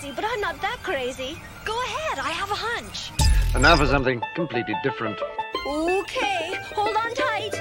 crazy, 0.00 0.14
but 0.14 0.24
I'm 0.24 0.40
not 0.40 0.60
that 0.62 0.78
crazy. 0.82 1.36
Go 1.64 1.78
ahead, 1.84 2.18
I 2.18 2.30
have 2.30 2.50
a 2.50 2.54
hunch. 2.54 3.12
And 3.54 3.62
now 3.62 3.76
for 3.76 3.86
something 3.86 4.22
completely 4.34 4.74
different. 4.82 5.18
Okay, 5.66 6.56
hold 6.74 6.96
on 6.96 7.14
tight. 7.14 7.54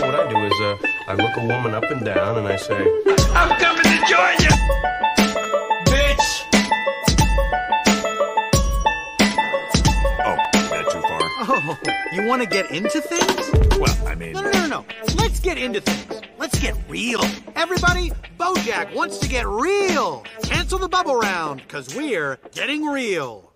What 0.00 0.14
I 0.14 0.28
do 0.28 0.38
is 0.38 0.60
uh, 0.60 0.76
I 1.08 1.14
look 1.14 1.36
a 1.36 1.46
woman 1.46 1.74
up 1.74 1.90
and 1.90 2.04
down 2.04 2.38
and 2.38 2.46
I 2.46 2.56
say, 2.56 2.86
I'm 3.34 3.58
coming 3.58 3.82
to 3.82 4.06
join 4.08 4.36
you! 4.44 5.09
Oh, 11.72 11.78
you 12.12 12.26
want 12.26 12.42
to 12.42 12.48
get 12.48 12.72
into 12.72 13.00
things? 13.00 13.78
Well, 13.78 13.96
I 14.08 14.16
mean, 14.16 14.32
No, 14.32 14.40
no, 14.42 14.50
no, 14.50 14.66
no. 14.66 14.84
Let's 15.14 15.38
get 15.38 15.56
into 15.56 15.80
things. 15.80 16.20
Let's 16.36 16.58
get 16.58 16.74
real. 16.88 17.20
Everybody, 17.54 18.10
Bojack 18.40 18.92
wants 18.92 19.18
to 19.18 19.28
get 19.28 19.46
real. 19.46 20.24
Cancel 20.42 20.80
the 20.80 20.88
bubble 20.88 21.14
round, 21.14 21.62
because 21.62 21.94
we're 21.94 22.40
getting 22.52 22.86
real. 22.86 23.49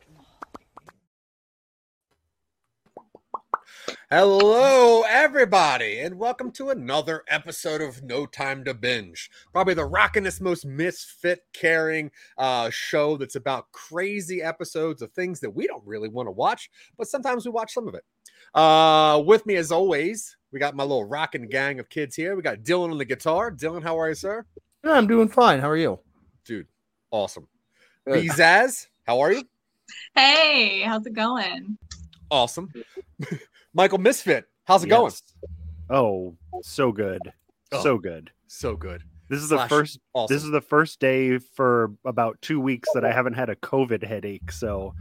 Hello, 4.11 5.03
everybody, 5.09 6.01
and 6.01 6.19
welcome 6.19 6.53
to 6.53 6.69
another 6.69 7.25
episode 7.27 7.81
of 7.81 8.03
No 8.03 8.27
Time 8.27 8.63
to 8.65 8.75
Binge. 8.75 9.31
Probably 9.51 9.73
the 9.73 9.89
rockinest, 9.89 10.43
most 10.43 10.67
misfit 10.67 11.41
caring 11.55 12.11
uh, 12.37 12.69
show 12.69 13.17
that's 13.17 13.35
about 13.35 13.73
crazy 13.73 14.43
episodes 14.43 15.01
of 15.01 15.11
things 15.13 15.41
that 15.41 15.55
we 15.55 15.67
don't 15.67 15.87
really 15.87 16.11
want 16.11 16.27
to 16.27 16.33
watch, 16.33 16.71
but 16.99 17.09
sometimes 17.09 17.47
we 17.47 17.51
watch 17.51 17.73
some 17.73 17.89
of 17.89 17.95
it. 17.95 18.05
Uh, 18.55 19.23
with 19.25 19.47
me, 19.47 19.57
as 19.57 19.73
always, 19.73 20.37
we 20.53 20.59
got 20.59 20.77
my 20.77 20.85
little 20.85 21.07
rocking 21.07 21.49
gang 21.49 21.81
of 21.81 21.89
kids 21.89 22.15
here. 22.15 22.37
We 22.37 22.43
got 22.43 22.59
Dylan 22.59 22.91
on 22.91 22.99
the 22.99 23.07
guitar. 23.07 23.51
Dylan, 23.51 23.83
how 23.83 23.99
are 23.99 24.11
you, 24.11 24.15
sir? 24.15 24.45
Yeah, 24.85 24.93
I'm 24.93 25.07
doing 25.07 25.29
fine. 25.29 25.61
How 25.61 25.71
are 25.71 25.79
you? 25.79 25.99
Dude, 26.45 26.67
awesome. 27.11 27.49
Good. 28.07 28.23
Bezaz, 28.23 28.87
how 29.07 29.21
are 29.21 29.33
you? 29.33 29.45
Hey, 30.15 30.83
how's 30.83 31.07
it 31.07 31.15
going? 31.15 31.79
Awesome. 32.31 32.71
Michael 33.75 33.99
Misfit, 33.99 34.47
how's 34.65 34.85
it 34.85 34.89
going? 34.89 35.13
Oh, 35.91 36.37
so 36.63 36.93
good. 36.93 37.21
Oh. 37.73 37.83
So 37.83 37.99
good. 37.99 38.31
So 38.47 38.77
good. 38.77 39.03
This 39.29 39.43
is 39.43 39.49
the 39.49 39.67
first 39.67 39.99
awesome. 40.13 40.35
this 40.35 40.45
is 40.45 40.51
the 40.51 40.61
first 40.61 41.01
day 41.01 41.39
for 41.39 41.91
about 42.05 42.41
2 42.43 42.61
weeks 42.61 42.89
that 42.95 43.05
I 43.05 43.13
haven't 43.13 43.33
had 43.35 43.49
a 43.51 43.57
COVID 43.57 44.05
headache, 44.05 44.53
so 44.53 44.95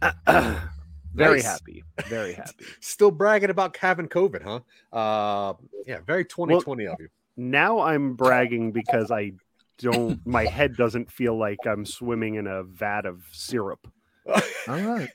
very 0.28 1.38
Nice. 1.38 1.44
happy. 1.44 1.82
Very 2.06 2.32
happy. 2.34 2.64
Still 2.80 3.10
bragging 3.10 3.50
about 3.50 3.76
having 3.76 4.08
COVID, 4.08 4.42
huh? 4.42 4.60
Uh, 4.96 5.54
yeah, 5.86 5.98
very 6.06 6.24
2020 6.24 6.86
of 6.86 6.96
you. 7.00 7.08
Now 7.36 7.80
I'm 7.80 8.14
bragging 8.14 8.70
because 8.72 9.10
I 9.10 9.32
don't 9.78 10.24
my 10.26 10.44
head 10.46 10.76
doesn't 10.76 11.10
feel 11.10 11.36
like 11.36 11.58
I'm 11.66 11.84
swimming 11.84 12.36
in 12.36 12.46
a 12.46 12.62
vat 12.62 13.04
of 13.04 13.24
syrup. 13.32 13.86
All 14.26 14.40
right. 14.68 15.08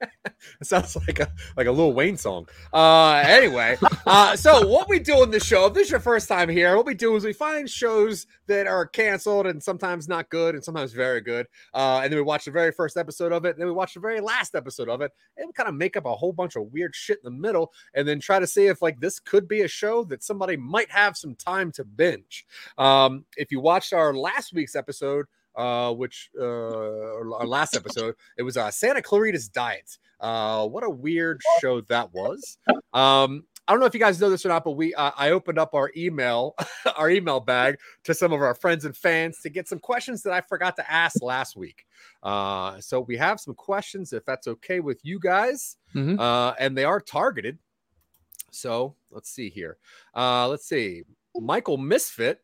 it 0.60 0.66
sounds 0.66 0.96
like 0.96 1.20
a 1.20 1.32
like 1.56 1.66
a 1.66 1.72
Lil 1.72 1.92
Wayne 1.92 2.16
song. 2.16 2.48
Uh, 2.72 3.22
anyway, 3.26 3.76
uh, 4.06 4.36
so 4.36 4.66
what 4.66 4.88
we 4.88 4.98
do 4.98 5.22
in 5.22 5.30
this 5.30 5.44
show, 5.44 5.66
if 5.66 5.74
this 5.74 5.86
is 5.86 5.90
your 5.90 6.00
first 6.00 6.28
time 6.28 6.48
here, 6.48 6.76
what 6.76 6.86
we 6.86 6.94
do 6.94 7.14
is 7.16 7.24
we 7.24 7.32
find 7.32 7.68
shows 7.68 8.26
that 8.46 8.66
are 8.66 8.86
canceled 8.86 9.46
and 9.46 9.62
sometimes 9.62 10.08
not 10.08 10.30
good 10.30 10.54
and 10.54 10.64
sometimes 10.64 10.92
very 10.92 11.20
good, 11.20 11.46
uh, 11.74 12.00
and 12.02 12.12
then 12.12 12.18
we 12.18 12.22
watch 12.22 12.44
the 12.44 12.50
very 12.50 12.72
first 12.72 12.96
episode 12.96 13.32
of 13.32 13.44
it, 13.44 13.50
and 13.50 13.58
then 13.58 13.66
we 13.66 13.72
watch 13.72 13.94
the 13.94 14.00
very 14.00 14.20
last 14.20 14.54
episode 14.54 14.88
of 14.88 15.00
it, 15.00 15.12
and 15.36 15.54
kind 15.54 15.68
of 15.68 15.74
make 15.74 15.96
up 15.96 16.06
a 16.06 16.14
whole 16.14 16.32
bunch 16.32 16.56
of 16.56 16.72
weird 16.72 16.94
shit 16.94 17.18
in 17.24 17.32
the 17.32 17.38
middle, 17.38 17.72
and 17.94 18.06
then 18.06 18.20
try 18.20 18.38
to 18.38 18.46
see 18.46 18.66
if 18.66 18.82
like 18.82 19.00
this 19.00 19.18
could 19.18 19.48
be 19.48 19.62
a 19.62 19.68
show 19.68 20.04
that 20.04 20.22
somebody 20.22 20.56
might 20.56 20.90
have 20.90 21.16
some 21.16 21.34
time 21.34 21.72
to 21.72 21.84
binge. 21.84 22.46
Um, 22.76 23.24
if 23.36 23.50
you 23.50 23.60
watched 23.60 23.92
our 23.92 24.14
last 24.14 24.52
week's 24.52 24.76
episode 24.76 25.26
uh, 25.58 25.92
which 25.92 26.30
uh, 26.40 26.44
our 26.44 27.46
last 27.46 27.76
episode, 27.76 28.14
it 28.38 28.42
was 28.42 28.56
uh, 28.56 28.70
Santa 28.70 29.02
Clarita's 29.02 29.48
Diet. 29.48 29.98
Uh, 30.20 30.66
what 30.66 30.84
a 30.84 30.90
weird 30.90 31.40
show 31.60 31.80
that 31.82 32.12
was. 32.14 32.56
Um, 32.94 33.44
I 33.66 33.72
don't 33.72 33.80
know 33.80 33.86
if 33.86 33.92
you 33.92 34.00
guys 34.00 34.18
know 34.18 34.30
this 34.30 34.46
or 34.46 34.48
not, 34.48 34.64
but 34.64 34.72
we 34.72 34.94
uh, 34.94 35.10
I 35.16 35.30
opened 35.32 35.58
up 35.58 35.74
our 35.74 35.90
email, 35.94 36.56
our 36.96 37.10
email 37.10 37.38
bag 37.38 37.76
to 38.04 38.14
some 38.14 38.32
of 38.32 38.40
our 38.40 38.54
friends 38.54 38.86
and 38.86 38.96
fans 38.96 39.40
to 39.42 39.50
get 39.50 39.68
some 39.68 39.78
questions 39.78 40.22
that 40.22 40.32
I 40.32 40.40
forgot 40.40 40.74
to 40.76 40.90
ask 40.90 41.22
last 41.22 41.54
week. 41.54 41.84
Uh, 42.22 42.80
so 42.80 43.00
we 43.00 43.16
have 43.18 43.38
some 43.40 43.54
questions, 43.54 44.14
if 44.14 44.24
that's 44.24 44.46
okay 44.48 44.80
with 44.80 45.00
you 45.04 45.20
guys, 45.20 45.76
Mhm. 45.94 46.18
uh, 46.18 46.54
and 46.58 46.76
they 46.78 46.84
are 46.84 46.98
targeted. 47.00 47.58
So 48.50 48.94
let's 49.10 49.30
see 49.30 49.50
here. 49.50 49.76
Uh, 50.16 50.48
let's 50.48 50.66
see. 50.66 51.02
Michael 51.36 51.76
Misfit 51.76 52.40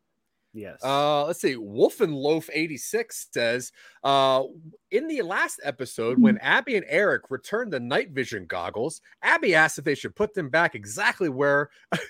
Yes. 0.57 0.79
uh, 0.85 1.27
let's 1.27 1.41
see. 1.41 1.57
Wolf 1.57 2.01
and 2.01 2.15
Loaf 2.15 2.49
86 2.53 3.27
says, 3.33 3.73
uh, 4.05 4.45
in 4.93 5.09
the 5.09 5.21
last 5.23 5.59
episode, 5.65 6.23
when 6.23 6.39
Abby 6.39 6.77
and 6.77 6.87
Eric 6.89 7.29
returned 7.29 7.73
the 7.73 7.81
night 7.81 8.11
vision 8.13 8.47
goggles, 8.47 9.01
Abby 9.23 9.57
asked 9.57 9.79
if 9.81 9.85
they 9.85 9.97
should 9.97 10.15
put 10.15 10.33
them 10.33 10.49
back 10.51 10.77
exactly 10.77 11.29
where 11.29 11.71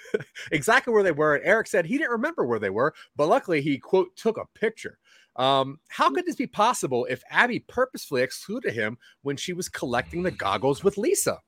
exactly 0.53 0.93
where 0.93 1.03
they 1.03 1.11
were. 1.11 1.37
And 1.37 1.47
Eric 1.47 1.69
said 1.69 1.87
he 1.87 1.97
didn't 1.97 2.11
remember 2.11 2.45
where 2.45 2.59
they 2.59 2.69
were, 2.69 2.93
but 3.17 3.29
luckily 3.29 3.63
he 3.63 3.79
quote 3.79 4.15
took 4.15 4.37
a 4.37 4.45
picture. 4.59 4.99
Um, 5.37 5.81
how 5.89 6.11
could 6.11 6.27
this 6.27 6.37
be 6.37 6.47
possible 6.47 7.07
if 7.09 7.23
Abby 7.31 7.61
purposefully 7.61 8.21
excluded 8.23 8.75
him 8.75 8.99
when 9.23 9.39
she 9.39 9.55
was 9.55 9.71
collecting 9.71 10.23
the 10.23 10.31
goggles 10.31 10.85
with 10.85 10.99
Lisa? 10.99 11.39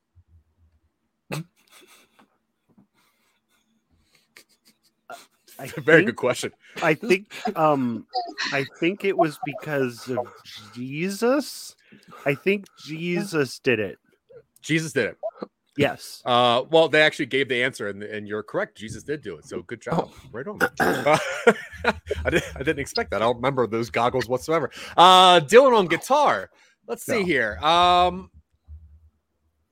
I 5.58 5.66
Very 5.66 5.98
think- 6.00 6.06
good 6.06 6.16
question. 6.16 6.52
I 6.82 6.94
think 6.94 7.32
um 7.56 8.06
I 8.52 8.64
think 8.78 9.04
it 9.04 9.16
was 9.16 9.38
because 9.44 10.08
of 10.08 10.26
Jesus. 10.44 11.74
I 12.24 12.34
think 12.34 12.66
Jesus 12.76 13.58
did 13.58 13.80
it. 13.80 13.98
Jesus 14.62 14.92
did 14.92 15.06
it. 15.06 15.18
Yes. 15.76 16.22
Uh, 16.24 16.62
well, 16.70 16.88
they 16.88 17.02
actually 17.02 17.26
gave 17.26 17.48
the 17.50 17.62
answer, 17.62 17.88
and, 17.88 18.02
and 18.02 18.26
you're 18.26 18.42
correct. 18.42 18.78
Jesus 18.78 19.02
did 19.02 19.20
do 19.20 19.36
it. 19.36 19.46
So 19.46 19.62
good 19.62 19.80
job. 19.80 20.10
Right 20.32 20.46
on. 20.46 20.58
Uh, 20.62 21.18
I, 22.24 22.30
didn't, 22.30 22.44
I 22.54 22.58
didn't 22.60 22.78
expect 22.78 23.10
that. 23.10 23.16
I 23.16 23.26
don't 23.26 23.36
remember 23.36 23.66
those 23.66 23.90
goggles 23.90 24.26
whatsoever. 24.28 24.70
Uh, 24.96 25.40
Dylan 25.40 25.76
on 25.76 25.86
guitar. 25.86 26.50
Let's 26.88 27.04
see 27.04 27.20
No. 27.20 27.24
here. 27.24 27.58
Um, 27.58 28.30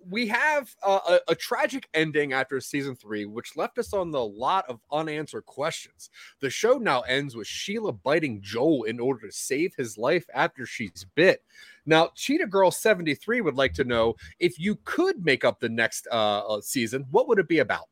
we 0.09 0.27
have 0.29 0.75
a, 0.83 1.19
a 1.29 1.35
tragic 1.35 1.89
ending 1.95 2.33
after 2.33 2.61
season 2.61 2.97
three, 2.97 3.25
which 3.25 3.57
left 3.57 3.79
us 3.79 3.93
on 3.93 4.11
the 4.11 4.25
lot 4.25 4.65
of 4.69 4.81
unanswered 4.93 5.47
questions. 5.47 6.11
The 6.41 6.51
show 6.51 6.75
now 6.75 7.03
ends 7.03 7.37
with 7.37 7.47
Sheila 7.47 7.93
biting 7.93 8.41
Joel 8.43 8.85
in 8.85 9.01
order 9.01 9.27
to 9.27 9.33
save 9.33 9.75
his 9.75 9.99
life 9.99 10.27
after 10.35 10.67
she's 10.67 11.07
bit. 11.15 11.43
Now, 11.87 12.11
Cheetah 12.15 12.47
Girl 12.47 12.71
73 12.71 13.41
would 13.41 13.57
like 13.57 13.75
to 13.75 13.85
know 13.85 14.17
if 14.39 14.59
you 14.59 14.77
could 14.85 15.25
make 15.25 15.45
up 15.45 15.61
the 15.61 15.69
next 15.69 16.07
uh, 16.11 16.41
uh, 16.47 16.61
season, 16.61 17.07
what 17.11 17.29
would 17.29 17.39
it 17.39 17.49
be 17.49 17.59
about? 17.59 17.89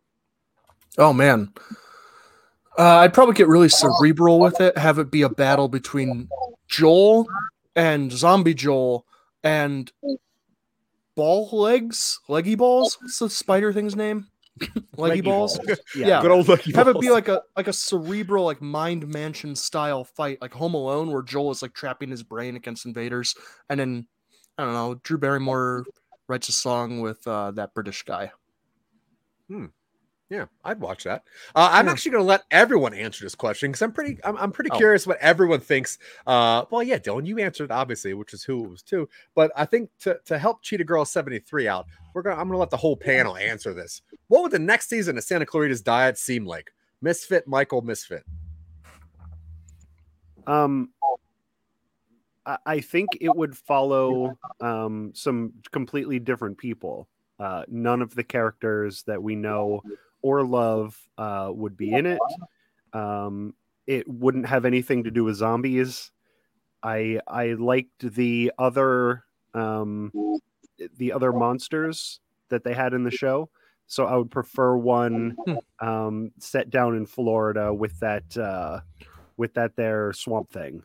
Oh 0.98 1.12
man, 1.12 1.52
uh, 2.78 2.98
I'd 2.98 3.14
probably 3.14 3.34
get 3.34 3.48
really 3.48 3.68
cerebral 3.68 4.40
with 4.40 4.60
it. 4.60 4.76
Have 4.76 4.98
it 4.98 5.10
be 5.10 5.22
a 5.22 5.28
battle 5.28 5.68
between 5.68 6.28
Joel 6.68 7.26
and 7.74 8.12
Zombie 8.12 8.54
Joel 8.54 9.06
and 9.42 9.90
Ball 11.14 11.48
Legs, 11.52 12.20
Leggy 12.28 12.54
Balls. 12.54 12.98
What's 13.00 13.18
the 13.18 13.30
spider 13.30 13.72
thing's 13.72 13.96
name? 13.96 14.28
Leggy, 14.60 14.76
Leggy 14.96 15.20
balls. 15.22 15.58
balls. 15.58 15.80
Yeah. 15.96 16.06
Yeah. 16.06 16.22
Good 16.22 16.30
old 16.30 16.48
Lucky 16.48 16.72
Have 16.72 16.88
it 16.88 17.00
be 17.00 17.10
like 17.10 17.28
a 17.28 17.42
like 17.56 17.68
a 17.68 17.72
cerebral 17.72 18.44
like 18.44 18.60
mind 18.60 19.06
mansion 19.08 19.56
style 19.56 20.04
fight, 20.04 20.38
like 20.40 20.52
Home 20.54 20.74
Alone, 20.74 21.10
where 21.10 21.22
Joel 21.22 21.50
is 21.50 21.62
like 21.62 21.72
trapping 21.74 22.10
his 22.10 22.22
brain 22.22 22.56
against 22.56 22.86
invaders, 22.86 23.34
and 23.68 23.80
then 23.80 24.06
I 24.58 24.64
don't 24.64 24.74
know, 24.74 25.00
Drew 25.02 25.18
Barrymore 25.18 25.84
writes 26.28 26.48
a 26.48 26.52
song 26.52 27.00
with 27.00 27.26
uh, 27.26 27.50
that 27.52 27.74
British 27.74 28.02
guy. 28.02 28.32
Yeah, 30.32 30.46
I'd 30.64 30.80
watch 30.80 31.04
that. 31.04 31.24
Uh, 31.54 31.68
I'm 31.72 31.84
Yeah. 31.84 31.92
actually 31.92 32.12
going 32.12 32.22
to 32.24 32.26
let 32.28 32.44
everyone 32.50 32.94
answer 32.94 33.22
this 33.22 33.34
question 33.34 33.70
because 33.70 33.82
I'm 33.82 33.92
pretty, 33.92 34.18
I'm, 34.24 34.34
I'm 34.38 34.50
pretty 34.50 34.70
Oh. 34.70 34.78
curious 34.78 35.06
what 35.06 35.18
everyone 35.18 35.60
thinks. 35.60 35.98
Uh, 36.26 36.64
well, 36.70 36.82
yeah, 36.82 36.96
Dylan, 36.98 37.26
you 37.26 37.38
answered 37.38 37.70
obviously, 37.70 38.14
which 38.14 38.32
is 38.32 38.42
who 38.42 38.64
it 38.64 38.70
was 38.70 38.82
too. 38.82 39.06
But 39.34 39.52
I 39.56 39.66
think 39.66 39.90
to 40.00 40.18
to 40.24 40.38
help 40.38 40.62
Cheetah 40.62 40.84
Girl 40.84 41.04
73 41.04 41.68
out, 41.68 41.84
we're 42.14 42.22
gonna, 42.22 42.40
I'm 42.40 42.48
gonna 42.48 42.56
let 42.56 42.70
the 42.70 42.78
whole 42.78 42.96
panel 42.96 43.36
answer 43.36 43.74
this. 43.74 44.00
What 44.28 44.42
would 44.42 44.52
the 44.52 44.58
next 44.58 44.88
season 44.88 45.18
of 45.18 45.24
Santa 45.24 45.44
Clarita's 45.44 45.82
Diet 45.82 46.16
seem 46.16 46.46
like? 46.46 46.72
Misfit, 47.02 47.46
Michael, 47.46 47.82
Misfit. 47.82 48.24
Um, 50.46 50.92
I, 52.46 52.56
I 52.64 52.80
think 52.80 53.10
it 53.20 53.36
would 53.36 53.54
follow 53.54 54.38
um, 54.62 55.10
some 55.14 55.52
completely 55.72 56.18
different 56.18 56.56
people. 56.56 57.06
Uh, 57.38 57.64
none 57.68 58.00
of 58.00 58.14
the 58.14 58.24
characters 58.24 59.02
that 59.02 59.22
we 59.22 59.34
know 59.34 59.82
or 60.22 60.44
love 60.44 60.96
uh, 61.18 61.50
would 61.52 61.76
be 61.76 61.92
in 61.92 62.06
it. 62.06 62.20
Um, 62.92 63.54
it 63.86 64.06
wouldn't 64.08 64.46
have 64.46 64.64
anything 64.64 65.04
to 65.04 65.10
do 65.10 65.24
with 65.24 65.36
zombies. 65.36 66.10
I 66.82 67.20
I 67.26 67.52
liked 67.52 68.14
the 68.14 68.52
other 68.58 69.24
um, 69.54 70.12
the 70.96 71.12
other 71.12 71.32
monsters 71.32 72.20
that 72.48 72.64
they 72.64 72.74
had 72.74 72.94
in 72.94 73.04
the 73.04 73.10
show. 73.10 73.50
So 73.86 74.06
I 74.06 74.16
would 74.16 74.30
prefer 74.30 74.76
one 74.76 75.36
um, 75.80 76.30
set 76.38 76.70
down 76.70 76.96
in 76.96 77.04
Florida 77.06 77.74
with 77.74 77.98
that 78.00 78.36
uh, 78.36 78.80
with 79.36 79.54
that 79.54 79.76
there 79.76 80.12
swamp 80.12 80.50
thing. 80.50 80.82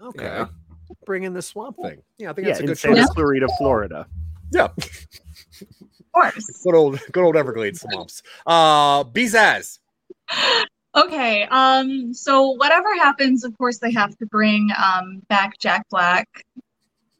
Okay. 0.00 0.24
Yeah. 0.24 0.46
Bring 1.06 1.22
in 1.24 1.32
the 1.32 1.42
swamp 1.42 1.76
thing. 1.82 2.02
Yeah, 2.18 2.30
I 2.30 2.32
think 2.32 2.46
Yeah, 2.46 2.52
that's 2.54 2.60
a 2.60 2.62
in 2.62 2.66
good 2.68 2.78
Santa 2.78 2.96
choice. 2.96 3.10
Clarita, 3.10 3.48
Florida. 3.58 4.06
Yeah. 4.52 4.68
Of 6.14 6.20
course. 6.20 6.62
Good 6.62 6.74
old 6.74 7.00
good 7.12 7.24
old 7.24 7.36
Everglades 7.36 7.80
swamps. 7.80 8.22
Uh 8.46 9.04
Bizaz. 9.04 9.78
Okay. 10.94 11.44
Um. 11.44 12.12
So 12.12 12.50
whatever 12.50 12.94
happens, 12.94 13.44
of 13.44 13.56
course, 13.56 13.78
they 13.78 13.92
have 13.92 14.16
to 14.18 14.26
bring 14.26 14.70
um 14.76 15.22
back 15.28 15.58
Jack 15.58 15.88
Black. 15.88 16.28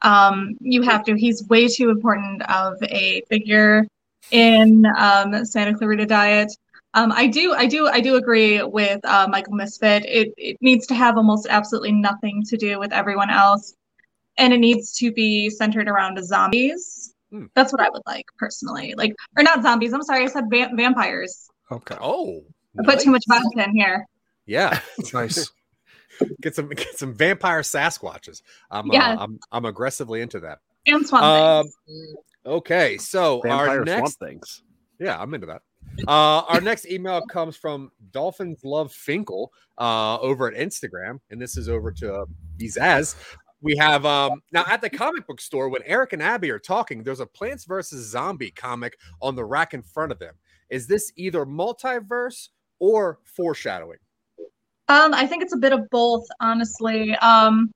Um. 0.03 0.59
You 0.61 0.83
have 0.83 1.05
to. 1.05 1.17
He's 1.17 1.49
way 1.49 1.69
too 1.69 1.89
important 1.89 2.43
of 2.51 2.77
a 2.83 3.23
figure 3.31 3.87
in 4.31 4.85
um 4.99 5.45
Santa 5.47 5.75
Clarita 5.75 6.05
Diet. 6.05 6.53
Um. 6.93 7.13
I 7.13 7.29
do. 7.29 7.55
I 7.55 7.65
do. 7.65 7.89
I 7.89 8.01
do 8.01 8.17
agree 8.17 8.63
with 8.63 9.03
uh, 9.07 9.27
Michael 9.31 9.55
Misfit. 9.55 10.05
It 10.05 10.35
it 10.37 10.59
needs 10.61 10.87
to 10.89 10.95
have 10.95 11.17
almost 11.17 11.47
absolutely 11.49 11.93
nothing 11.93 12.43
to 12.49 12.59
do 12.59 12.79
with 12.79 12.93
everyone 12.93 13.31
else, 13.31 13.75
and 14.37 14.53
it 14.53 14.59
needs 14.59 14.93
to 14.99 15.11
be 15.13 15.49
centered 15.49 15.89
around 15.89 16.19
the 16.19 16.25
zombies. 16.25 17.02
Hmm. 17.33 17.47
That's 17.55 17.73
what 17.73 17.81
I 17.81 17.89
would 17.91 18.03
like 18.07 18.27
personally. 18.39 18.95
Like, 18.97 19.15
or 19.37 19.43
not 19.43 19.63
zombies. 19.63 19.93
I'm 19.93 20.03
sorry. 20.03 20.25
I 20.25 20.27
said 20.27 20.45
va- 20.51 20.71
vampires. 20.75 21.49
Okay. 21.71 21.97
Oh. 22.01 22.45
I 22.79 22.85
put 22.85 23.01
too 23.01 23.11
much 23.11 23.25
vodka 23.27 23.65
in 23.65 23.75
here. 23.75 24.07
Yeah. 24.47 24.79
It's 24.99 25.15
nice. 25.21 25.51
get 26.43 26.55
some 26.55 26.69
get 26.69 26.99
some 26.99 27.15
vampire 27.15 27.63
Sasquatches. 27.63 28.43
I'm 28.71 28.87
Yeah. 28.93 29.15
uh, 29.15 29.17
I'm 29.25 29.41
I'm 29.51 29.65
aggressively 29.65 30.21
into 30.21 30.41
that. 30.41 30.59
And 30.87 31.07
swamp 31.07 31.25
Um, 31.25 31.67
things. 31.87 32.15
okay, 32.45 32.99
so 32.99 33.41
Vampire 33.43 33.69
our 33.69 33.75
swamp 33.87 33.87
next 33.87 34.19
things. 34.19 34.63
yeah, 35.01 35.19
I'm 35.19 35.33
into 35.33 35.47
that. 35.47 35.63
Uh, 36.09 36.41
our 36.49 36.61
next 36.61 36.87
email 36.87 37.23
comes 37.27 37.57
from 37.57 37.91
Dolphins 38.13 38.61
Love 38.65 38.93
Finkel 38.93 39.53
uh, 39.79 40.19
over 40.19 40.49
at 40.51 40.55
Instagram, 40.55 41.19
and 41.31 41.41
this 41.41 41.57
is 41.57 41.69
over 41.69 41.93
to 41.93 42.15
uh, 42.15 42.25
Bizaz. 42.59 43.15
We 43.63 43.77
have 43.77 44.05
um, 44.05 44.43
now 44.53 44.65
at 44.67 44.81
the 44.81 44.91
comic 44.91 45.27
book 45.27 45.41
store 45.41 45.69
when 45.69 45.83
Eric 45.85 46.13
and 46.13 46.23
Abby 46.23 46.51
are 46.51 46.59
talking. 46.59 47.05
There's 47.05 47.21
a 47.21 47.27
Plants 47.27 47.65
vs 47.65 48.11
Zombie 48.11 48.51
comic 48.51 48.99
on 49.21 49.37
the 49.37 49.45
rack 49.45 49.73
in 49.73 49.83
front 49.83 50.11
of 50.11 50.19
them. 50.19 50.35
Is 50.69 50.89
this 50.89 51.13
either 51.17 51.47
multiverse 51.47 52.49
or 52.81 53.21
foreshadowing? 53.25 53.99
Um, 54.89 55.15
I 55.15 55.27
think 55.27 55.45
it's 55.45 55.55
a 55.55 55.59
bit 55.59 55.73
of 55.73 55.89
both, 55.91 56.27
honestly. 56.41 57.15
Um, 57.17 57.71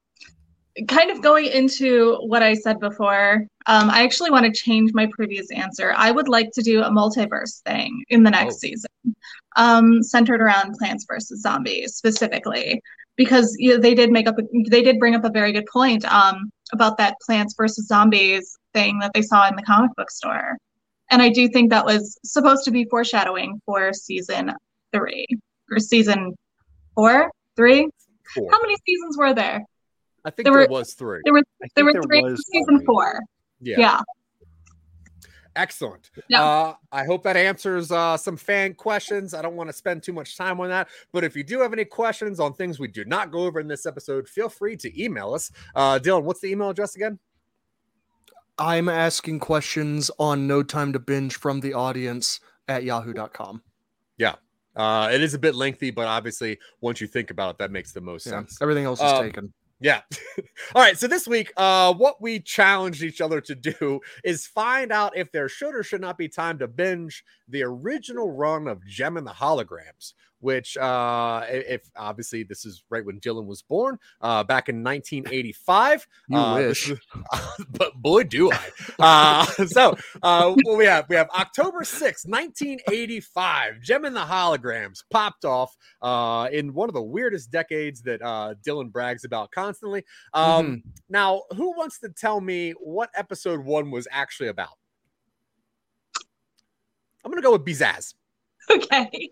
kind 0.89 1.11
of 1.11 1.23
going 1.23 1.47
into 1.47 2.17
what 2.27 2.43
I 2.43 2.55
said 2.55 2.79
before, 2.81 3.47
um, 3.67 3.91
I 3.91 4.03
actually 4.05 4.31
want 4.31 4.45
to 4.45 4.53
change 4.53 4.93
my 4.93 5.07
previous 5.11 5.51
answer. 5.51 5.95
I 5.97 6.11
would 6.11 6.29
like 6.29 6.51
to 6.53 6.63
do 6.63 6.83
a 6.83 6.91
multiverse 6.91 7.63
thing 7.63 8.05
in 8.09 8.23
the 8.23 8.31
next 8.31 8.57
Oh. 8.57 8.59
season, 8.59 8.91
um, 9.57 10.03
centered 10.03 10.41
around 10.43 10.75
Plants 10.79 11.07
vs 11.09 11.41
Zombies 11.41 11.95
specifically, 11.95 12.81
because 13.17 13.57
you 13.59 13.71
know, 13.71 13.79
they 13.81 13.95
did 13.95 14.11
make 14.11 14.29
up, 14.29 14.39
a, 14.39 14.43
they 14.69 14.83
did 14.83 14.99
bring 14.99 15.15
up 15.15 15.25
a 15.25 15.31
very 15.31 15.53
good 15.53 15.67
point 15.73 16.05
um, 16.13 16.51
about 16.73 16.99
that 16.99 17.17
Plants 17.25 17.55
vs 17.57 17.87
Zombies 17.87 18.57
thing 18.75 18.99
that 18.99 19.13
they 19.15 19.23
saw 19.23 19.49
in 19.49 19.57
the 19.57 19.63
comic 19.63 19.91
book 19.97 20.11
store, 20.11 20.59
and 21.11 21.23
I 21.23 21.31
do 21.31 21.49
think 21.49 21.71
that 21.71 21.87
was 21.87 22.19
supposed 22.25 22.65
to 22.67 22.71
be 22.71 22.85
foreshadowing 22.85 23.61
for 23.65 23.93
season 23.95 24.53
three 24.93 25.27
or 25.71 25.79
season 25.79 26.37
four, 26.95 27.31
three. 27.57 27.89
Four. 28.35 28.49
How 28.51 28.61
many 28.61 28.77
seasons 28.87 29.17
were 29.17 29.33
there? 29.33 29.65
I 30.27 30.31
think 30.31 30.45
there 30.45 30.53
there, 30.53 30.63
were- 30.69 30.69
was 30.69 30.93
three. 30.95 31.21
There 31.25 31.33
were 31.33 31.43
there 31.61 31.85
think 31.85 31.97
were 31.97 32.03
three 32.03 32.21
was 32.23 32.45
season 32.53 32.79
three. 32.79 32.87
four. 32.87 33.21
Yeah. 33.61 33.77
Yeah. 33.79 34.01
Excellent. 35.55 36.11
Yeah. 36.29 36.43
Uh, 36.45 36.75
I 36.93 37.05
hope 37.07 37.23
that 37.23 37.35
answers 37.37 37.91
uh, 37.91 38.19
some 38.19 38.37
fan 38.37 38.75
questions. 38.75 39.33
I 39.33 39.41
don't 39.41 39.57
want 39.57 39.71
to 39.71 39.73
spend 39.73 40.03
too 40.03 40.13
much 40.13 40.37
time 40.37 40.61
on 40.61 40.69
that, 40.69 40.89
but 41.13 41.25
if 41.25 41.35
you 41.35 41.43
do 41.43 41.61
have 41.61 41.73
any 41.73 41.87
questions 41.87 42.39
on 42.41 42.53
things 42.53 42.79
we 42.79 42.89
do 42.89 43.07
not 43.07 43.31
go 43.31 43.39
over 43.45 43.59
in 43.59 43.67
this 43.67 43.87
episode, 43.87 44.29
feel 44.29 44.51
free 44.51 44.77
to 44.77 45.03
email 45.03 45.33
us. 45.33 45.51
Uh, 45.75 45.99
Dylan, 45.99 46.25
what's 46.25 46.41
the 46.41 46.49
email 46.51 46.69
address 46.69 46.95
again? 46.95 47.19
I'm 48.59 48.91
asking 48.91 49.41
questions 49.41 50.11
on 50.19 50.47
No 50.47 50.63
Time 50.63 50.93
to 50.93 50.99
Binge 50.99 51.37
from 51.37 51.61
the 51.61 51.73
audience 51.73 52.41
at 52.69 52.85
yahoo.com. 52.85 53.63
Yeah. 54.19 54.35
Uh, 54.75 55.09
it 55.11 55.23
is 55.23 55.33
a 55.33 55.39
bit 55.39 55.55
lengthy, 55.55 55.91
but 55.91 56.07
obviously, 56.07 56.59
once 56.83 57.01
you 57.01 57.07
think 57.07 57.31
about 57.31 57.53
it, 57.55 57.59
that 57.59 57.71
makes 57.71 57.93
the 57.93 58.01
most 58.03 58.27
Yeah. 58.27 58.33
sense. 58.33 58.59
Everything 58.61 58.85
else 58.85 59.01
is 59.01 59.11
Um, 59.11 59.25
taken. 59.25 59.53
Yeah. 59.81 60.01
All 60.75 60.83
right. 60.83 60.99
So 60.99 61.07
this 61.07 61.29
week, 61.29 61.53
uh, 61.57 61.93
what 61.95 62.21
we 62.21 62.41
challenged 62.41 63.03
each 63.03 63.21
other 63.21 63.41
to 63.43 63.55
do 63.55 64.01
is 64.25 64.47
find 64.47 64.91
out 64.91 65.17
if 65.17 65.31
there 65.33 65.49
should 65.49 65.75
or 65.75 65.83
should 65.83 66.01
not 66.01 66.17
be 66.17 66.29
time 66.29 66.59
to 66.59 66.69
binge 66.69 67.25
the 67.49 67.63
original 67.63 68.31
run 68.31 68.69
of 68.69 68.85
Jem 68.87 69.17
and 69.17 69.27
the 69.27 69.33
Holograms, 69.33 70.15
which, 70.47 70.77
uh, 70.77 71.43
if 71.49 71.91
obviously 71.97 72.45
this 72.45 72.65
is 72.65 72.85
right 72.89 73.05
when 73.05 73.19
Dylan 73.19 73.47
was 73.47 73.63
born, 73.63 73.99
uh, 74.21 74.45
back 74.45 74.69
in 74.69 74.85
1985. 74.85 76.07
You 76.29 76.39
Uh, 76.39 76.55
wish. 76.69 76.91
is- 76.91 76.99
but 77.71 77.95
boy, 77.97 78.23
do 78.23 78.53
I. 78.53 78.61
Uh, 78.99 79.45
so 79.67 79.97
uh, 80.23 80.55
what 80.63 80.77
we 80.79 80.85
have, 80.85 81.09
we 81.09 81.17
have 81.17 81.29
October 81.31 81.81
6th, 81.81 82.29
1985. 82.29 83.81
Jem 83.83 84.05
and 84.05 84.15
the 84.15 84.21
Holograms 84.21 85.03
popped 85.11 85.45
off 85.45 85.77
uh, 86.03 86.49
in 86.53 86.73
one 86.75 86.89
of 86.89 86.95
the 86.95 87.03
weirdest 87.03 87.51
decades 87.51 88.03
that 88.03 88.23
uh, 88.23 88.55
Dylan 88.65 88.93
brags 88.93 89.25
about 89.25 89.51
constantly. 89.51 90.05
Um, 90.33 90.67
Mhm. 90.67 90.83
Now, 91.09 91.43
who 91.57 91.77
wants 91.77 91.99
to 92.01 92.09
tell 92.09 92.41
me 92.41 92.71
what 92.73 93.11
episode 93.15 93.61
one 93.65 93.91
was 93.91 94.07
actually 94.13 94.49
about? 94.49 94.79
I'm 97.25 97.31
going 97.33 97.43
to 97.43 97.47
go 97.47 97.53
with 97.53 97.65
Bizaz. 97.65 98.15
Okay. 98.71 99.31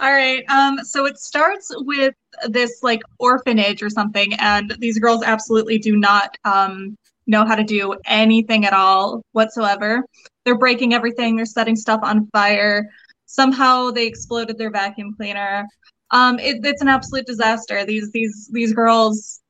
All 0.00 0.12
right. 0.12 0.42
Um, 0.48 0.78
so 0.84 1.04
it 1.06 1.18
starts 1.18 1.70
with 1.70 2.14
this 2.48 2.82
like 2.82 3.02
orphanage 3.18 3.82
or 3.82 3.90
something, 3.90 4.32
and 4.34 4.74
these 4.78 4.98
girls 4.98 5.22
absolutely 5.22 5.78
do 5.78 5.96
not 5.96 6.36
um 6.44 6.96
know 7.26 7.44
how 7.44 7.54
to 7.54 7.62
do 7.64 7.94
anything 8.06 8.64
at 8.64 8.72
all 8.72 9.22
whatsoever. 9.32 10.02
They're 10.44 10.58
breaking 10.58 10.94
everything, 10.94 11.36
they're 11.36 11.44
setting 11.46 11.76
stuff 11.76 12.00
on 12.02 12.28
fire. 12.32 12.88
Somehow 13.26 13.90
they 13.90 14.06
exploded 14.06 14.58
their 14.58 14.70
vacuum 14.70 15.14
cleaner. 15.16 15.66
Um, 16.10 16.38
it, 16.40 16.64
it's 16.64 16.82
an 16.82 16.88
absolute 16.88 17.26
disaster. 17.26 17.84
These 17.84 18.10
these 18.12 18.48
these 18.52 18.72
girls 18.72 19.40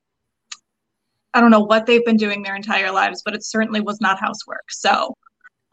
I 1.34 1.40
don't 1.40 1.50
know 1.50 1.60
what 1.60 1.86
they've 1.86 2.04
been 2.04 2.16
doing 2.16 2.42
their 2.42 2.56
entire 2.56 2.90
lives, 2.90 3.22
but 3.24 3.34
it 3.34 3.44
certainly 3.44 3.80
was 3.80 4.00
not 4.00 4.18
housework. 4.20 4.70
So 4.70 5.14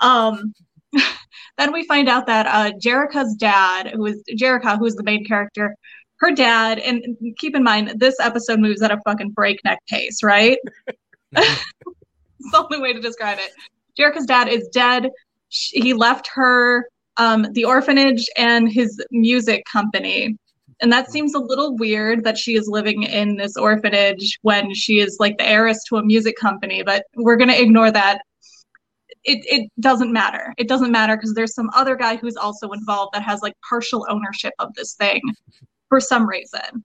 um 0.02 0.54
then 1.58 1.72
we 1.74 1.86
find 1.86 2.08
out 2.10 2.28
that 2.28 2.48
uh, 2.48 2.72
Jerrica's 2.78 3.36
dad, 3.36 3.92
who 3.94 4.06
is 4.06 4.24
Jerrica, 4.38 4.78
who 4.78 4.86
is 4.86 4.96
the 4.96 5.04
main 5.04 5.26
character, 5.26 5.76
her 6.20 6.32
dad, 6.32 6.80
and 6.80 7.16
keep 7.38 7.56
in 7.56 7.64
mind 7.64 7.94
this 8.00 8.20
episode 8.20 8.60
moves 8.60 8.82
at 8.82 8.92
a 8.92 9.00
fucking 9.06 9.32
breakneck 9.32 9.80
pace, 9.88 10.24
right? 10.24 10.58
it's 11.36 11.62
the 12.52 12.66
only 12.72 12.80
way 12.80 12.94
to 12.94 13.00
describe 13.00 13.38
it. 13.40 13.52
Jerrica's 13.98 14.26
dad 14.26 14.48
is 14.48 14.68
dead. 14.70 15.10
Sh- 15.50 15.72
He 15.74 15.94
left 15.94 16.28
her 16.34 16.88
um, 17.18 17.48
the 17.54 17.66
orphanage 17.66 18.28
and 18.38 18.72
his 18.72 19.02
music 19.12 19.64
company. 19.72 20.38
And 20.80 20.92
that 20.92 21.10
seems 21.10 21.34
a 21.34 21.40
little 21.40 21.76
weird 21.76 22.24
that 22.24 22.38
she 22.38 22.56
is 22.56 22.68
living 22.68 23.04
in 23.04 23.36
this 23.36 23.58
orphanage 23.58 24.38
when 24.44 24.74
she 24.74 25.00
is 25.00 25.18
like 25.20 25.38
the 25.40 25.48
heiress 25.48 25.84
to 25.86 25.98
a 25.98 26.04
music 26.04 26.36
company, 26.38 26.84
but 26.84 27.04
we're 27.16 27.38
going 27.38 27.50
to 27.50 27.60
ignore 27.60 27.92
that 27.92 28.22
it, 29.28 29.46
it 29.46 29.72
doesn't 29.80 30.12
matter. 30.14 30.54
It 30.58 30.70
doesn't 30.70 30.92
matter 30.92 31.18
because 31.18 31.34
there's 31.34 31.54
some 31.54 31.70
other 31.76 31.96
guy 31.96 32.16
who's 32.16 32.38
also 32.38 32.72
involved 32.72 33.14
that 33.14 33.24
has 33.24 33.42
like 33.42 33.54
partial 33.68 34.08
ownership 34.10 34.54
of 34.58 34.74
this 34.74 34.94
thing 34.94 35.22
for 35.90 36.00
some 36.00 36.28
reason. 36.28 36.84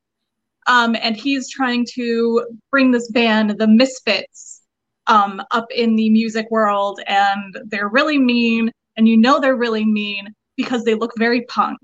Um, 0.66 0.96
and 1.00 1.16
he's 1.16 1.48
trying 1.48 1.86
to 1.94 2.44
bring 2.70 2.90
this 2.90 3.10
band, 3.12 3.58
the 3.58 3.68
Misfits, 3.68 4.62
um, 5.06 5.40
up 5.52 5.66
in 5.74 5.94
the 5.94 6.10
music 6.10 6.46
world. 6.50 7.00
And 7.06 7.56
they're 7.66 7.88
really 7.88 8.18
mean. 8.18 8.72
And 8.96 9.08
you 9.08 9.16
know 9.16 9.40
they're 9.40 9.56
really 9.56 9.84
mean 9.84 10.26
because 10.56 10.84
they 10.84 10.94
look 10.94 11.12
very 11.16 11.42
punk. 11.42 11.78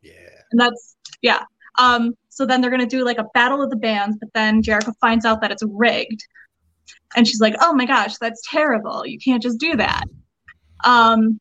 Yeah. 0.00 0.12
And 0.52 0.60
that's, 0.60 0.96
yeah. 1.22 1.42
Um, 1.78 2.14
so 2.28 2.46
then 2.46 2.60
they're 2.60 2.70
going 2.70 2.80
to 2.80 2.86
do 2.86 3.04
like 3.04 3.18
a 3.18 3.28
battle 3.34 3.62
of 3.62 3.70
the 3.70 3.76
bands. 3.76 4.16
But 4.20 4.32
then 4.32 4.62
Jericho 4.62 4.92
finds 5.00 5.24
out 5.24 5.40
that 5.40 5.50
it's 5.50 5.64
rigged 5.66 6.24
and 7.16 7.26
she's 7.26 7.40
like 7.40 7.54
oh 7.60 7.72
my 7.72 7.86
gosh 7.86 8.16
that's 8.18 8.42
terrible. 8.48 9.06
You 9.06 9.18
can't 9.18 9.42
just 9.42 9.58
do 9.58 9.76
that. 9.76 10.04
Um 10.84 11.38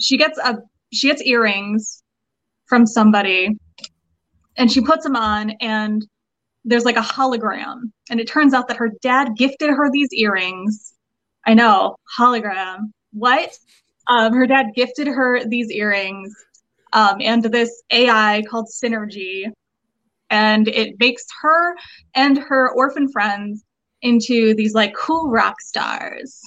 she 0.00 0.16
gets 0.16 0.38
a 0.38 0.58
she 0.92 1.08
gets 1.08 1.22
earrings 1.22 2.02
from 2.66 2.86
somebody 2.86 3.50
and 4.56 4.70
she 4.70 4.80
puts 4.80 5.04
them 5.04 5.16
on 5.16 5.50
and 5.60 6.06
there's 6.64 6.84
like 6.84 6.96
a 6.96 7.00
hologram. 7.00 7.90
And 8.10 8.20
it 8.20 8.28
turns 8.28 8.54
out 8.54 8.68
that 8.68 8.78
her 8.78 8.90
dad 9.02 9.36
gifted 9.36 9.70
her 9.70 9.90
these 9.90 10.12
earrings. 10.12 10.94
I 11.46 11.54
know 11.54 11.96
hologram. 12.18 12.92
What? 13.12 13.56
Um 14.06 14.32
her 14.32 14.46
dad 14.46 14.66
gifted 14.74 15.06
her 15.06 15.44
these 15.44 15.70
earrings 15.70 16.34
um 16.92 17.16
and 17.20 17.42
this 17.42 17.82
ai 17.90 18.42
called 18.48 18.68
synergy. 18.68 19.50
And 20.30 20.68
it 20.68 20.98
makes 20.98 21.24
her 21.42 21.76
and 22.14 22.38
her 22.38 22.70
orphan 22.74 23.10
friends 23.12 23.64
into 24.04 24.54
these 24.54 24.74
like 24.74 24.94
cool 24.94 25.30
rock 25.30 25.60
stars 25.60 26.40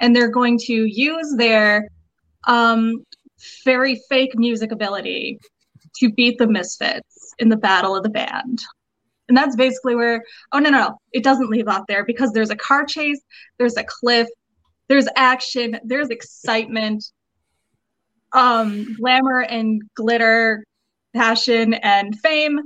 and 0.00 0.14
they're 0.14 0.30
going 0.30 0.58
to 0.58 0.84
use 0.86 1.34
their 1.36 1.88
um, 2.46 3.04
very 3.64 4.00
fake 4.08 4.36
music 4.36 4.72
ability 4.72 5.38
to 5.96 6.12
beat 6.12 6.38
the 6.38 6.46
Misfits 6.46 7.34
in 7.38 7.48
the 7.48 7.56
Battle 7.56 7.96
of 7.96 8.04
the 8.04 8.08
Band. 8.08 8.62
And 9.28 9.36
that's 9.36 9.56
basically 9.56 9.94
where, 9.94 10.24
oh, 10.52 10.58
no, 10.58 10.70
no, 10.70 10.78
no, 10.78 10.98
it 11.12 11.22
doesn't 11.22 11.50
leave 11.50 11.68
off 11.68 11.82
there 11.88 12.04
because 12.04 12.32
there's 12.32 12.50
a 12.50 12.56
car 12.56 12.86
chase, 12.86 13.20
there's 13.58 13.76
a 13.76 13.84
cliff, 13.84 14.28
there's 14.88 15.08
action, 15.16 15.78
there's 15.84 16.08
excitement, 16.08 17.04
um, 18.32 18.94
glamour 18.98 19.40
and 19.40 19.82
glitter, 19.94 20.64
passion 21.14 21.74
and 21.74 22.18
fame. 22.20 22.60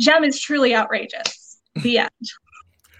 Jem 0.00 0.24
is 0.24 0.40
truly 0.40 0.74
outrageous. 0.74 1.60
The 1.76 1.98
end. 1.98 2.10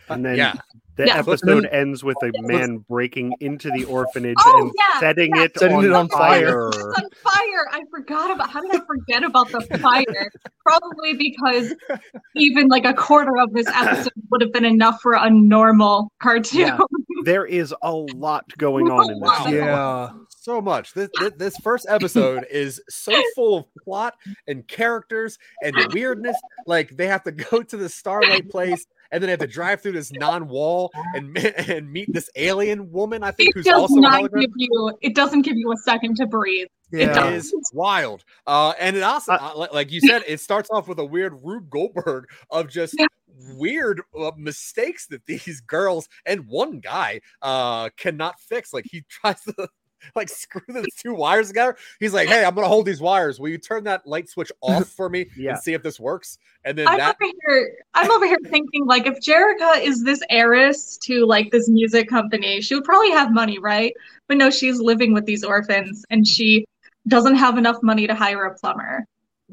And 0.08 0.25
then 0.25 0.37
yeah. 0.37 0.54
the 0.96 1.06
Yeah. 1.06 1.18
episode 1.18 1.66
ends 1.66 2.04
with 2.04 2.16
a 2.23 2.30
man 2.42 2.78
breaking 2.88 3.34
into 3.40 3.70
the 3.70 3.84
orphanage 3.84 4.37
Oh, 4.44 4.62
and 4.62 4.73
yeah, 4.76 5.00
setting 5.00 5.34
yeah. 5.34 5.42
it 5.44 5.58
Setting 5.58 5.76
on, 5.78 5.84
it 5.84 5.92
on 5.92 6.08
fire. 6.08 6.68
It's 6.68 6.76
on 6.78 7.08
fire. 7.23 7.68
I 7.73 7.82
forgot 7.90 8.30
about 8.30 8.50
how 8.50 8.61
did 8.61 8.75
I 8.75 8.84
forget 8.87 9.23
about 9.25 9.50
the 9.50 9.61
fire? 9.78 10.30
Probably 10.64 11.14
because 11.14 11.75
even 12.37 12.68
like 12.68 12.84
a 12.84 12.94
quarter 12.94 13.37
of 13.38 13.52
this 13.52 13.66
episode 13.68 14.12
would 14.30 14.40
have 14.40 14.52
been 14.52 14.64
enough 14.64 15.00
for 15.02 15.14
a 15.14 15.30
normal 15.30 16.11
cartoon. 16.20 16.61
Yeah. 16.61 16.78
There 17.25 17.46
is 17.46 17.75
a 17.82 17.92
lot 17.92 18.44
going 18.58 18.90
on 18.90 19.11
in 19.11 19.20
this. 19.20 19.30
Yeah. 19.49 20.11
so 20.28 20.61
much. 20.61 20.92
This, 20.92 21.08
this 21.18 21.32
this 21.38 21.56
first 21.62 21.87
episode 21.88 22.44
is 22.50 22.82
so 22.90 23.18
full 23.34 23.58
of 23.58 23.64
plot 23.82 24.14
and 24.46 24.66
characters 24.68 25.38
and 25.62 25.75
weirdness. 25.94 26.37
Like 26.66 26.90
they 26.90 27.06
have 27.06 27.23
to 27.25 27.32
go 27.32 27.62
to 27.62 27.76
the 27.76 27.88
Starlight 27.88 28.50
place 28.50 28.84
and 29.11 29.23
then 29.23 29.28
I 29.28 29.32
have 29.32 29.40
to 29.40 29.46
drive 29.46 29.80
through 29.82 29.92
this 29.92 30.12
non-wall 30.12 30.90
and 31.14 31.37
and 31.68 31.90
meet 31.90 32.12
this 32.12 32.30
alien 32.37 32.90
woman. 32.90 33.23
I 33.23 33.30
think 33.30 33.50
It 33.50 33.54
who's 33.56 33.64
does 33.66 33.80
also 33.80 33.96
a 33.96 34.00
not 34.00 34.23
hologram. 34.23 34.40
give 34.40 34.50
you 34.56 34.92
it 35.02 35.14
doesn't 35.14 35.42
give 35.42 35.56
you 35.56 35.73
a 35.73 35.76
second 35.78 36.16
to 36.16 36.26
breathe. 36.26 36.66
It 36.92 37.00
It 37.00 37.06
Yeah. 37.08 37.14
does. 37.14 37.52
wild. 37.73 38.25
Uh, 38.46 38.73
and 38.78 38.96
it 38.96 39.02
also, 39.02 39.32
Uh, 39.32 39.52
uh, 39.56 39.66
like 39.73 39.90
you 39.90 40.00
said, 40.00 40.23
it 40.28 40.40
starts 40.40 40.68
off 40.70 40.87
with 40.87 40.99
a 40.99 41.04
weird 41.04 41.34
Rube 41.42 41.68
Goldberg 41.70 42.26
of 42.50 42.68
just 42.68 42.94
Yeah. 42.99 43.06
weird 43.56 44.00
uh, 44.18 44.30
mistakes 44.37 45.06
that 45.08 45.26
these 45.26 45.61
girls 45.66 46.08
and 46.26 46.46
one 46.46 46.78
guy 46.80 47.20
uh 47.42 47.88
cannot 47.96 48.38
fix. 48.40 48.73
Like 48.73 48.84
he 48.90 49.02
tries 49.08 49.40
to 49.42 49.68
like 50.14 50.28
screw 50.28 50.62
the 50.68 50.87
two 50.96 51.14
wires 51.14 51.49
together. 51.49 51.76
He's 52.00 52.12
like, 52.14 52.28
"Hey, 52.28 52.44
I'm 52.44 52.54
gonna 52.54 52.68
hold 52.68 52.87
these 52.87 53.00
wires. 53.00 53.40
Will 53.40 53.49
you 53.49 53.58
turn 53.58 53.84
that 53.84 54.06
light 54.06 54.28
switch 54.28 54.52
off 54.61 54.88
for 54.88 55.08
me 55.08 55.26
Yeah. 55.37 55.52
and 55.52 55.58
see 55.58 55.73
if 55.73 55.82
this 55.82 55.99
works?" 56.00 56.38
And 56.64 56.78
then 56.78 56.88
I'm 56.88 56.99
that 56.99 57.16
over 57.23 57.32
here. 57.46 57.76
I'm 57.94 58.11
over 58.11 58.26
here 58.26 58.38
thinking 58.46 58.87
like 58.87 59.06
if 59.06 59.18
Jerrica 59.20 59.82
is 59.82 60.02
this 60.02 60.20
heiress 60.30 60.96
to 60.99 61.26
like 61.26 61.50
this 61.50 61.68
music 61.68 62.08
company, 62.08 62.61
she 62.61 62.75
would 62.75 62.84
probably 62.84 63.11
have 63.11 63.32
money, 63.32 63.58
right? 63.58 63.92
But 64.28 64.38
no, 64.38 64.50
she's 64.50 64.80
living 64.80 65.12
with 65.12 65.26
these 65.26 65.44
orphans 65.44 66.04
and 66.11 66.26
she 66.26 66.64
doesn't 67.08 67.37
have 67.37 67.58
enough 67.58 67.76
money 67.82 68.06
to 68.06 68.14
hire 68.14 68.46
a 68.46 68.54
plumber. 68.54 69.04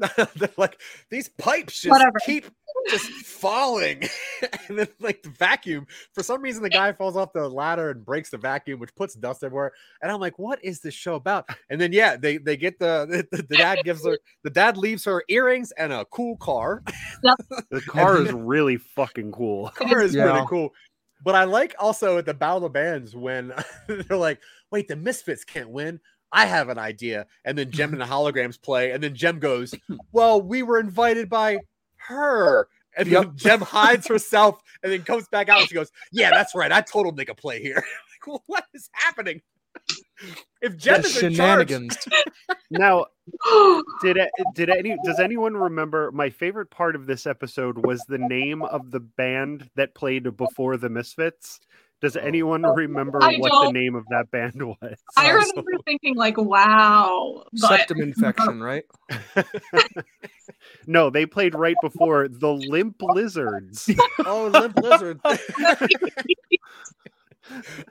they're 0.36 0.48
like 0.56 0.80
these 1.10 1.28
pipes 1.28 1.80
just 1.80 1.90
Whatever. 1.90 2.18
keep 2.24 2.46
just 2.90 3.10
falling. 3.10 4.08
And 4.68 4.78
then 4.78 4.88
like 5.00 5.22
the 5.22 5.30
vacuum 5.30 5.86
for 6.12 6.22
some 6.22 6.42
reason 6.42 6.62
the 6.62 6.70
guy 6.70 6.92
falls 6.92 7.16
off 7.16 7.32
the 7.32 7.48
ladder 7.48 7.90
and 7.90 8.04
breaks 8.04 8.30
the 8.30 8.38
vacuum 8.38 8.80
which 8.80 8.94
puts 8.96 9.14
dust 9.14 9.44
everywhere. 9.44 9.72
And 10.02 10.10
i'm 10.10 10.20
like 10.20 10.38
what 10.38 10.64
is 10.64 10.80
this 10.80 10.94
show 10.94 11.14
about? 11.14 11.48
And 11.70 11.80
then 11.80 11.92
yeah 11.92 12.16
they 12.16 12.38
they 12.38 12.56
get 12.56 12.78
the 12.78 13.26
the, 13.30 13.42
the 13.42 13.56
dad 13.56 13.84
gives 13.84 14.04
her 14.04 14.18
the 14.42 14.50
dad 14.50 14.76
leaves 14.76 15.04
her 15.04 15.22
earrings 15.28 15.72
and 15.72 15.92
a 15.92 16.04
cool 16.06 16.36
car. 16.38 16.82
The 17.70 17.80
car 17.86 18.20
is 18.20 18.32
really 18.32 18.78
fucking 18.78 19.32
cool. 19.32 19.68
car 19.70 20.02
is 20.02 20.16
really 20.16 20.44
cool. 20.48 20.72
But 21.24 21.36
i 21.36 21.44
like 21.44 21.74
also 21.78 22.18
at 22.18 22.26
the 22.26 22.34
battle 22.34 22.64
of 22.64 22.72
bands 22.72 23.14
when 23.14 23.52
they're 23.86 24.16
like 24.16 24.40
wait 24.72 24.88
the 24.88 24.96
misfits 24.96 25.44
can't 25.44 25.70
win 25.70 26.00
I 26.32 26.46
have 26.46 26.68
an 26.68 26.78
idea. 26.78 27.26
And 27.44 27.56
then 27.56 27.70
Jem 27.70 27.90
mm-hmm. 27.90 28.00
and 28.00 28.10
the 28.10 28.12
holograms 28.12 28.60
play. 28.60 28.92
And 28.92 29.02
then 29.02 29.14
Jem 29.14 29.38
goes, 29.38 29.74
Well, 30.12 30.40
we 30.40 30.62
were 30.62 30.78
invited 30.78 31.28
by 31.28 31.58
her. 31.96 32.68
And 32.96 33.06
then 33.06 33.22
Yep. 33.22 33.34
Jem 33.36 33.60
hides 33.60 34.06
herself 34.08 34.60
and 34.82 34.92
then 34.92 35.02
comes 35.02 35.28
back 35.28 35.48
out 35.48 35.60
and 35.60 35.68
she 35.68 35.74
goes, 35.74 35.90
Yeah, 36.10 36.30
that's 36.30 36.54
right. 36.54 36.72
I 36.72 36.80
total 36.80 37.12
make 37.12 37.28
a 37.28 37.34
play 37.34 37.60
here. 37.60 37.76
like, 37.76 38.26
well, 38.26 38.42
what 38.46 38.64
is 38.74 38.88
happening? 38.92 39.42
If 40.60 40.76
Jem 40.76 41.02
The 41.02 41.08
is 41.08 41.22
in 41.22 41.34
charge, 41.34 41.68
shenanigans. 41.70 41.96
Now, 42.70 43.06
did 44.02 44.16
it, 44.16 44.30
did 44.54 44.70
any 44.70 44.96
does 45.02 45.18
anyone 45.18 45.56
remember 45.56 46.12
my 46.12 46.30
favorite 46.30 46.70
part 46.70 46.94
of 46.94 47.06
this 47.06 47.26
episode 47.26 47.84
was 47.84 48.04
the 48.06 48.18
name 48.18 48.62
of 48.62 48.90
the 48.90 49.00
band 49.00 49.68
that 49.74 49.94
played 49.94 50.36
before 50.36 50.76
the 50.76 50.90
Misfits? 50.90 51.58
Does 52.02 52.16
oh, 52.16 52.20
anyone 52.20 52.62
remember 52.62 53.22
I 53.22 53.36
what 53.36 53.52
don't. 53.52 53.72
the 53.72 53.80
name 53.80 53.94
of 53.94 54.04
that 54.10 54.30
band 54.32 54.60
was? 54.66 54.98
I 55.16 55.30
remember 55.30 55.70
thinking 55.86 56.16
like, 56.16 56.36
wow. 56.36 57.44
But 57.52 57.68
Septum 57.68 58.00
infection, 58.02 58.60
right? 58.60 58.84
No, 60.86 61.10
they 61.10 61.26
played 61.26 61.54
right 61.54 61.76
before 61.80 62.28
the 62.28 62.52
Limp 62.52 62.96
Lizards. 63.00 63.88
oh, 64.26 64.48
Limp 64.48 64.76
Lizard. 64.78 65.20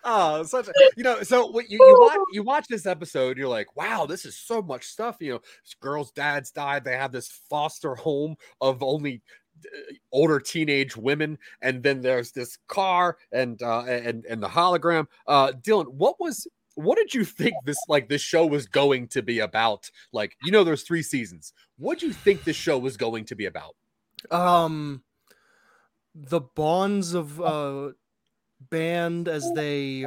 oh, 0.04 0.44
such 0.44 0.68
a 0.68 0.74
you 0.98 1.04
know. 1.04 1.24
So 1.24 1.48
what 1.48 1.70
you 1.70 1.78
you 1.80 1.98
watch 2.00 2.20
you 2.34 2.44
watch 2.44 2.68
this 2.68 2.86
episode, 2.86 3.38
you're 3.38 3.48
like, 3.48 3.76
wow, 3.76 4.06
this 4.06 4.26
is 4.26 4.38
so 4.38 4.62
much 4.62 4.86
stuff. 4.86 5.18
You 5.20 5.34
know, 5.34 5.40
this 5.64 5.76
girl's 5.80 6.12
dad's 6.12 6.52
died. 6.52 6.84
They 6.84 6.98
have 6.98 7.12
this 7.12 7.30
foster 7.50 7.96
home 7.96 8.36
of 8.60 8.84
only 8.84 9.22
older 10.12 10.40
teenage 10.40 10.96
women, 10.96 11.38
and 11.62 11.84
then 11.84 12.02
there's 12.02 12.32
this 12.32 12.58
car 12.68 13.18
and 13.32 13.62
uh, 13.62 13.82
and 13.82 14.26
and 14.26 14.42
the 14.42 14.50
hologram. 14.50 15.08
Uh, 15.28 15.52
Dylan, 15.52 15.88
what 15.88 16.20
was 16.20 16.48
what 16.76 16.98
did 16.98 17.14
you 17.14 17.26
think 17.26 17.56
this 17.66 17.78
like 17.88 18.10
this 18.10 18.22
show 18.22 18.46
was 18.46 18.66
going 18.66 19.08
to 19.10 19.22
be 19.22 19.40
about? 19.40 19.90
Like, 20.14 20.38
you 20.44 20.52
know, 20.52 20.64
there's 20.64 20.84
three 20.84 21.04
seasons. 21.04 21.54
What 21.78 22.00
do 22.00 22.08
you 22.08 22.14
think 22.14 22.44
this 22.44 22.56
show 22.56 22.78
was 22.78 22.98
going 22.98 23.26
to 23.26 23.36
be 23.36 23.46
about? 23.46 23.76
um 24.30 25.02
the 26.14 26.42
bonds 26.42 27.14
of 27.14 27.42
uh 27.42 27.90
band 28.70 29.28
as 29.28 29.50
they 29.56 30.06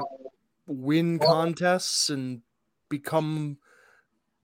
win 0.66 1.18
contests 1.18 2.10
and 2.10 2.42
become 2.88 3.58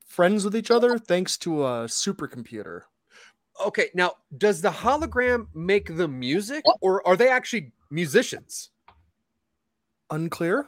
friends 0.05 0.45
with 0.45 0.57
each 0.57 0.71
other 0.71 0.99
thanks 0.99 1.39
to 1.39 1.65
a 1.65 1.85
supercomputer 1.85 2.83
Okay, 3.67 3.89
now 3.95 4.13
does 4.39 4.61
the 4.63 4.71
hologram 4.71 5.47
make 5.55 5.97
the 5.97 6.09
music 6.09 6.65
or 6.81 7.07
are 7.07 7.17
they 7.17 7.29
actually 7.29 7.73
musicians? 7.91 8.71
unclear 10.13 10.67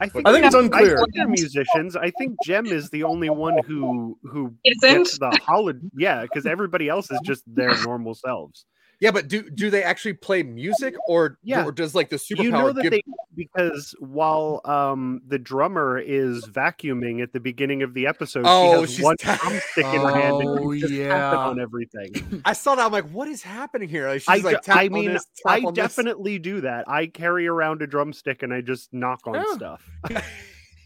I 0.00 0.08
think, 0.08 0.26
I 0.26 0.32
think 0.32 0.46
it's 0.46 0.54
I 0.54 0.60
unclear. 0.60 0.96
think 0.96 1.14
they're 1.14 1.28
musicians. 1.28 1.94
I 1.94 2.10
think 2.12 2.36
Jem 2.44 2.66
is 2.66 2.88
the 2.88 3.02
only 3.04 3.28
one 3.28 3.58
who 3.66 4.16
who 4.22 4.54
Isn't? 4.64 4.80
gets 4.98 5.18
the 5.18 5.38
holo. 5.46 5.74
Yeah, 5.94 6.22
because 6.22 6.46
everybody 6.46 6.88
else 6.88 7.10
is 7.10 7.20
just 7.24 7.42
their 7.46 7.74
normal 7.82 8.14
selves. 8.14 8.64
Yeah, 9.00 9.10
but 9.12 9.28
do 9.28 9.48
do 9.48 9.70
they 9.70 9.82
actually 9.82 10.12
play 10.12 10.42
music 10.42 10.94
or 11.08 11.38
Yeah. 11.42 11.64
or 11.64 11.72
does 11.72 11.94
like 11.94 12.10
the 12.10 12.16
superpower 12.16 12.42
you 12.42 12.50
know 12.50 12.72
that 12.72 12.82
give 12.82 12.90
they 12.92 13.02
because 13.34 13.94
while 13.98 14.60
um 14.66 15.22
the 15.26 15.38
drummer 15.38 15.98
is 15.98 16.44
vacuuming 16.46 17.22
at 17.22 17.32
the 17.32 17.40
beginning 17.40 17.82
of 17.82 17.94
the 17.94 18.06
episode, 18.06 18.42
Oh, 18.46 18.84
she 18.84 18.88
she's 18.88 18.96
has 18.98 19.04
one 19.04 19.16
ta- 19.20 19.38
drumstick 19.40 19.84
in 19.86 20.00
her 20.02 20.12
hand 20.12 20.36
and 20.42 20.48
Oh, 20.60 20.72
she's 20.74 20.82
just 20.82 20.92
yeah. 20.92 21.08
tapping 21.08 21.38
on 21.38 21.60
everything. 21.60 22.42
I 22.44 22.52
saw 22.52 22.74
that 22.74 22.84
I'm 22.84 22.92
like, 22.92 23.08
what 23.10 23.28
is 23.28 23.42
happening 23.42 23.88
here? 23.88 24.06
Like, 24.06 24.20
she's 24.20 24.28
I, 24.28 24.36
like, 24.36 24.62
d- 24.64 24.72
I 24.72 24.88
mean, 24.90 25.12
this, 25.14 25.26
I 25.46 25.60
on 25.60 25.72
this. 25.72 25.82
definitely 25.82 26.38
do 26.38 26.60
that. 26.60 26.86
I 26.86 27.06
carry 27.06 27.46
around 27.46 27.80
a 27.80 27.86
drumstick 27.86 28.42
and 28.42 28.52
I 28.52 28.60
just 28.60 28.92
knock 28.92 29.20
on 29.26 29.36
Oh. 29.38 29.56
stuff. 29.56 29.82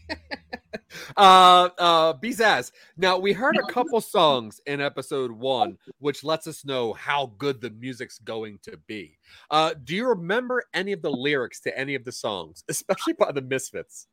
uh 1.17 1.69
uh 1.77 2.13
Bizaz. 2.13 2.71
Now 2.97 3.17
we 3.17 3.33
heard 3.33 3.57
a 3.57 3.71
couple 3.71 4.01
songs 4.01 4.61
in 4.65 4.81
episode 4.81 5.31
one, 5.31 5.77
which 5.99 6.23
lets 6.23 6.47
us 6.47 6.65
know 6.65 6.93
how 6.93 7.33
good 7.37 7.61
the 7.61 7.69
music's 7.71 8.19
going 8.19 8.59
to 8.63 8.77
be. 8.87 9.17
Uh 9.49 9.73
do 9.83 9.95
you 9.95 10.07
remember 10.07 10.63
any 10.73 10.91
of 10.91 11.01
the 11.01 11.11
lyrics 11.11 11.59
to 11.61 11.77
any 11.77 11.95
of 11.95 12.03
the 12.03 12.11
songs, 12.11 12.63
especially 12.69 13.13
by 13.13 13.31
the 13.31 13.41
Misfits? 13.41 14.07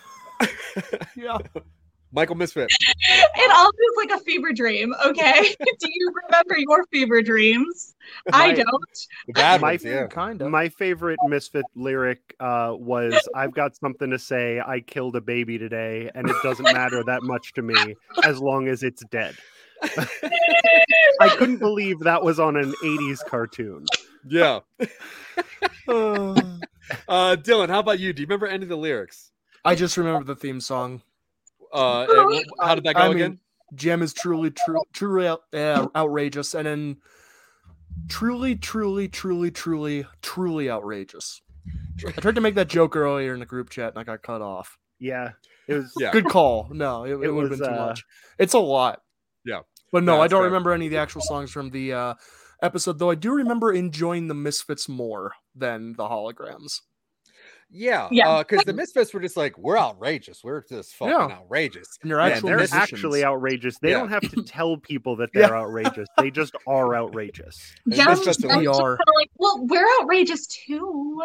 yeah 1.16 1.38
Michael 2.14 2.37
Misfit. 2.37 2.71
It 3.37 3.50
all 3.50 3.68
is 3.68 3.97
like 3.97 4.21
a 4.21 4.25
fever 4.25 4.52
dream, 4.52 4.94
okay? 5.04 5.54
Do 5.59 5.88
you 5.92 6.12
remember 6.25 6.56
your 6.56 6.85
fever 6.90 7.21
dreams? 7.21 7.94
I 8.33 8.52
don't. 8.52 8.66
Bad 9.28 9.61
My 9.61 9.73
ones, 9.73 9.85
yeah. 9.85 10.06
kind 10.06 10.40
of 10.40 10.50
My 10.50 10.68
favorite 10.68 11.18
Misfit 11.26 11.66
lyric 11.75 12.35
uh, 12.40 12.73
was 12.75 13.14
I've 13.35 13.52
got 13.52 13.76
something 13.76 14.11
to 14.11 14.18
say. 14.18 14.61
I 14.61 14.80
killed 14.80 15.16
a 15.16 15.21
baby 15.21 15.59
today, 15.59 16.11
and 16.14 16.30
it 16.30 16.37
doesn't 16.42 16.73
matter 16.73 17.02
that 17.04 17.23
much 17.23 17.52
to 17.54 17.62
me 17.62 17.75
as 18.23 18.40
long 18.40 18.68
as 18.68 18.83
it's 18.83 19.04
dead. 19.11 19.37
I 21.21 21.28
couldn't 21.37 21.59
believe 21.59 21.99
that 22.00 22.23
was 22.23 22.40
on 22.40 22.56
an 22.56 22.73
80s 22.83 23.25
cartoon. 23.26 23.85
Yeah. 24.26 24.61
uh 25.88 27.37
Dylan, 27.37 27.68
how 27.68 27.80
about 27.80 27.99
you? 27.99 28.12
Do 28.12 28.23
you 28.23 28.26
remember 28.26 28.47
any 28.47 28.62
of 28.62 28.68
the 28.68 28.76
lyrics? 28.76 29.33
i 29.66 29.75
just 29.75 29.97
remember 29.97 30.25
the 30.25 30.37
theme 30.37 30.61
song 30.61 31.00
Uh 31.75 32.07
how 32.61 32.75
did 32.75 32.85
that 32.85 32.95
go 32.95 33.00
I 33.02 33.09
mean, 33.09 33.16
again? 33.16 33.38
Jem 33.75 34.02
is 34.02 34.14
truly 34.14 34.50
true 34.50 34.81
truly 34.93 35.26
out, 35.26 35.43
uh, 35.52 35.88
outrageous 35.97 36.54
and 36.54 36.66
then 36.66 36.97
truly, 38.09 38.57
truly, 38.57 39.09
truly, 39.09 39.50
truly, 39.50 40.07
truly 40.23 40.71
outrageous. 40.71 41.40
I 42.07 42.11
tried 42.12 42.35
to 42.35 42.40
make 42.40 42.54
that 42.57 42.69
joke 42.69 42.97
earlier 42.97 43.35
in 43.35 43.40
the 43.40 43.47
group 43.47 43.71
chat 43.71 43.90
and 43.90 43.99
I 43.99 44.04
got 44.04 44.23
cut 44.23 44.43
off. 44.43 44.78
Yeah, 44.99 45.31
it 45.69 45.75
was. 45.75 45.93
Yeah. 45.99 46.12
Good 46.12 46.26
call. 46.26 46.69
No, 46.73 47.04
it, 47.04 47.12
it, 47.12 47.25
It 47.25 47.31
would 47.31 47.50
have 47.50 47.59
been 47.59 47.69
too 47.69 47.75
uh, 47.75 47.87
much. 47.87 48.04
It's 48.38 48.54
a 48.54 48.59
lot. 48.59 49.00
Yeah. 49.45 49.61
But 49.93 50.04
no, 50.04 50.16
No, 50.16 50.23
I 50.23 50.28
don't 50.28 50.40
fair. 50.40 50.47
remember 50.47 50.73
any 50.73 50.87
of 50.87 50.93
the 50.93 50.99
actual 50.99 51.21
songs 51.21 51.50
from 51.50 51.71
the 51.71 51.93
uh, 51.93 52.14
episode, 52.62 52.99
though 52.99 53.11
I 53.11 53.14
do 53.14 53.33
remember 53.33 53.73
enjoying 53.73 54.28
the 54.28 54.35
Misfits 54.35 54.88
more 54.88 55.33
than 55.54 55.93
the 55.95 56.04
holograms. 56.04 56.81
Yeah, 57.71 58.09
Yeah. 58.12 58.38
Because 58.42 58.64
the 58.64 58.73
Misfits 58.73 59.12
were 59.12 59.21
just 59.21 59.37
like, 59.37 59.56
we're 59.59 59.78
outrageous. 59.78 60.44
We're 60.44 60.62
just 60.68 60.94
fucking 60.94 61.12
Yeah. 61.12 61.37
outrageous. 61.37 61.99
And 62.02 62.11
they're 62.11 62.18
Man, 62.18 62.33
actual 62.33 62.49
They're 62.50 62.66
actually 62.73 63.25
outrageous. 63.25 63.78
They 63.78 63.90
Yeah. 63.90 63.99
don't 63.99 64.11
have 64.11 64.23
to 64.30 64.42
tell 64.47 64.76
people 64.76 65.16
that 65.16 65.30
they're 65.35 65.56
outrageous. 65.56 66.09
They 66.18 66.30
just 66.30 66.54
are 66.66 66.94
outrageous. 66.94 67.75
Yeah, 67.87 68.04
Misfits 68.06 68.44
I'm 68.44 68.59
We 68.59 68.64
just 68.66 68.80
are. 68.80 68.99
like, 69.16 69.30
well, 69.38 69.66
we're 69.66 69.87
outrageous 70.00 70.47
too, 70.47 71.21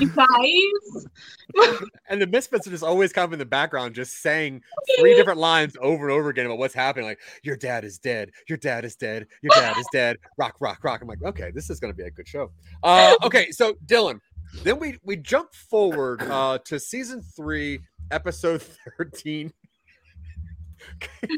you 0.00 0.08
guys. 0.10 1.06
And 2.08 2.20
the 2.20 2.26
Misfits 2.26 2.66
are 2.66 2.70
just 2.70 2.82
always 2.82 3.12
kind 3.12 3.24
of 3.26 3.32
in 3.32 3.38
the 3.38 3.44
background, 3.46 3.94
just 3.94 4.20
saying 4.20 4.62
three 4.98 5.14
different 5.14 5.38
lines 5.38 5.76
over 5.80 6.04
and 6.08 6.12
over 6.12 6.28
again 6.28 6.46
about 6.46 6.58
what's 6.58 6.74
happening. 6.74 7.06
Like, 7.06 7.20
your 7.42 7.56
dad 7.56 7.84
is 7.84 7.98
dead. 7.98 8.30
Your 8.48 8.58
dad 8.58 8.84
is 8.84 8.96
dead. 8.96 9.26
Your 9.42 9.50
dad 9.54 9.76
is 9.78 9.86
dead. 9.92 10.18
Rock, 10.36 10.56
rock, 10.60 10.82
rock. 10.82 11.00
I'm 11.02 11.08
like, 11.08 11.22
okay, 11.22 11.50
this 11.52 11.70
is 11.70 11.78
going 11.80 11.92
to 11.92 11.96
be 11.96 12.02
a 12.04 12.10
good 12.10 12.26
show. 12.28 12.50
Uh, 12.82 13.14
okay, 13.22 13.50
so 13.50 13.74
Dylan, 13.86 14.20
then 14.62 14.78
we 14.78 14.98
we 15.02 15.16
jump 15.16 15.52
forward 15.54 16.22
uh, 16.22 16.58
to 16.64 16.78
season 16.78 17.22
three, 17.22 17.80
episode 18.10 18.62
13. 18.98 19.52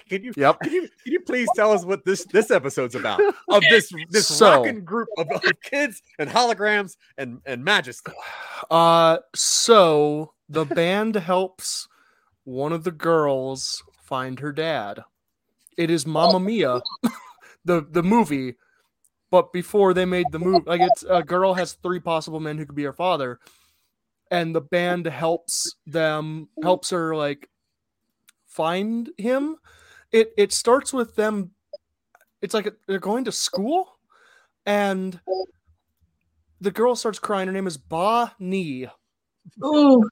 Can 0.09 0.25
you, 0.25 0.33
Yep. 0.37 0.61
can 0.61 0.73
you 0.73 0.81
can 1.05 1.13
you 1.13 1.21
please 1.21 1.49
tell 1.55 1.71
us 1.73 1.85
what 1.85 2.05
this 2.05 2.25
this 2.25 2.51
episode's 2.51 2.95
about 2.97 3.21
of 3.49 3.63
this 3.71 3.93
this 4.11 4.27
So- 4.27 4.59
rocking 4.59 4.85
group 4.85 5.09
of, 5.17 5.29
of 5.31 5.61
kids 5.63 6.03
and 6.19 6.29
holograms 6.29 6.97
and 7.17 7.41
and 7.47 7.65
majesty? 7.65 8.13
Uh, 8.71 9.19
so 9.35 10.33
the 10.49 10.65
band 10.65 11.15
helps 11.15 11.87
one 12.45 12.73
of 12.73 12.83
the 12.85 12.91
girls 12.93 13.83
find 14.03 14.41
her 14.41 14.53
dad. 14.53 15.01
It 15.77 15.91
is 15.91 16.07
Mamma 16.07 16.41
Mia, 16.41 16.81
the 17.65 17.87
the 17.89 18.03
movie, 18.03 18.57
but 19.31 19.53
before 19.53 19.95
they 19.95 20.05
made 20.05 20.27
the 20.31 20.39
move, 20.39 20.67
like 20.67 20.81
it's 20.81 21.05
a 21.09 21.23
girl 21.23 21.55
has 21.55 21.75
three 21.75 22.01
possible 22.01 22.41
men 22.41 22.59
who 22.59 22.67
could 22.67 22.77
be 22.77 22.85
her 22.85 22.93
father, 22.93 23.39
and 24.31 24.55
the 24.55 24.61
band 24.61 25.07
helps 25.07 25.75
them 25.87 26.49
helps 26.63 26.91
her 26.91 27.15
like 27.17 27.49
find 28.47 29.11
him. 29.19 29.57
It 30.13 30.33
it 30.37 30.53
starts 30.53 30.93
with 30.93 31.17
them. 31.17 31.51
It's 32.43 32.55
like 32.55 32.73
they're 32.87 32.99
going 32.99 33.25
to 33.25 33.33
school, 33.33 33.99
and 34.65 35.19
the 36.61 36.71
girl 36.71 36.95
starts 36.95 37.19
crying. 37.19 37.49
Her 37.49 37.53
name 37.53 37.67
is 37.67 37.77
Ba 37.77 38.35
Nee. 38.39 38.89
Ooh, 39.65 40.09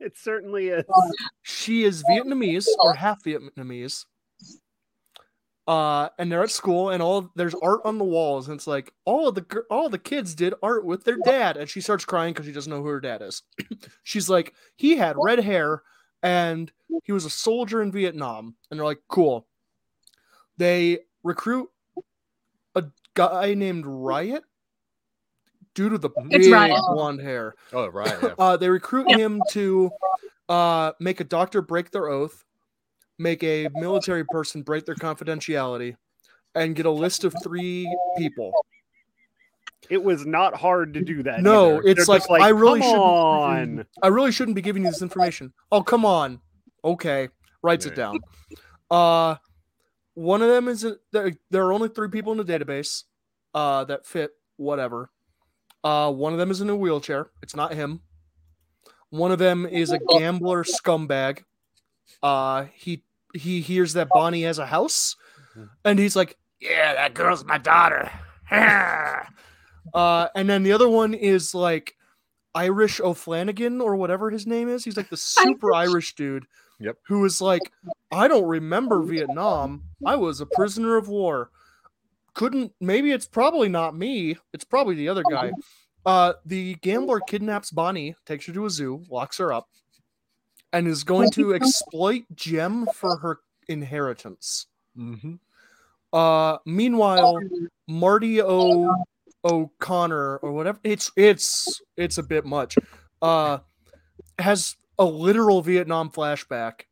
It 0.00 0.16
certainly 0.16 0.68
is. 0.68 0.84
She 1.42 1.84
is 1.84 2.02
Vietnamese 2.10 2.66
or 2.80 2.94
half 2.94 3.22
Vietnamese. 3.22 4.04
Uh, 5.66 6.08
and 6.18 6.30
they're 6.30 6.42
at 6.42 6.50
school, 6.50 6.90
and 6.90 7.00
all 7.00 7.30
there's 7.36 7.54
art 7.62 7.80
on 7.84 7.98
the 7.98 8.04
walls, 8.04 8.48
and 8.48 8.56
it's 8.56 8.66
like 8.66 8.92
all 9.04 9.28
of 9.28 9.36
the 9.36 9.64
all 9.70 9.88
the 9.88 9.98
kids 9.98 10.34
did 10.34 10.54
art 10.60 10.84
with 10.84 11.04
their 11.04 11.18
dad, 11.24 11.56
and 11.56 11.68
she 11.68 11.80
starts 11.80 12.04
crying 12.04 12.32
because 12.32 12.46
she 12.46 12.52
doesn't 12.52 12.70
know 12.70 12.82
who 12.82 12.88
her 12.88 13.00
dad 13.00 13.22
is. 13.22 13.42
She's 14.02 14.28
like, 14.28 14.54
he 14.74 14.96
had 14.96 15.14
red 15.16 15.38
hair, 15.38 15.82
and 16.20 16.72
he 17.04 17.12
was 17.12 17.24
a 17.24 17.30
soldier 17.30 17.80
in 17.80 17.92
Vietnam, 17.92 18.56
and 18.70 18.78
they're 18.78 18.84
like, 18.84 19.02
cool. 19.06 19.46
They 20.56 21.00
recruit 21.22 21.70
a 22.74 22.84
guy 23.14 23.54
named 23.54 23.86
Riot 23.86 24.42
due 25.74 25.88
to 25.88 25.98
the 25.98 26.10
big 26.28 26.50
blonde 26.50 27.20
hair. 27.20 27.54
Oh, 27.72 27.86
right. 27.86 28.14
Yeah. 28.22 28.34
Uh, 28.38 28.56
they 28.56 28.68
recruit 28.68 29.10
him 29.10 29.40
to 29.50 29.90
uh, 30.48 30.92
make 31.00 31.20
a 31.20 31.24
doctor 31.24 31.62
break 31.62 31.90
their 31.90 32.08
oath, 32.08 32.44
make 33.18 33.42
a 33.42 33.68
military 33.74 34.24
person 34.24 34.62
break 34.62 34.86
their 34.86 34.94
confidentiality, 34.94 35.96
and 36.54 36.74
get 36.74 36.86
a 36.86 36.90
list 36.90 37.24
of 37.24 37.34
three 37.42 37.88
people. 38.16 38.52
It 39.90 40.02
was 40.02 40.24
not 40.24 40.54
hard 40.54 40.94
to 40.94 41.02
do 41.02 41.22
that. 41.24 41.42
No, 41.42 41.78
either. 41.78 41.88
it's 41.88 42.06
They're 42.06 42.18
like, 42.28 42.40
I 42.40 42.48
really 42.50 42.80
shouldn't- 42.80 42.98
on. 42.98 43.86
I 44.02 44.06
really 44.08 44.32
shouldn't 44.32 44.54
be 44.54 44.62
giving 44.62 44.84
you 44.84 44.90
this 44.90 45.02
information. 45.02 45.52
Oh, 45.70 45.82
come 45.82 46.04
on. 46.04 46.40
Okay, 46.84 47.28
writes 47.62 47.86
it 47.86 47.94
down. 47.94 48.18
Uh, 48.90 49.36
one 50.14 50.42
of 50.42 50.48
them 50.48 50.68
is 50.68 50.84
a, 50.84 50.96
there, 51.12 51.32
there 51.50 51.64
are 51.64 51.72
only 51.72 51.88
three 51.88 52.08
people 52.08 52.32
in 52.32 52.38
the 52.38 52.44
database 52.44 53.04
uh, 53.54 53.84
that 53.84 54.06
fit 54.06 54.32
whatever. 54.56 55.10
Uh, 55.84 56.12
one 56.12 56.32
of 56.32 56.38
them 56.38 56.50
is 56.50 56.60
in 56.60 56.70
a 56.70 56.76
wheelchair. 56.76 57.30
It's 57.42 57.56
not 57.56 57.74
him. 57.74 58.02
One 59.10 59.32
of 59.32 59.38
them 59.38 59.66
is 59.66 59.90
a 59.90 59.98
gambler 59.98 60.64
scumbag. 60.64 61.44
Uh, 62.22 62.66
he 62.74 63.04
he 63.34 63.60
hears 63.60 63.94
that 63.94 64.08
Bonnie 64.08 64.42
has 64.42 64.58
a 64.58 64.66
house, 64.66 65.16
and 65.84 65.98
he's 65.98 66.16
like, 66.16 66.36
"Yeah, 66.60 66.94
that 66.94 67.14
girl's 67.14 67.44
my 67.44 67.58
daughter." 67.58 68.10
uh, 68.50 70.28
and 70.34 70.48
then 70.48 70.62
the 70.62 70.72
other 70.72 70.88
one 70.88 71.14
is 71.14 71.54
like 71.54 71.94
Irish 72.54 73.00
O'Flanagan 73.00 73.80
or 73.80 73.96
whatever 73.96 74.30
his 74.30 74.46
name 74.46 74.68
is. 74.68 74.84
He's 74.84 74.96
like 74.96 75.10
the 75.10 75.16
super 75.16 75.74
Irish 75.74 76.14
dude. 76.14 76.44
Yep. 76.80 76.98
Who 77.06 77.24
is 77.24 77.40
like, 77.40 77.62
I 78.10 78.28
don't 78.28 78.46
remember 78.46 79.02
Vietnam. 79.02 79.84
I 80.04 80.16
was 80.16 80.40
a 80.40 80.46
prisoner 80.46 80.96
of 80.96 81.08
war. 81.08 81.50
Couldn't 82.34 82.72
maybe 82.80 83.12
it's 83.12 83.26
probably 83.26 83.68
not 83.68 83.96
me. 83.96 84.36
It's 84.52 84.64
probably 84.64 84.94
the 84.94 85.08
other 85.08 85.22
guy. 85.30 85.52
Uh 86.04 86.32
the 86.44 86.74
gambler 86.76 87.20
kidnaps 87.20 87.70
Bonnie, 87.70 88.16
takes 88.26 88.46
her 88.46 88.52
to 88.54 88.66
a 88.66 88.70
zoo, 88.70 89.04
locks 89.08 89.38
her 89.38 89.52
up, 89.52 89.68
and 90.72 90.88
is 90.88 91.04
going 91.04 91.30
to 91.32 91.54
exploit 91.54 92.24
Jem 92.34 92.86
for 92.94 93.16
her 93.18 93.40
inheritance. 93.68 94.66
Mm-hmm. 94.98 95.34
Uh 96.12 96.58
meanwhile, 96.66 97.38
Marty 97.88 98.42
O 98.42 98.94
O'Connor 99.44 100.36
or 100.38 100.52
whatever 100.52 100.78
it's 100.84 101.10
it's 101.16 101.80
it's 101.96 102.18
a 102.18 102.22
bit 102.22 102.44
much. 102.44 102.76
Uh 103.20 103.58
has 104.38 104.76
a 104.98 105.04
literal 105.04 105.62
Vietnam 105.62 106.10
flashback 106.10 106.82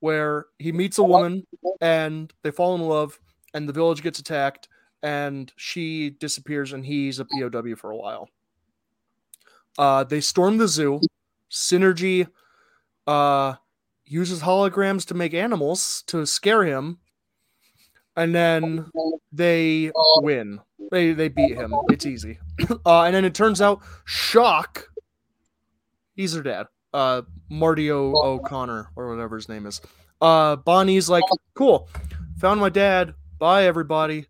where 0.00 0.46
he 0.58 0.72
meets 0.72 0.98
a 0.98 1.02
woman 1.02 1.46
and 1.80 2.32
they 2.42 2.50
fall 2.50 2.74
in 2.74 2.82
love 2.82 3.18
and 3.54 3.68
the 3.68 3.72
village 3.72 4.02
gets 4.02 4.18
attacked 4.18 4.68
and 5.02 5.52
she 5.56 6.10
disappears 6.10 6.72
and 6.72 6.84
he's 6.84 7.20
a 7.20 7.24
POW 7.24 7.74
for 7.76 7.90
a 7.90 7.96
while. 7.96 8.28
Uh 9.78 10.02
they 10.04 10.20
storm 10.20 10.58
the 10.58 10.68
zoo. 10.68 11.00
Synergy 11.50 12.26
uh 13.06 13.54
uses 14.04 14.42
holograms 14.42 15.04
to 15.06 15.14
make 15.14 15.34
animals 15.34 16.02
to 16.06 16.24
scare 16.26 16.64
him 16.64 16.98
and 18.16 18.34
then 18.34 18.86
they 19.32 19.90
win. 20.18 20.60
They 20.90 21.12
they 21.12 21.28
beat 21.28 21.54
him. 21.56 21.74
It's 21.90 22.06
easy. 22.06 22.38
Uh, 22.86 23.02
and 23.02 23.14
then 23.14 23.26
it 23.26 23.34
turns 23.34 23.60
out 23.60 23.82
Shock, 24.06 24.86
he's 26.14 26.32
her 26.34 26.42
dad. 26.42 26.68
Uh, 26.94 27.20
Marty 27.50 27.90
o- 27.90 28.14
O'Connor 28.16 28.88
or 28.96 29.10
whatever 29.14 29.36
his 29.36 29.46
name 29.48 29.66
is. 29.66 29.82
Uh, 30.22 30.56
Bonnie's 30.56 31.10
like, 31.10 31.22
cool, 31.54 31.86
found 32.38 32.58
my 32.60 32.70
dad. 32.70 33.14
Bye 33.38 33.64
everybody, 33.64 34.24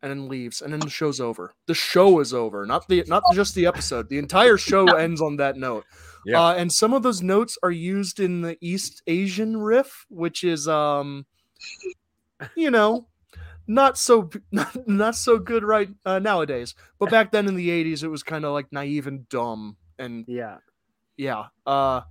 and 0.00 0.10
then 0.10 0.28
leaves. 0.28 0.62
And 0.62 0.72
then 0.72 0.80
the 0.80 0.88
show's 0.88 1.20
over. 1.20 1.52
The 1.66 1.74
show 1.74 2.20
is 2.20 2.32
over. 2.32 2.64
Not 2.64 2.88
the 2.88 3.04
not 3.08 3.22
just 3.34 3.54
the 3.54 3.66
episode. 3.66 4.08
The 4.08 4.16
entire 4.18 4.56
show 4.56 4.86
ends 4.96 5.20
on 5.20 5.36
that 5.36 5.58
note. 5.58 5.84
Yeah. 6.24 6.40
Uh, 6.48 6.54
and 6.54 6.72
some 6.72 6.92
of 6.94 7.02
those 7.02 7.22
notes 7.22 7.56
are 7.62 7.70
used 7.70 8.20
in 8.20 8.42
the 8.42 8.56
East 8.60 9.02
Asian 9.06 9.56
riff, 9.56 10.06
which 10.08 10.44
is 10.44 10.68
um, 10.68 11.26
you 12.56 12.70
know, 12.70 13.08
not 13.66 13.98
so 13.98 14.30
not, 14.52 14.88
not 14.88 15.16
so 15.16 15.38
good 15.38 15.64
right 15.64 15.90
uh, 16.04 16.18
nowadays. 16.18 16.74
But 16.98 17.10
back 17.10 17.32
then 17.32 17.48
in 17.48 17.56
the 17.56 17.70
'80s, 17.70 18.02
it 18.02 18.08
was 18.08 18.22
kind 18.22 18.44
of 18.44 18.52
like 18.52 18.72
naive 18.72 19.06
and 19.06 19.28
dumb, 19.28 19.76
and 19.98 20.24
Yeah. 20.28 20.58
yeah. 21.16 21.46
Uh, 21.66 22.02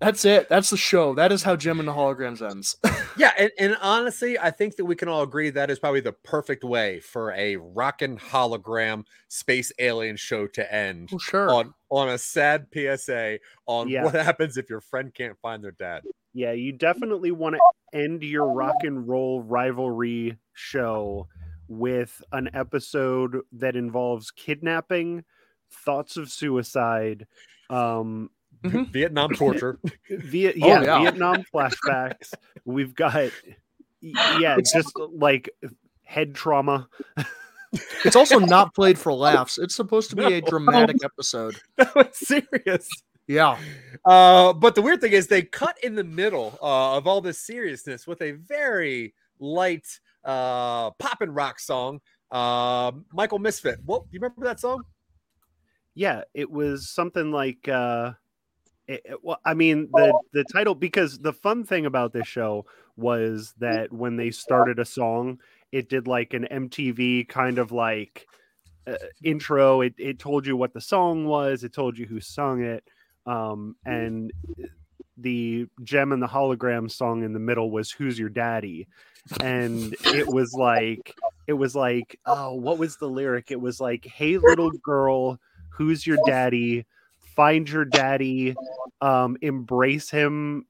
that's 0.00 0.24
it. 0.24 0.48
That's 0.48 0.70
the 0.70 0.76
show. 0.76 1.14
That 1.14 1.30
is 1.30 1.42
how 1.42 1.56
Jem 1.56 1.78
and 1.78 1.88
the 1.88 1.92
Holograms 1.92 2.42
ends. 2.48 2.76
Yeah, 3.16 3.32
and, 3.36 3.50
and 3.58 3.76
honestly, 3.82 4.38
I 4.38 4.50
think 4.50 4.76
that 4.76 4.84
we 4.86 4.94
can 4.96 5.08
all 5.08 5.22
agree 5.22 5.50
that 5.50 5.68
is 5.68 5.78
probably 5.78 6.00
the 6.00 6.12
perfect 6.12 6.64
way 6.64 7.00
for 7.00 7.32
a 7.32 7.56
rockin' 7.56 8.16
hologram 8.16 9.04
space 9.28 9.72
alien 9.78 10.16
show 10.16 10.46
to 10.46 10.72
end 10.72 11.10
well, 11.12 11.18
sure. 11.18 11.50
on 11.50 11.74
on 11.90 12.08
a 12.08 12.16
sad 12.16 12.68
PSA 12.72 13.40
on 13.66 13.88
Yeah. 13.88 14.04
what 14.04 14.14
happens 14.14 14.56
if 14.56 14.70
your 14.70 14.80
friend 14.80 15.12
can't 15.12 15.36
find 15.42 15.62
their 15.62 15.72
dad. 15.72 16.04
Yeah, 16.32 16.52
you 16.52 16.72
definitely 16.72 17.32
want 17.32 17.56
to 17.56 17.98
end 17.98 18.22
your 18.22 18.50
rock 18.50 18.76
and 18.84 19.06
roll 19.06 19.42
rivalry 19.42 20.38
show 20.54 21.26
with 21.68 22.22
an 22.32 22.48
episode 22.54 23.40
that 23.52 23.76
involves 23.76 24.30
kidnapping, 24.30 25.24
thoughts 25.84 26.16
of 26.16 26.30
suicide, 26.30 27.26
um, 27.68 28.30
Vietnam 28.64 29.30
torture. 29.34 29.78
Viet- 30.10 30.56
Oh, 30.62 30.66
yeah, 30.66 30.82
yeah. 30.82 30.98
Vietnam 31.02 31.44
flashbacks. 31.54 32.32
We've 32.64 32.94
got, 32.94 33.14
y- 33.14 34.38
yeah, 34.40 34.56
just 34.60 34.92
like 35.12 35.50
head 36.02 36.34
trauma. 36.34 36.88
It's 38.04 38.16
also 38.16 38.40
not 38.40 38.74
played 38.74 38.98
for 38.98 39.12
laughs. 39.12 39.56
It's 39.56 39.76
supposed 39.76 40.10
to 40.10 40.16
be 40.16 40.24
a 40.24 40.40
dramatic 40.40 40.96
episode. 41.04 41.54
that 41.76 41.94
was 41.94 42.08
serious. 42.14 42.88
Yeah. 43.28 43.58
Uh, 44.04 44.52
but 44.52 44.74
the 44.74 44.82
weird 44.82 45.00
thing 45.00 45.12
is 45.12 45.28
they 45.28 45.42
cut 45.42 45.78
in 45.84 45.94
the 45.94 46.02
middle 46.02 46.58
uh, 46.60 46.96
of 46.96 47.06
all 47.06 47.20
this 47.20 47.38
seriousness 47.38 48.08
with 48.08 48.22
a 48.22 48.32
very 48.32 49.14
light 49.38 49.86
uh 50.24 50.90
pop 50.98 51.20
and 51.20 51.32
rock 51.36 51.60
song. 51.60 52.00
Uh, 52.32 52.90
Michael 53.12 53.38
Misfit. 53.38 53.78
What 53.84 54.02
you 54.10 54.18
remember 54.18 54.44
that 54.46 54.58
song? 54.58 54.82
Yeah, 55.94 56.22
it 56.34 56.50
was 56.50 56.90
something 56.90 57.30
like 57.30 57.68
uh 57.68 58.14
it, 58.90 59.02
it- 59.04 59.24
well, 59.24 59.38
I 59.44 59.54
mean 59.54 59.88
the 59.92 60.12
the 60.32 60.44
title 60.44 60.74
because 60.74 61.18
the 61.18 61.32
fun 61.32 61.64
thing 61.64 61.86
about 61.86 62.12
this 62.12 62.26
show 62.26 62.66
was 62.96 63.54
mm-hmm. 63.60 63.64
that 63.64 63.92
when 63.92 64.16
they 64.16 64.30
started 64.30 64.78
a 64.78 64.84
song, 64.84 65.38
it 65.72 65.88
did 65.88 66.06
like 66.06 66.34
an 66.34 66.46
MTV 66.50 67.28
kind 67.28 67.58
of 67.58 67.72
like 67.72 68.26
uh, 68.86 68.94
intro. 69.22 69.80
It 69.80 69.94
it 69.98 70.18
told 70.18 70.46
you 70.46 70.56
what 70.56 70.74
the 70.74 70.80
song 70.80 71.26
was. 71.26 71.64
It 71.64 71.72
told 71.72 71.96
you 71.96 72.06
who 72.06 72.20
sung 72.20 72.62
it. 72.62 72.84
Um, 73.26 73.76
mm-hmm. 73.86 73.92
and 73.92 74.32
eh, 74.58 74.66
the 75.16 75.66
Jem 75.84 76.12
and 76.12 76.22
the 76.22 76.26
hologram 76.26 76.90
song 76.90 77.22
in 77.22 77.32
the 77.32 77.38
middle 77.38 77.70
was 77.70 77.90
"Who's 77.90 78.18
Your 78.18 78.30
Daddy," 78.30 78.88
and 79.40 79.94
it 80.06 80.26
was 80.26 80.52
like 80.52 81.14
it 81.46 81.52
was 81.52 81.76
like 81.76 82.18
oh, 82.26 82.54
what 82.54 82.78
was 82.78 82.96
the 82.96 83.08
lyric? 83.08 83.50
It 83.50 83.60
was 83.60 83.80
like, 83.80 84.04
"Hey 84.06 84.38
little 84.38 84.70
girl, 84.82 85.38
who's 85.68 86.06
your 86.06 86.18
daddy? 86.26 86.86
Find 87.40 87.66
your 87.66 87.86
daddy, 87.86 88.54
um, 89.00 89.38
embrace 89.40 90.10
him, 90.10 90.66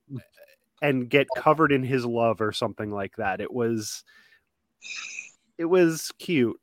and 0.81 1.11
get 1.11 1.27
covered 1.37 1.73
in 1.73 1.83
his 1.83 2.07
love," 2.07 2.41
or 2.41 2.53
something 2.53 2.93
like 2.93 3.17
that. 3.17 3.41
It 3.41 3.53
was 3.53 4.05
it 5.59 5.65
was 5.65 6.13
cute. 6.21 6.61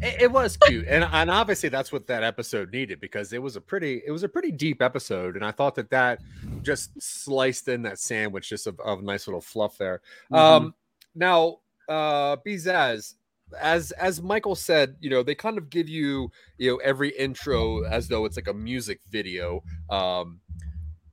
It, 0.00 0.22
it 0.22 0.32
was 0.32 0.56
cute, 0.56 0.86
and 0.88 1.04
and 1.04 1.30
obviously 1.30 1.68
that's 1.68 1.92
what 1.92 2.06
that 2.06 2.22
episode 2.22 2.72
needed 2.72 2.98
because 2.98 3.34
it 3.34 3.42
was 3.42 3.56
a 3.56 3.60
pretty 3.60 4.00
it 4.06 4.10
was 4.10 4.22
a 4.22 4.28
pretty 4.28 4.52
deep 4.52 4.80
episode, 4.80 5.36
and 5.36 5.44
I 5.44 5.50
thought 5.50 5.74
that 5.74 5.90
that 5.90 6.20
just 6.62 6.90
sliced 6.98 7.68
in 7.68 7.82
that 7.82 7.98
sandwich 7.98 8.48
just 8.48 8.66
of, 8.66 8.80
of 8.80 9.02
nice 9.02 9.26
little 9.26 9.42
fluff 9.42 9.76
there. 9.76 10.00
Um, 10.32 10.74
now, 11.14 11.58
uh, 11.90 12.36
Bizaz, 12.38 13.16
as 13.60 13.92
as 13.92 14.22
Michael 14.22 14.54
said, 14.54 14.96
you 15.00 15.10
know 15.10 15.22
they 15.22 15.34
kind 15.34 15.58
of 15.58 15.70
give 15.70 15.88
you 15.88 16.30
you 16.58 16.70
know 16.70 16.76
every 16.78 17.10
intro 17.10 17.84
as 17.84 18.08
though 18.08 18.24
it's 18.24 18.36
like 18.36 18.48
a 18.48 18.54
music 18.54 19.00
video. 19.10 19.62
Um, 19.90 20.40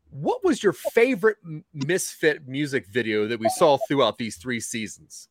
what 0.09 0.43
was 0.43 0.61
your 0.61 0.73
favorite 0.73 1.37
Misfit 1.73 2.47
music 2.47 2.87
video 2.87 3.27
that 3.27 3.39
we 3.39 3.49
saw 3.49 3.77
throughout 3.87 4.17
these 4.17 4.37
three 4.37 4.59
seasons? 4.59 5.27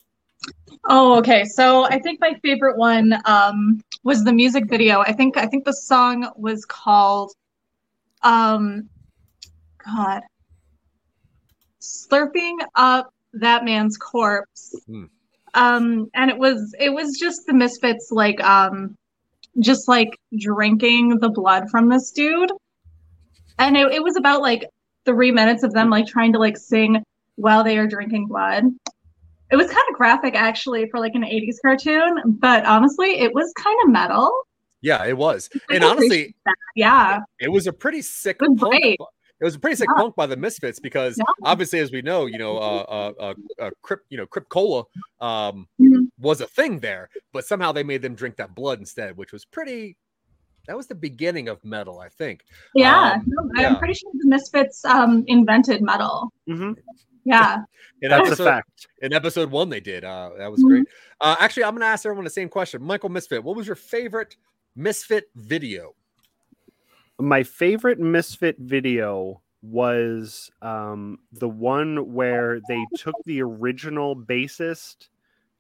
Oh, 0.88 1.16
okay. 1.18 1.44
So 1.44 1.84
I 1.84 2.00
think 2.00 2.20
my 2.20 2.34
favorite 2.42 2.76
one 2.76 3.14
um, 3.26 3.80
was 4.02 4.24
the 4.24 4.32
music 4.32 4.68
video. 4.68 5.00
I 5.00 5.12
think 5.12 5.36
I 5.36 5.46
think 5.46 5.64
the 5.64 5.72
song 5.72 6.30
was 6.36 6.64
called 6.64 7.32
um 8.22 8.88
God. 9.84 10.22
Slurping 11.80 12.56
up 12.74 13.12
that 13.34 13.64
man's 13.64 13.96
corpse. 13.96 14.74
Hmm. 14.86 15.04
Um 15.54 16.08
and 16.14 16.30
it 16.30 16.38
was 16.38 16.74
it 16.78 16.90
was 16.90 17.18
just 17.18 17.42
the 17.46 17.54
misfits 17.54 18.08
like 18.10 18.42
um 18.42 18.96
just 19.60 19.88
like 19.88 20.18
drinking 20.38 21.18
the 21.20 21.28
blood 21.28 21.70
from 21.70 21.88
this 21.88 22.10
dude. 22.10 22.50
And 23.58 23.76
it, 23.76 23.92
it 23.92 24.02
was 24.02 24.16
about 24.16 24.40
like 24.40 24.68
three 25.04 25.30
minutes 25.30 25.62
of 25.62 25.72
them 25.72 25.90
like 25.90 26.06
trying 26.06 26.32
to 26.32 26.38
like 26.38 26.56
sing 26.56 27.02
while 27.36 27.64
they 27.64 27.78
are 27.78 27.86
drinking 27.86 28.26
blood. 28.28 28.64
It 29.50 29.56
was 29.56 29.66
kind 29.66 29.84
of 29.90 29.96
graphic 29.96 30.34
actually 30.34 30.88
for 30.90 30.98
like 30.98 31.14
an 31.14 31.22
80s 31.22 31.56
cartoon, 31.60 32.22
but 32.40 32.64
honestly, 32.64 33.20
it 33.20 33.34
was 33.34 33.52
kind 33.56 33.76
of 33.84 33.90
metal. 33.90 34.32
Yeah, 34.80 35.04
it 35.04 35.16
was, 35.16 35.50
I 35.70 35.76
and 35.76 35.84
honestly, 35.84 36.34
that. 36.44 36.54
yeah. 36.74 37.20
it 37.38 37.52
was 37.52 37.66
a 37.66 37.72
pretty 37.72 38.02
sick 38.02 38.38
punk. 38.38 38.96
Great. 39.42 39.46
It 39.46 39.48
was 39.48 39.54
a 39.56 39.58
pretty 39.58 39.76
sick 39.76 39.88
Yeah. 39.96 40.00
punk 40.02 40.16
by 40.16 40.26
the 40.26 40.36
Misfits 40.36 40.80
because 40.80 41.16
Yeah. 41.18 41.24
obviously, 41.44 41.80
as 41.80 41.90
we 41.92 42.02
know, 42.02 42.26
you 42.26 42.38
know, 42.38 42.56
uh, 42.58 42.84
uh, 42.88 43.12
uh, 43.20 43.34
uh 43.62 43.70
Crip, 43.82 44.00
you 44.08 44.16
know, 44.16 44.26
Crip 44.26 44.48
Cola, 44.48 44.84
um, 45.20 45.68
Mhm. 45.80 46.08
was 46.18 46.40
a 46.40 46.46
thing 46.46 46.80
there, 46.80 47.08
but 47.32 47.44
somehow 47.44 47.72
they 47.72 47.82
made 47.82 48.02
them 48.02 48.14
drink 48.14 48.36
that 48.36 48.54
blood 48.54 48.78
instead, 48.78 49.16
which 49.16 49.32
was 49.32 49.44
pretty. 49.44 49.96
That 50.68 50.76
was 50.76 50.86
the 50.86 50.94
beginning 50.94 51.48
of 51.48 51.64
metal, 51.64 51.98
I 51.98 52.08
think. 52.08 52.44
Yeah, 52.76 53.14
Um, 53.14 53.24
no, 53.26 53.50
yeah. 53.60 53.68
I'm 53.70 53.78
pretty 53.78 53.94
sure 53.94 54.12
the 54.14 54.28
Misfits 54.28 54.84
um, 54.84 55.24
invented 55.26 55.82
metal. 55.82 56.32
Mm-hmm. 56.48 56.74
Yeah. 57.24 57.58
In 58.00 58.10
That's 58.10 58.38
a 58.38 58.44
fact. 58.44 58.86
in 59.00 59.12
episode 59.12 59.50
one, 59.50 59.68
they 59.70 59.80
did. 59.80 60.04
Uh, 60.04 60.30
that 60.38 60.50
was 60.50 60.62
Mhm. 60.62 60.68
great. 60.68 60.86
Uh, 61.20 61.34
actually, 61.40 61.64
I'm 61.64 61.72
going 61.72 61.80
to 61.80 61.86
ask 61.86 62.06
everyone 62.06 62.24
the 62.24 62.30
same 62.30 62.48
question. 62.48 62.80
Michael 62.82 63.08
Misfit, 63.08 63.42
what 63.42 63.56
was 63.56 63.66
your 63.66 63.74
favorite 63.76 64.36
Misfit 64.76 65.30
video? 65.34 65.94
My 67.22 67.44
favorite 67.44 68.00
misfit 68.00 68.56
video 68.58 69.42
was 69.62 70.50
um, 70.60 71.20
the 71.30 71.48
one 71.48 72.12
where 72.12 72.60
they 72.68 72.84
took 72.96 73.14
the 73.24 73.42
original 73.42 74.16
bassist 74.16 75.08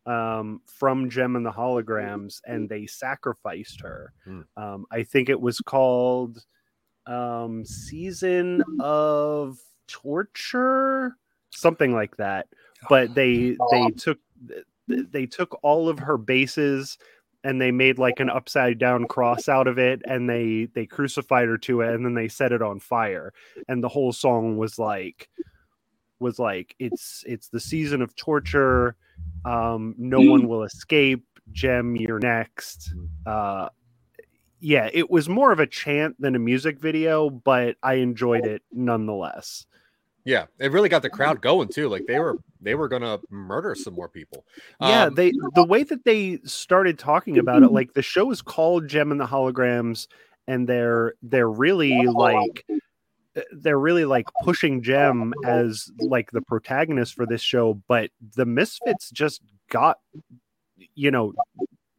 um, 0.04 0.60
from 0.66 1.08
Jem 1.08 1.36
and 1.36 1.46
the 1.46 1.52
Holograms 1.52 2.40
and 2.44 2.68
they 2.68 2.86
sacrificed 2.86 3.80
her. 3.82 4.12
Hmm. 4.24 4.40
Um, 4.56 4.86
I 4.90 5.04
think 5.04 5.28
it 5.28 5.40
was 5.40 5.60
called 5.60 6.44
um, 7.06 7.64
Season 7.64 8.64
of 8.80 9.56
Torture, 9.86 11.16
something 11.50 11.94
like 11.94 12.16
that. 12.16 12.48
But 12.88 13.14
they 13.14 13.56
they 13.70 13.90
took 13.96 14.18
they 14.88 15.26
took 15.26 15.60
all 15.62 15.88
of 15.88 16.00
her 16.00 16.18
bases 16.18 16.98
and 17.44 17.60
they 17.60 17.70
made 17.70 17.98
like 17.98 18.20
an 18.20 18.30
upside 18.30 18.78
down 18.78 19.06
cross 19.06 19.48
out 19.48 19.66
of 19.66 19.78
it 19.78 20.02
and 20.04 20.28
they 20.28 20.68
they 20.74 20.86
crucified 20.86 21.48
her 21.48 21.58
to 21.58 21.80
it 21.80 21.94
and 21.94 22.04
then 22.04 22.14
they 22.14 22.28
set 22.28 22.52
it 22.52 22.62
on 22.62 22.78
fire. 22.80 23.32
And 23.68 23.82
the 23.82 23.88
whole 23.88 24.12
song 24.12 24.56
was 24.56 24.78
like 24.78 25.28
was 26.20 26.38
like 26.38 26.74
it's 26.78 27.24
it's 27.26 27.48
the 27.48 27.60
season 27.60 28.02
of 28.02 28.14
torture. 28.14 28.96
Um 29.44 29.94
no 29.98 30.20
one 30.20 30.48
will 30.48 30.62
escape. 30.62 31.24
Jem 31.50 31.96
you're 31.96 32.20
next. 32.20 32.94
Uh 33.26 33.68
yeah 34.60 34.88
it 34.92 35.10
was 35.10 35.28
more 35.28 35.50
of 35.50 35.58
a 35.58 35.66
chant 35.66 36.14
than 36.20 36.36
a 36.36 36.38
music 36.38 36.78
video 36.78 37.28
but 37.28 37.74
i 37.82 37.94
enjoyed 37.94 38.46
it 38.46 38.62
nonetheless. 38.72 39.66
Yeah, 40.24 40.46
it 40.60 40.70
really 40.70 40.88
got 40.88 41.02
the 41.02 41.10
crowd 41.10 41.40
going 41.40 41.68
too. 41.68 41.88
Like 41.88 42.06
they 42.06 42.18
were 42.18 42.38
they 42.62 42.74
were 42.74 42.88
gonna 42.88 43.18
murder 43.30 43.74
some 43.74 43.94
more 43.94 44.08
people. 44.08 44.44
yeah 44.80 45.04
Um, 45.04 45.14
they 45.14 45.32
the 45.54 45.64
way 45.64 45.82
that 45.84 46.04
they 46.04 46.38
started 46.44 46.98
talking 46.98 47.38
about 47.38 47.62
it 47.62 47.72
like 47.72 47.92
the 47.92 48.02
show 48.02 48.30
is 48.30 48.42
called 48.42 48.88
Jem 48.88 49.10
and 49.10 49.20
the 49.20 49.26
holograms 49.26 50.06
and 50.46 50.68
they're 50.68 51.14
they're 51.22 51.50
really 51.50 52.06
like 52.06 52.64
they're 53.52 53.78
really 53.78 54.04
like 54.04 54.26
pushing 54.42 54.82
Jem 54.82 55.32
as 55.46 55.90
like 55.98 56.30
the 56.32 56.42
protagonist 56.42 57.14
for 57.14 57.26
this 57.26 57.40
show 57.40 57.74
but 57.88 58.10
the 58.36 58.44
misfits 58.46 59.10
just 59.10 59.42
got 59.70 59.98
you 60.94 61.10
know 61.10 61.32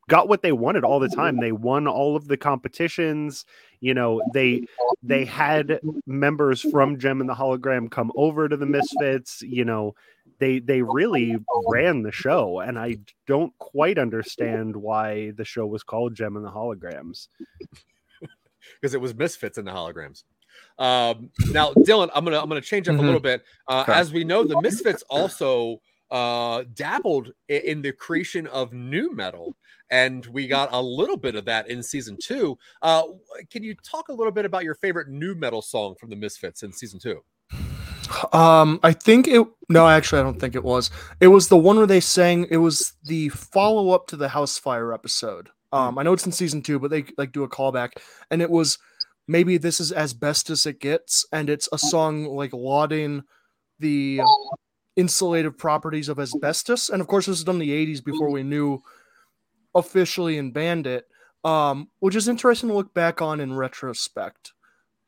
got 0.10 0.28
what 0.28 0.42
they 0.42 0.52
wanted 0.52 0.84
all 0.84 1.00
the 1.00 1.10
time 1.10 1.40
they 1.40 1.52
won 1.52 1.88
all 1.88 2.16
of 2.16 2.28
the 2.28 2.38
competitions 2.38 3.46
you 3.80 3.94
know 3.94 4.22
they 4.34 4.66
they 5.02 5.24
had 5.42 5.80
members 6.06 6.62
from 6.62 7.00
Jem 7.00 7.22
and 7.22 7.30
the 7.30 7.34
hologram 7.36 7.90
come 7.90 8.12
over 8.16 8.50
to 8.50 8.58
the 8.58 8.66
misfits 8.66 9.42
you 9.42 9.64
know 9.66 9.96
they 10.40 10.60
they 10.60 10.82
really 10.82 11.38
ran 11.68 12.04
the 12.04 12.12
show 12.12 12.60
and 12.60 12.78
i 12.80 12.98
don't 13.28 13.58
quite 13.60 13.98
understand 13.98 14.76
why 14.76 15.32
the 15.32 15.46
show 15.46 15.66
was 15.66 15.84
called 15.84 16.16
Jem 16.16 16.36
and 16.36 16.46
the 16.46 16.52
holograms 16.52 17.28
because 18.82 18.94
it 18.94 19.02
was 19.02 19.14
misfits 19.16 19.58
in 19.58 19.66
the 19.66 19.72
holograms. 19.72 20.24
Um, 20.78 21.30
now, 21.52 21.74
Dylan, 21.74 22.10
I'm 22.16 22.24
gonna 22.24 22.40
I'm 22.40 22.48
gonna 22.48 22.62
change 22.62 22.88
up 22.88 22.96
a 22.96 23.00
Mhm. 23.00 23.06
little 23.06 23.20
bit. 23.20 23.44
Uh, 23.68 23.82
Okay. 23.82 23.94
As 23.94 24.12
we 24.14 24.24
know, 24.24 24.44
the 24.44 24.60
misfits 24.62 25.04
also 25.10 25.82
uh, 26.12 26.64
dabbled 26.74 27.32
in 27.48 27.82
the 27.82 27.92
creation 27.92 28.46
of 28.48 28.72
new 28.72 29.14
metal, 29.16 29.56
and 29.94 30.26
we 30.26 30.48
got 30.48 30.70
a 30.72 30.82
little 30.82 31.18
bit 31.18 31.36
of 31.36 31.46
that 31.46 31.70
in 31.70 31.84
season 31.84 32.18
two. 32.20 32.58
Uh, 32.82 33.04
can 33.52 33.64
you 33.64 33.76
talk 33.76 34.10
a 34.10 34.14
little 34.14 34.32
bit 34.32 34.44
about 34.44 34.64
your 34.64 34.74
favorite 34.74 35.08
new 35.08 35.36
metal 35.36 35.62
song 35.62 35.94
from 36.00 36.10
the 36.10 36.16
Misfits 36.16 36.64
in 36.64 36.74
season 36.74 37.00
two? 37.00 37.24
Um, 38.34 38.80
I 38.82 38.92
think 38.92 39.28
it. 39.28 39.46
No, 39.70 39.88
actually, 39.88 40.22
I 40.22 40.24
don't 40.24 40.40
think 40.40 40.56
it 40.56 40.64
was. 40.64 40.90
It 41.20 41.28
was 41.28 41.48
the 41.48 41.58
one 41.58 41.78
where 41.78 41.86
they 41.86 42.00
sang. 42.00 42.48
It 42.50 42.58
was 42.58 42.94
the 43.04 43.30
follow 43.30 43.92
up 43.92 44.08
to 44.08 44.18
the 44.18 44.30
House 44.30 44.58
Fire 44.58 44.94
episode. 44.94 45.50
Um, 45.72 46.00
I 46.00 46.04
know 46.04 46.14
it's 46.14 46.26
in 46.26 46.32
season 46.32 46.64
two, 46.64 46.80
but 46.80 46.90
they 46.90 47.06
like 47.16 47.32
do 47.32 47.44
a 47.44 47.50
callback, 47.50 47.92
and 48.32 48.42
it 48.42 48.50
was 48.50 48.80
maybe 49.28 49.58
this 49.58 49.80
is 49.80 49.92
as 49.92 50.16
best 50.16 50.50
as 50.50 50.66
it 50.66 50.80
gets, 50.80 51.24
and 51.32 51.52
it's 51.52 51.70
a 51.72 51.78
song 51.78 52.26
like 52.26 52.52
lauding 52.52 53.24
the 53.80 54.22
insulative 54.98 55.58
properties 55.58 56.10
of 56.10 56.20
asbestos, 56.20 56.90
and 56.90 57.00
of 57.00 57.08
course, 57.08 57.28
this 57.28 57.34
was 57.34 57.44
done 57.44 57.62
in 57.62 57.68
the 57.68 57.86
'80s 57.96 58.04
before 58.04 58.32
we 58.32 58.42
knew 58.42 58.82
officially 59.76 60.38
and 60.38 60.54
banned 60.54 60.88
it. 60.88 61.08
Um, 61.44 61.90
which 62.00 62.16
is 62.16 62.30
interesting 62.30 62.70
to 62.70 62.76
look 62.76 62.94
back 62.94 63.22
on 63.22 63.42
in 63.42 63.54
retrospect. 63.54 64.54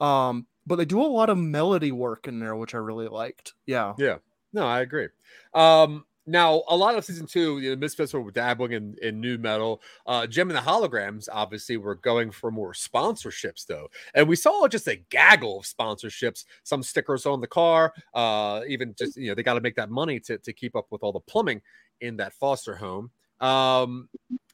Um, 0.02 0.48
but 0.68 0.76
they 0.76 0.86
do 0.86 1.02
a 1.02 1.04
lot 1.04 1.30
of 1.30 1.38
melody 1.38 1.94
work 1.94 2.28
in 2.28 2.40
there, 2.40 2.56
which 2.56 2.76
I 2.76 2.80
really 2.80 3.08
liked. 3.08 3.54
Yeah. 3.66 3.94
Yeah, 3.98 4.18
no, 4.52 4.68
I 4.68 4.82
agree. 4.82 5.08
Um, 5.54 6.06
Now, 6.28 6.64
a 6.68 6.76
lot 6.76 6.98
of 6.98 7.06
season 7.06 7.28
two, 7.28 7.60
you 7.60 7.70
know, 7.70 7.76
Misfits 7.76 8.12
were 8.14 8.32
dabbling 8.32 8.72
in, 8.72 8.96
in 9.02 9.22
new 9.22 9.38
metal. 9.38 9.82
Uh, 10.08 10.26
Jem 10.26 10.50
and 10.50 10.58
the 10.58 10.62
Holograms, 10.62 11.30
obviously, 11.32 11.78
were 11.78 11.96
going 11.96 12.32
for 12.32 12.50
more 12.50 12.74
sponsorships, 12.74 13.66
though. 13.68 13.90
And 14.16 14.28
we 14.28 14.36
saw 14.36 14.68
just 14.68 14.88
a 14.88 14.96
gaggle 15.12 15.60
of 15.60 15.66
sponsorships, 15.66 16.46
some 16.64 16.82
stickers 16.82 17.28
on 17.28 17.42
the 17.42 17.48
car, 17.48 17.94
uh, 18.16 18.62
even 18.68 18.96
just, 18.98 19.18
you 19.18 19.28
know, 19.28 19.36
they 19.36 19.44
got 19.44 19.54
to 19.54 19.62
make 19.62 19.76
that 19.76 19.92
money 19.92 20.20
to, 20.22 20.40
to 20.40 20.52
keep 20.52 20.76
up 20.76 20.88
with 20.90 21.04
all 21.04 21.14
the 21.14 21.20
plumbing 21.20 21.62
in 22.02 22.18
that 22.18 22.34
foster 22.34 22.76
home. 22.76 23.12
Um, 23.40 24.10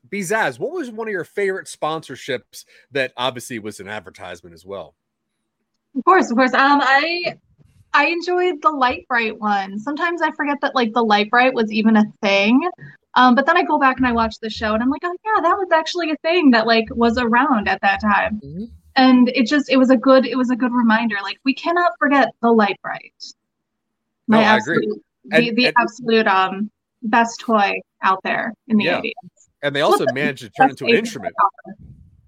Bizaz, 0.10 0.60
what 0.60 0.72
was 0.72 0.90
one 0.90 1.08
of 1.08 1.12
your 1.12 1.24
favorite 1.24 1.68
sponsorships 1.68 2.66
that 2.92 3.14
obviously 3.18 3.60
was 3.60 3.80
an 3.80 3.88
advertisement 3.88 4.54
as 4.54 4.66
well? 4.66 4.96
Of 5.96 6.04
course, 6.06 6.32
of 6.32 6.38
course. 6.38 6.54
Um, 6.54 6.80
I 6.82 7.36
I 7.94 8.06
enjoyed 8.08 8.62
the 8.62 8.70
Lite-Brite 8.72 9.40
one. 9.40 9.78
Sometimes 9.80 10.22
I 10.22 10.32
forget 10.32 10.58
that 10.62 10.76
like 10.76 10.94
the 10.94 11.04
Lite-Brite 11.04 11.54
was 11.54 11.72
even 11.72 11.98
a 11.98 12.06
thing. 12.22 12.62
Um, 13.16 13.36
but 13.36 13.46
then 13.46 13.58
I 13.58 13.64
go 13.64 13.78
back 13.78 13.98
and 13.98 14.08
I 14.08 14.14
watch 14.14 14.36
the 14.42 14.50
show 14.50 14.74
and 14.74 14.82
I'm 14.82 14.90
like, 14.90 15.02
oh 15.04 15.16
yeah, 15.26 15.42
that 15.42 15.58
was 15.58 15.68
actually 15.74 16.12
a 16.12 16.16
thing 16.18 16.52
that 16.52 16.66
like 16.66 16.86
was 16.92 17.18
around 17.18 17.68
at 17.68 17.82
that 17.82 18.00
time. 18.02 18.40
Mm-hmm. 18.44 18.64
And 18.96 19.30
it 19.30 19.48
just 19.48 19.70
it 19.70 19.78
was 19.78 19.90
a 19.90 19.98
good 19.98 20.26
it 20.26 20.38
was 20.38 20.50
a 20.50 20.56
good 20.56 20.72
reminder. 20.72 21.16
Like 21.22 21.38
we 21.44 21.54
cannot 21.54 21.92
forget 22.00 22.30
the 22.42 22.52
Lite-Brite. 22.52 23.24
No, 24.30 24.38
My 24.38 24.44
I 24.44 24.58
agree. 24.58 24.78
absolute 24.78 25.04
the, 25.26 25.36
And- 25.50 25.58
the 25.58 25.66
and- 25.68 25.76
absolute 25.80 26.28
um 26.28 26.72
best 27.04 27.40
toy 27.42 27.74
out 28.02 28.20
there 28.24 28.54
in 28.68 28.78
the 28.78 28.86
Yeah. 28.86 29.02
80s. 29.02 29.41
And 29.64 29.76
they 29.76 29.82
also 29.82 30.06
managed 30.14 30.42
to 30.42 30.50
turn 30.50 30.70
it 30.70 30.72
into 30.72 30.86
an 30.86 30.96
instrument. 30.96 31.36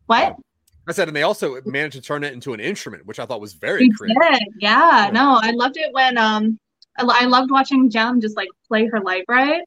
What? 0.05 0.35
I 0.87 0.91
said, 0.91 1.07
and 1.07 1.15
they 1.15 1.23
also 1.23 1.61
managed 1.65 1.95
to 1.95 2.01
turn 2.01 2.23
it 2.23 2.33
into 2.33 2.53
an 2.53 2.59
instrument, 2.59 3.05
which 3.05 3.19
I 3.19 3.25
thought 3.25 3.39
was 3.41 3.53
very 3.53 3.89
creative. 3.91 4.21
did. 4.21 4.43
Yeah, 4.59 5.09
no, 5.13 5.39
I 5.41 5.51
loved 5.51 5.77
it 5.77 5.93
when 5.93 6.17
um 6.17 6.59
I, 6.97 7.05
I 7.21 7.25
loved 7.25 7.51
watching 7.51 7.89
Jem 7.89 8.19
just 8.19 8.35
like 8.35 8.49
play 8.67 8.85
her 8.87 8.99
Lite-Brite 8.99 9.63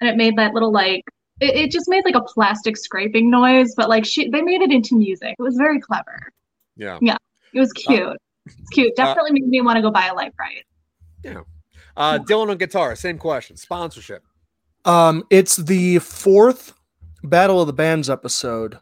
and 0.00 0.10
it 0.10 0.16
made 0.16 0.36
that 0.36 0.52
little 0.52 0.72
like 0.72 1.04
it, 1.40 1.54
it 1.56 1.70
just 1.70 1.88
made 1.88 2.04
like 2.04 2.16
a 2.16 2.20
plastic 2.22 2.76
scraping 2.76 3.30
noise, 3.30 3.74
but 3.76 3.88
like 3.88 4.04
she 4.04 4.28
they 4.28 4.42
made 4.42 4.60
it 4.60 4.72
into 4.72 4.96
music. 4.96 5.36
It 5.38 5.42
was 5.42 5.56
very 5.56 5.80
clever. 5.80 6.32
Yeah. 6.76 6.98
Yeah. 7.00 7.16
It 7.52 7.60
was 7.60 7.72
cute. 7.72 8.16
It's 8.46 8.70
cute. 8.70 8.92
uh, 8.98 9.04
Definitely 9.04 9.40
made 9.40 9.48
me 9.48 9.60
want 9.60 9.76
to 9.76 9.82
go 9.82 9.90
buy 9.90 10.06
a 10.06 10.14
Lite-Brite. 10.14 10.64
Yeah. 11.22 11.42
Uh, 11.96 12.18
Dylan 12.18 12.50
on 12.50 12.56
guitar, 12.56 12.96
same 12.96 13.18
question. 13.18 13.56
Sponsorship. 13.56 14.24
Um, 14.84 15.24
it's 15.30 15.56
the 15.56 15.98
fourth 15.98 16.72
Battle 17.22 17.60
of 17.60 17.66
the 17.66 17.72
Bands 17.72 18.08
episode, 18.08 18.78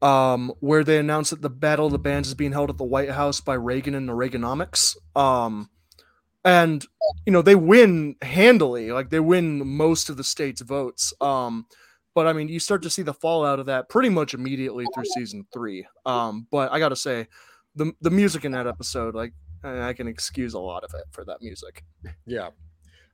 um, 0.00 0.52
where 0.60 0.84
they 0.84 0.98
announced 0.98 1.30
that 1.30 1.42
the 1.42 1.50
Battle 1.50 1.86
of 1.86 1.92
the 1.92 1.98
Bands 1.98 2.28
is 2.28 2.34
being 2.34 2.52
held 2.52 2.70
at 2.70 2.78
the 2.78 2.84
White 2.84 3.10
House 3.10 3.40
by 3.40 3.54
Reagan 3.54 3.94
and 3.94 4.08
the 4.08 4.12
Reaganomics. 4.12 4.96
Um, 5.16 5.70
and 6.44 6.84
you 7.26 7.32
know 7.32 7.42
they 7.42 7.54
win 7.54 8.16
handily, 8.22 8.92
like 8.92 9.10
they 9.10 9.20
win 9.20 9.66
most 9.66 10.08
of 10.08 10.16
the 10.16 10.24
state's 10.24 10.60
votes. 10.60 11.12
Um, 11.20 11.66
but 12.14 12.26
I 12.26 12.32
mean, 12.32 12.48
you 12.48 12.58
start 12.60 12.82
to 12.82 12.90
see 12.90 13.02
the 13.02 13.14
fallout 13.14 13.60
of 13.60 13.66
that 13.66 13.88
pretty 13.88 14.08
much 14.08 14.34
immediately 14.34 14.86
through 14.94 15.04
season 15.04 15.46
three. 15.52 15.86
Um, 16.04 16.46
but 16.50 16.72
I 16.72 16.78
gotta 16.78 16.96
say, 16.96 17.28
the 17.74 17.92
the 18.00 18.10
music 18.10 18.44
in 18.44 18.52
that 18.52 18.66
episode, 18.66 19.14
like 19.14 19.32
I 19.62 19.92
can 19.92 20.08
excuse 20.08 20.54
a 20.54 20.58
lot 20.58 20.84
of 20.84 20.92
it 20.94 21.04
for 21.10 21.24
that 21.24 21.38
music. 21.40 21.84
Yeah. 22.26 22.50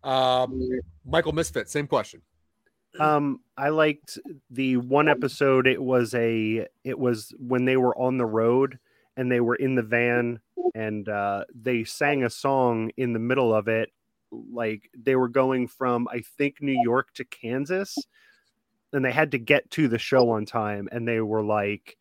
Um, 0.05 0.61
Michael 1.05 1.33
Misfit, 1.33 1.69
same 1.69 1.87
question. 1.87 2.23
Um, 2.99 3.41
I 3.57 3.69
liked 3.71 4.19
the 4.51 4.77
one 4.77 5.09
episode. 5.09 5.67
It 5.67 5.83
was 5.83 6.15
a. 6.15 6.67
It 6.85 6.99
was 6.99 7.33
when 7.39 7.65
they 7.65 7.77
were 7.77 7.97
on 7.99 8.19
the 8.19 8.27
road 8.27 8.79
and 9.17 9.31
they 9.31 9.41
were 9.41 9.57
in 9.57 9.75
the 9.75 9.83
van 9.83 10.41
and 10.75 11.09
uh, 11.09 11.45
they 11.55 11.85
sang 11.85 12.25
a 12.25 12.31
song 12.31 12.91
in 12.97 13.13
the 13.13 13.19
middle 13.19 13.55
of 13.55 13.69
it. 13.69 13.91
Like 14.31 14.91
they 14.97 15.17
were 15.17 15.29
going 15.29 15.69
from 15.69 16.07
I 16.09 16.21
think 16.21 16.61
New 16.61 16.79
York 16.85 17.13
to 17.15 17.25
Kansas, 17.25 17.97
and 18.93 19.05
they 19.05 19.13
had 19.13 19.33
to 19.33 19.39
get 19.39 19.71
to 19.73 19.89
the 19.89 19.99
show 19.99 20.31
on 20.31 20.45
time. 20.45 20.89
And 20.93 21.09
they 21.09 21.21
were 21.21 21.43
like, 21.43 21.97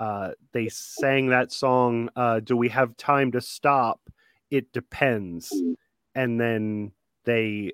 uh, 0.00 0.30
they 0.52 0.68
sang 0.68 1.28
that 1.28 1.52
song. 1.52 2.10
Uh, 2.16 2.40
Do 2.40 2.56
we 2.56 2.68
have 2.70 2.96
time 2.96 3.32
to 3.32 3.40
stop? 3.40 4.00
It 4.50 4.72
depends. 4.72 5.52
And 6.14 6.40
then 6.40 6.92
they 7.24 7.72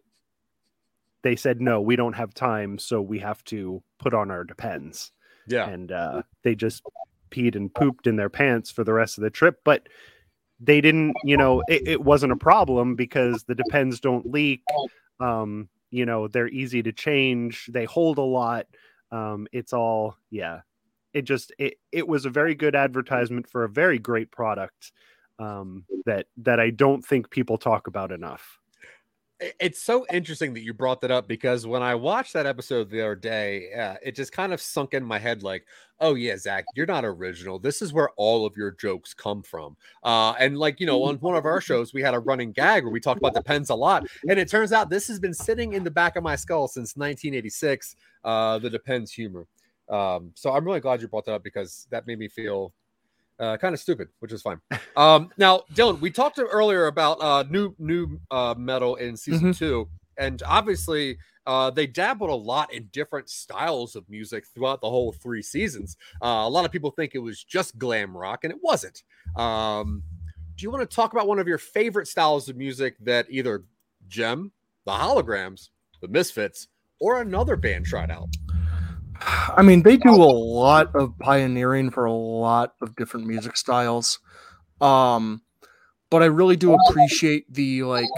they 1.24 1.34
said 1.34 1.60
no 1.60 1.80
we 1.80 1.96
don't 1.96 2.12
have 2.12 2.32
time 2.32 2.78
so 2.78 3.02
we 3.02 3.18
have 3.18 3.42
to 3.44 3.82
put 3.98 4.14
on 4.14 4.30
our 4.30 4.44
depends. 4.44 5.10
Yeah. 5.46 5.68
and 5.68 5.90
uh, 5.92 6.22
they 6.42 6.54
just 6.54 6.82
peed 7.30 7.56
and 7.56 7.74
pooped 7.74 8.06
in 8.06 8.16
their 8.16 8.30
pants 8.30 8.70
for 8.70 8.84
the 8.84 8.92
rest 8.92 9.18
of 9.18 9.24
the 9.24 9.30
trip 9.30 9.60
but 9.64 9.88
they 10.60 10.80
didn't 10.80 11.14
you 11.24 11.36
know 11.36 11.62
it, 11.68 11.88
it 11.88 12.00
wasn't 12.04 12.32
a 12.32 12.36
problem 12.36 12.94
because 12.94 13.42
the 13.44 13.56
depends 13.56 13.98
don't 13.98 14.30
leak. 14.30 14.62
Um 15.18 15.68
you 15.90 16.06
know 16.06 16.28
they're 16.28 16.48
easy 16.48 16.82
to 16.82 16.92
change. 16.92 17.68
They 17.72 17.84
hold 17.84 18.18
a 18.18 18.22
lot. 18.22 18.66
Um 19.10 19.48
it's 19.52 19.72
all 19.72 20.16
yeah. 20.30 20.60
It 21.12 21.22
just 21.22 21.52
it, 21.58 21.74
it 21.92 22.06
was 22.06 22.24
a 22.24 22.30
very 22.30 22.54
good 22.54 22.74
advertisement 22.74 23.48
for 23.48 23.64
a 23.64 23.68
very 23.68 23.98
great 23.98 24.30
product 24.30 24.92
um 25.40 25.84
that 26.06 26.26
that 26.36 26.60
i 26.60 26.70
don't 26.70 27.04
think 27.04 27.28
people 27.30 27.58
talk 27.58 27.86
about 27.88 28.12
enough 28.12 28.60
It's 29.60 29.82
so 29.82 30.06
interesting 30.12 30.54
that 30.54 30.62
you 30.62 30.72
brought 30.72 31.00
that 31.00 31.10
up 31.10 31.28
because 31.28 31.66
when 31.66 31.82
I 31.82 31.94
watched 31.94 32.32
that 32.34 32.46
episode 32.46 32.90
the 32.90 33.00
other 33.00 33.14
day, 33.14 33.72
uh, 33.72 33.96
it 34.02 34.14
just 34.14 34.32
kind 34.32 34.52
of 34.52 34.60
sunk 34.60 34.94
in 34.94 35.04
my 35.04 35.18
head 35.18 35.42
like, 35.42 35.66
oh, 36.00 36.14
yeah, 36.14 36.36
Zach, 36.36 36.64
you're 36.74 36.86
not 36.86 37.04
original. 37.04 37.58
This 37.58 37.82
is 37.82 37.92
where 37.92 38.10
all 38.16 38.46
of 38.46 38.56
your 38.56 38.72
jokes 38.72 39.14
come 39.14 39.42
from. 39.42 39.76
Uh, 40.02 40.32
and 40.38 40.58
like, 40.58 40.80
you 40.80 40.86
know, 40.86 41.02
on 41.04 41.16
one 41.16 41.36
of 41.36 41.44
our 41.44 41.60
shows, 41.60 41.92
we 41.92 42.02
had 42.02 42.14
a 42.14 42.18
running 42.18 42.52
gag 42.52 42.84
where 42.84 42.92
we 42.92 43.00
talked 43.00 43.18
about 43.18 43.34
depends 43.34 43.70
a 43.70 43.74
lot. 43.74 44.06
And 44.28 44.38
it 44.38 44.48
turns 44.48 44.72
out 44.72 44.90
this 44.90 45.08
has 45.08 45.20
been 45.20 45.34
sitting 45.34 45.72
in 45.72 45.84
the 45.84 45.90
back 45.90 46.16
of 46.16 46.22
my 46.22 46.36
skull 46.36 46.68
since 46.68 46.96
1986, 46.96 47.96
uh, 48.24 48.58
the 48.58 48.70
depends 48.70 49.12
humor. 49.12 49.46
Um, 49.88 50.32
so 50.34 50.52
I'm 50.52 50.64
really 50.64 50.80
glad 50.80 51.02
you 51.02 51.08
brought 51.08 51.26
that 51.26 51.34
up 51.34 51.44
because 51.44 51.86
that 51.90 52.06
made 52.06 52.18
me 52.18 52.28
feel 52.28 52.72
uh, 53.40 53.56
kind 53.56 53.74
of 53.74 53.80
stupid, 53.80 54.08
which 54.20 54.32
is 54.32 54.42
fine. 54.42 54.60
Um, 54.96 55.30
now, 55.38 55.62
Dylan, 55.74 56.00
we 56.00 56.10
talked 56.10 56.38
earlier 56.38 56.86
about 56.86 57.20
uh, 57.22 57.44
new 57.50 57.74
new 57.78 58.18
uh, 58.30 58.54
metal 58.56 58.96
in 58.96 59.16
season 59.16 59.52
Mhm. 59.52 59.58
two, 59.58 59.88
and 60.18 60.42
obviously 60.46 61.18
uh, 61.46 61.70
they 61.70 61.86
dabbled 61.86 62.30
a 62.30 62.34
lot 62.34 62.72
in 62.72 62.88
different 62.92 63.28
styles 63.28 63.96
of 63.96 64.08
music 64.08 64.44
throughout 64.54 64.80
the 64.80 64.88
whole 64.88 65.12
three 65.12 65.42
seasons. 65.42 65.96
Uh, 66.22 66.44
a 66.46 66.48
lot 66.48 66.64
of 66.64 66.72
people 66.72 66.90
think 66.90 67.14
it 67.14 67.18
was 67.18 67.42
just 67.44 67.76
glam 67.76 68.16
rock, 68.16 68.44
and 68.44 68.52
it 68.52 68.58
wasn't. 68.62 69.02
Um, 69.36 70.02
do 70.56 70.62
you 70.62 70.70
want 70.70 70.88
to 70.88 70.94
talk 70.96 71.12
about 71.12 71.26
one 71.26 71.38
of 71.38 71.46
your 71.48 71.58
favorite 71.58 72.06
styles 72.08 72.48
of 72.48 72.56
music 72.56 72.96
that 73.00 73.26
either 73.28 73.64
Jem, 74.08 74.52
the 74.86 74.92
Holograms, 74.92 75.68
the 76.00 76.08
Misfits, 76.08 76.68
or 77.00 77.20
another 77.20 77.56
band 77.56 77.84
tried 77.84 78.10
out? 78.10 78.28
I 79.20 79.62
mean, 79.62 79.82
they 79.82 79.96
do 79.96 80.14
a 80.14 80.32
lot 80.32 80.94
of 80.94 81.18
pioneering 81.18 81.90
for 81.90 82.04
a 82.04 82.12
lot 82.12 82.74
of 82.80 82.96
different 82.96 83.26
music 83.26 83.56
styles. 83.56 84.18
Um, 84.80 85.42
but 86.10 86.22
I 86.22 86.26
really 86.26 86.56
do 86.56 86.74
appreciate 86.74 87.52
the 87.52 87.82
like 87.84 88.08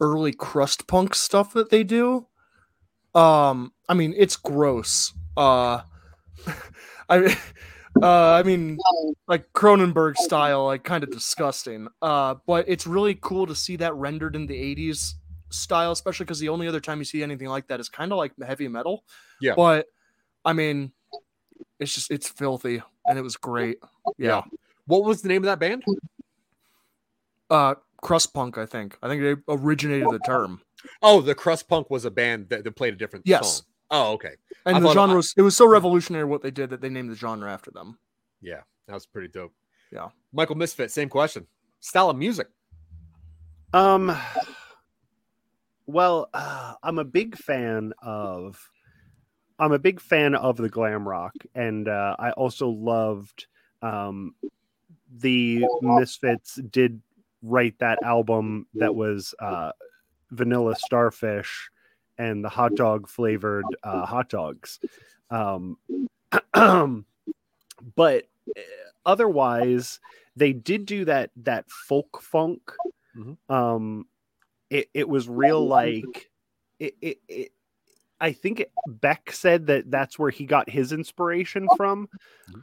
early 0.00 0.32
crust 0.32 0.86
punk 0.86 1.14
stuff 1.14 1.52
that 1.54 1.70
they 1.70 1.84
do. 1.84 2.26
Um, 3.14 3.72
I 3.88 3.94
mean, 3.94 4.14
it's 4.16 4.36
gross. 4.36 5.12
Uh, 5.36 5.80
I, 7.08 7.36
uh, 8.02 8.32
I 8.32 8.42
mean, 8.42 8.78
like 9.28 9.52
Cronenberg 9.52 10.16
style, 10.16 10.66
like 10.66 10.84
kind 10.84 11.04
of 11.04 11.10
disgusting. 11.10 11.88
Uh, 12.02 12.36
but 12.46 12.64
it's 12.68 12.86
really 12.86 13.16
cool 13.20 13.46
to 13.46 13.54
see 13.54 13.76
that 13.76 13.94
rendered 13.94 14.34
in 14.34 14.46
the 14.46 14.54
'80s 14.54 15.14
style, 15.50 15.92
especially 15.92 16.24
because 16.24 16.40
the 16.40 16.48
only 16.48 16.66
other 16.66 16.80
time 16.80 16.98
you 16.98 17.04
see 17.04 17.22
anything 17.22 17.48
like 17.48 17.68
that 17.68 17.80
is 17.80 17.88
kind 17.88 18.12
of 18.12 18.18
like 18.18 18.32
heavy 18.44 18.68
metal. 18.68 19.04
Yeah. 19.40 19.54
But 19.56 19.86
I 20.44 20.52
mean, 20.52 20.92
it's 21.78 21.94
just 21.94 22.10
it's 22.10 22.28
filthy, 22.28 22.82
and 23.06 23.18
it 23.18 23.22
was 23.22 23.36
great. 23.36 23.78
Yeah. 24.18 24.42
What 24.86 25.04
was 25.04 25.22
the 25.22 25.28
name 25.28 25.42
of 25.42 25.46
that 25.46 25.58
band? 25.58 25.84
Uh, 27.48 27.74
crust 28.02 28.34
punk. 28.34 28.58
I 28.58 28.66
think. 28.66 28.98
I 29.02 29.08
think 29.08 29.22
they 29.22 29.34
originated 29.48 30.08
the 30.10 30.18
term. 30.20 30.60
Oh, 31.02 31.20
the 31.20 31.34
Crust 31.34 31.68
Punk 31.68 31.90
was 31.90 32.04
a 32.04 32.10
band 32.10 32.48
that, 32.50 32.64
that 32.64 32.72
played 32.72 32.94
a 32.94 32.96
different 32.96 33.26
Yes. 33.26 33.56
song. 33.56 33.66
Oh, 33.90 34.12
okay. 34.12 34.34
And 34.66 34.76
I 34.76 34.80
the 34.80 34.92
genre 34.92 35.16
was 35.16 35.34
it 35.36 35.42
was 35.42 35.56
so 35.56 35.66
revolutionary 35.66 36.24
what 36.24 36.42
they 36.42 36.50
did 36.50 36.70
that 36.70 36.80
they 36.80 36.88
named 36.88 37.10
the 37.10 37.14
genre 37.14 37.50
after 37.50 37.70
them. 37.70 37.98
Yeah, 38.40 38.60
that 38.86 38.94
was 38.94 39.06
pretty 39.06 39.28
dope. 39.28 39.52
Yeah. 39.92 40.08
Michael 40.32 40.56
Misfit, 40.56 40.90
same 40.90 41.08
question. 41.08 41.46
Style 41.80 42.10
of 42.10 42.16
music. 42.16 42.48
Um. 43.72 44.16
Well, 45.86 46.30
uh, 46.32 46.74
I'm 46.82 46.98
a 46.98 47.04
big 47.04 47.36
fan 47.36 47.92
of. 48.02 48.58
I'm 49.58 49.72
a 49.72 49.78
big 49.78 50.00
fan 50.00 50.34
of 50.34 50.56
the 50.56 50.68
glam 50.68 51.08
rock, 51.08 51.34
and 51.54 51.88
uh, 51.88 52.16
I 52.18 52.30
also 52.32 52.68
loved 52.68 53.46
um, 53.82 54.34
the 55.18 55.64
Misfits. 55.80 56.56
Did 56.56 57.00
write 57.42 57.78
that 57.78 58.02
album 58.02 58.66
that 58.74 58.94
was 58.94 59.34
uh, 59.38 59.72
Vanilla 60.30 60.74
Starfish 60.74 61.70
and 62.18 62.44
the 62.44 62.48
hot 62.48 62.74
dog 62.74 63.08
flavored 63.08 63.76
uh, 63.82 64.06
hot 64.06 64.28
dogs. 64.28 64.80
Um, 65.30 65.76
but 66.54 67.04
uh, 68.56 68.60
otherwise, 69.06 70.00
they 70.36 70.52
did 70.52 70.86
do 70.86 71.04
that 71.04 71.30
that 71.36 71.70
folk 71.70 72.20
funk 72.22 72.60
Mhm. 73.16 73.36
um 73.48 74.08
it, 74.70 74.90
it 74.92 75.08
was 75.08 75.28
real 75.28 75.64
like 75.68 76.30
it, 76.80 76.96
it, 77.00 77.18
it 77.28 77.52
I 78.24 78.32
think 78.32 78.64
Beck 78.86 79.30
said 79.32 79.66
that 79.66 79.90
that's 79.90 80.18
where 80.18 80.30
he 80.30 80.46
got 80.46 80.70
his 80.70 80.92
inspiration 80.92 81.68
from. 81.76 82.08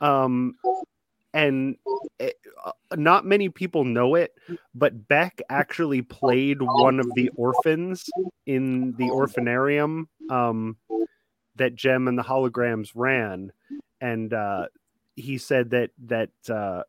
Um, 0.02 0.56
and 1.36 1.76
it, 2.18 2.36
uh, 2.66 2.72
not 2.96 3.28
many 3.28 3.48
people 3.48 3.84
know 3.84 4.16
it, 4.16 4.34
but 4.74 5.08
Beck 5.08 5.40
actually 5.52 6.02
played 6.02 6.58
one 6.64 7.00
of 7.00 7.06
the 7.14 7.30
orphans 7.36 8.10
in 8.48 8.94
the 8.98 9.10
orphanarium 9.10 10.06
um, 10.32 10.78
that 11.58 11.76
Jem 11.76 12.08
and 12.08 12.18
the 12.18 12.24
holograms 12.24 12.94
ran, 12.96 13.52
and 14.02 14.34
uh, 14.34 14.66
he 15.16 15.38
said 15.38 15.70
that 15.70 15.92
that 16.08 16.32
uh, 16.50 16.82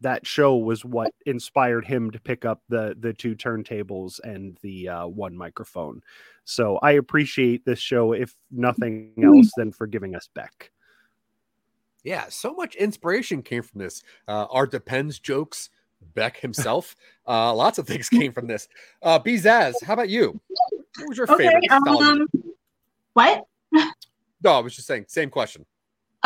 that 0.00 0.26
show 0.26 0.56
was 0.56 0.84
what 0.84 1.12
inspired 1.26 1.84
him 1.84 2.10
to 2.10 2.20
pick 2.20 2.44
up 2.44 2.62
the 2.68 2.96
the 2.98 3.12
two 3.12 3.34
turntables 3.34 4.20
and 4.22 4.56
the 4.62 4.88
uh, 4.88 5.06
one 5.06 5.36
microphone. 5.36 6.02
So 6.44 6.78
I 6.78 6.92
appreciate 6.92 7.64
this 7.64 7.78
show, 7.78 8.12
if 8.12 8.34
nothing 8.50 9.12
else, 9.22 9.52
than 9.56 9.72
for 9.72 9.86
giving 9.86 10.14
us 10.14 10.28
Beck. 10.34 10.70
Yeah, 12.04 12.26
so 12.28 12.54
much 12.54 12.74
inspiration 12.76 13.42
came 13.42 13.62
from 13.62 13.80
this. 13.80 14.02
Uh, 14.26 14.46
our 14.50 14.66
depends 14.66 15.18
jokes, 15.18 15.70
Beck 16.14 16.38
himself. 16.38 16.94
uh, 17.26 17.52
lots 17.52 17.78
of 17.78 17.86
things 17.86 18.08
came 18.08 18.32
from 18.32 18.46
this. 18.46 18.68
Uh, 19.02 19.18
Bezaz, 19.18 19.82
how 19.82 19.94
about 19.94 20.08
you? 20.08 20.40
What 20.98 21.08
was 21.08 21.18
your 21.18 21.28
Okay. 21.28 21.48
favorite? 21.48 21.70
Um, 21.70 22.26
what? 23.12 23.44
no, 24.42 24.52
I 24.52 24.60
was 24.60 24.74
just 24.74 24.86
saying, 24.86 25.06
same 25.08 25.28
question. 25.28 25.66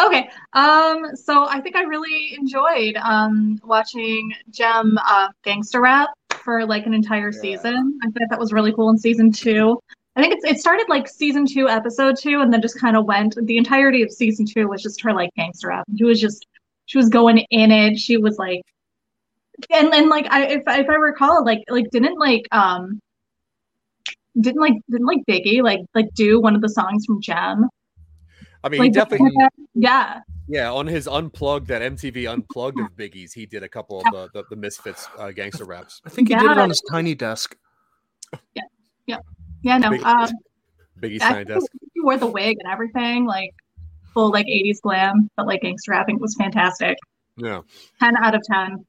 Okay. 0.01 0.31
Um, 0.55 1.15
so 1.15 1.47
I 1.47 1.61
think 1.61 1.77
I 1.77 1.83
really 1.83 2.35
enjoyed 2.35 2.97
um 2.97 3.61
watching 3.65 4.33
Jem 4.51 4.99
uh 4.99 5.29
gangster 5.45 5.81
rap 5.81 6.11
for 6.43 6.65
like 6.65 6.87
an 6.87 6.95
entire 6.95 7.33
season. 7.33 7.99
I 8.03 8.07
thought 8.07 8.29
that 8.31 8.39
was 8.39 8.53
really 8.53 8.73
cool 8.73 8.91
in 8.91 8.99
season 8.99 9.31
two. 9.33 9.79
I 10.17 10.23
think 10.23 10.35
it's 10.35 10.45
it 10.45 10.59
started 10.59 10.87
like 10.89 11.09
season 11.09 11.47
two, 11.47 11.69
episode 11.69 12.17
two, 12.19 12.41
and 12.41 12.53
then 12.53 12.61
just 12.63 12.79
kind 12.79 12.97
of 12.97 13.05
went 13.05 13.37
the 13.47 13.57
entirety 13.57 14.03
of 14.03 14.11
season 14.11 14.47
two 14.47 14.69
was 14.69 14.83
just 14.83 15.01
her 15.03 15.13
like 15.13 15.31
gangster 15.37 15.69
rap. 15.69 15.85
She 15.97 16.05
was 16.05 16.21
just 16.21 16.47
she 16.87 16.99
was 16.99 17.09
going 17.09 17.39
in 17.51 17.71
it. 17.71 17.99
She 17.99 18.17
was 18.17 18.39
like 18.39 18.63
and 19.71 19.93
and 19.95 20.09
like 20.09 20.27
I 20.31 20.47
if 20.47 20.63
if 20.67 20.89
I 20.89 20.95
recall, 20.95 21.45
like 21.45 21.63
like 21.69 21.91
didn't 21.91 22.19
like 22.19 22.47
um 22.53 23.01
didn't 24.41 24.61
like 24.61 24.75
didn't 24.91 25.07
like 25.07 25.21
Biggie 25.29 25.63
like 25.63 25.81
like 25.95 26.13
do 26.15 26.41
one 26.41 26.55
of 26.55 26.63
the 26.63 26.69
songs 26.69 27.05
from 27.07 27.21
Jem? 27.21 27.69
I 28.65 28.69
mean, 28.69 28.83
he 28.85 28.91
definitely, 28.91 29.33
yeah. 29.75 30.21
yeah, 30.49 30.71
on 30.73 30.87
his 30.87 31.09
unplugged, 31.09 31.67
that 31.69 31.83
MTV 31.83 32.31
unplugged 32.31 32.79
of 32.81 32.97
Biggie's, 32.97 33.33
he 33.33 33.47
did 33.47 33.63
a 33.63 33.69
couple 33.69 34.01
of 34.01 34.05
the, 34.13 34.29
the, 34.33 34.45
the 34.51 34.57
Misfits 34.57 35.09
uh, 35.19 35.31
gangster 35.33 35.65
raps. 35.65 36.01
I 36.05 36.11
think 36.11 36.29
he 36.29 36.35
did 36.35 36.51
it 36.51 36.59
on 36.59 36.69
his 36.69 36.83
tiny 36.91 37.15
desk. 37.15 37.57
Yeah, 38.55 38.63
yeah, 39.07 39.19
yeah. 39.63 39.79
no. 39.79 39.91
Big- 39.91 40.03
Um, 40.05 40.31
Biggie's 41.01 41.21
tiny 41.21 41.45
desk. 41.45 41.67
he 41.95 42.01
wore 42.01 42.17
the 42.17 42.27
wig 42.27 42.57
and 42.63 42.73
everything, 42.73 43.27
like 43.27 43.55
full 44.15 44.31
like 44.31 44.47
80s 44.47 44.81
glam, 44.83 45.29
but 45.37 45.47
like 45.47 45.63
gangster 45.63 45.91
rapping 45.91 46.19
was 46.21 46.35
fantastic. 46.37 46.97
Yeah. 47.37 47.63
10 48.01 48.17
out 48.19 48.35
of 48.35 48.43
10. 48.49 48.85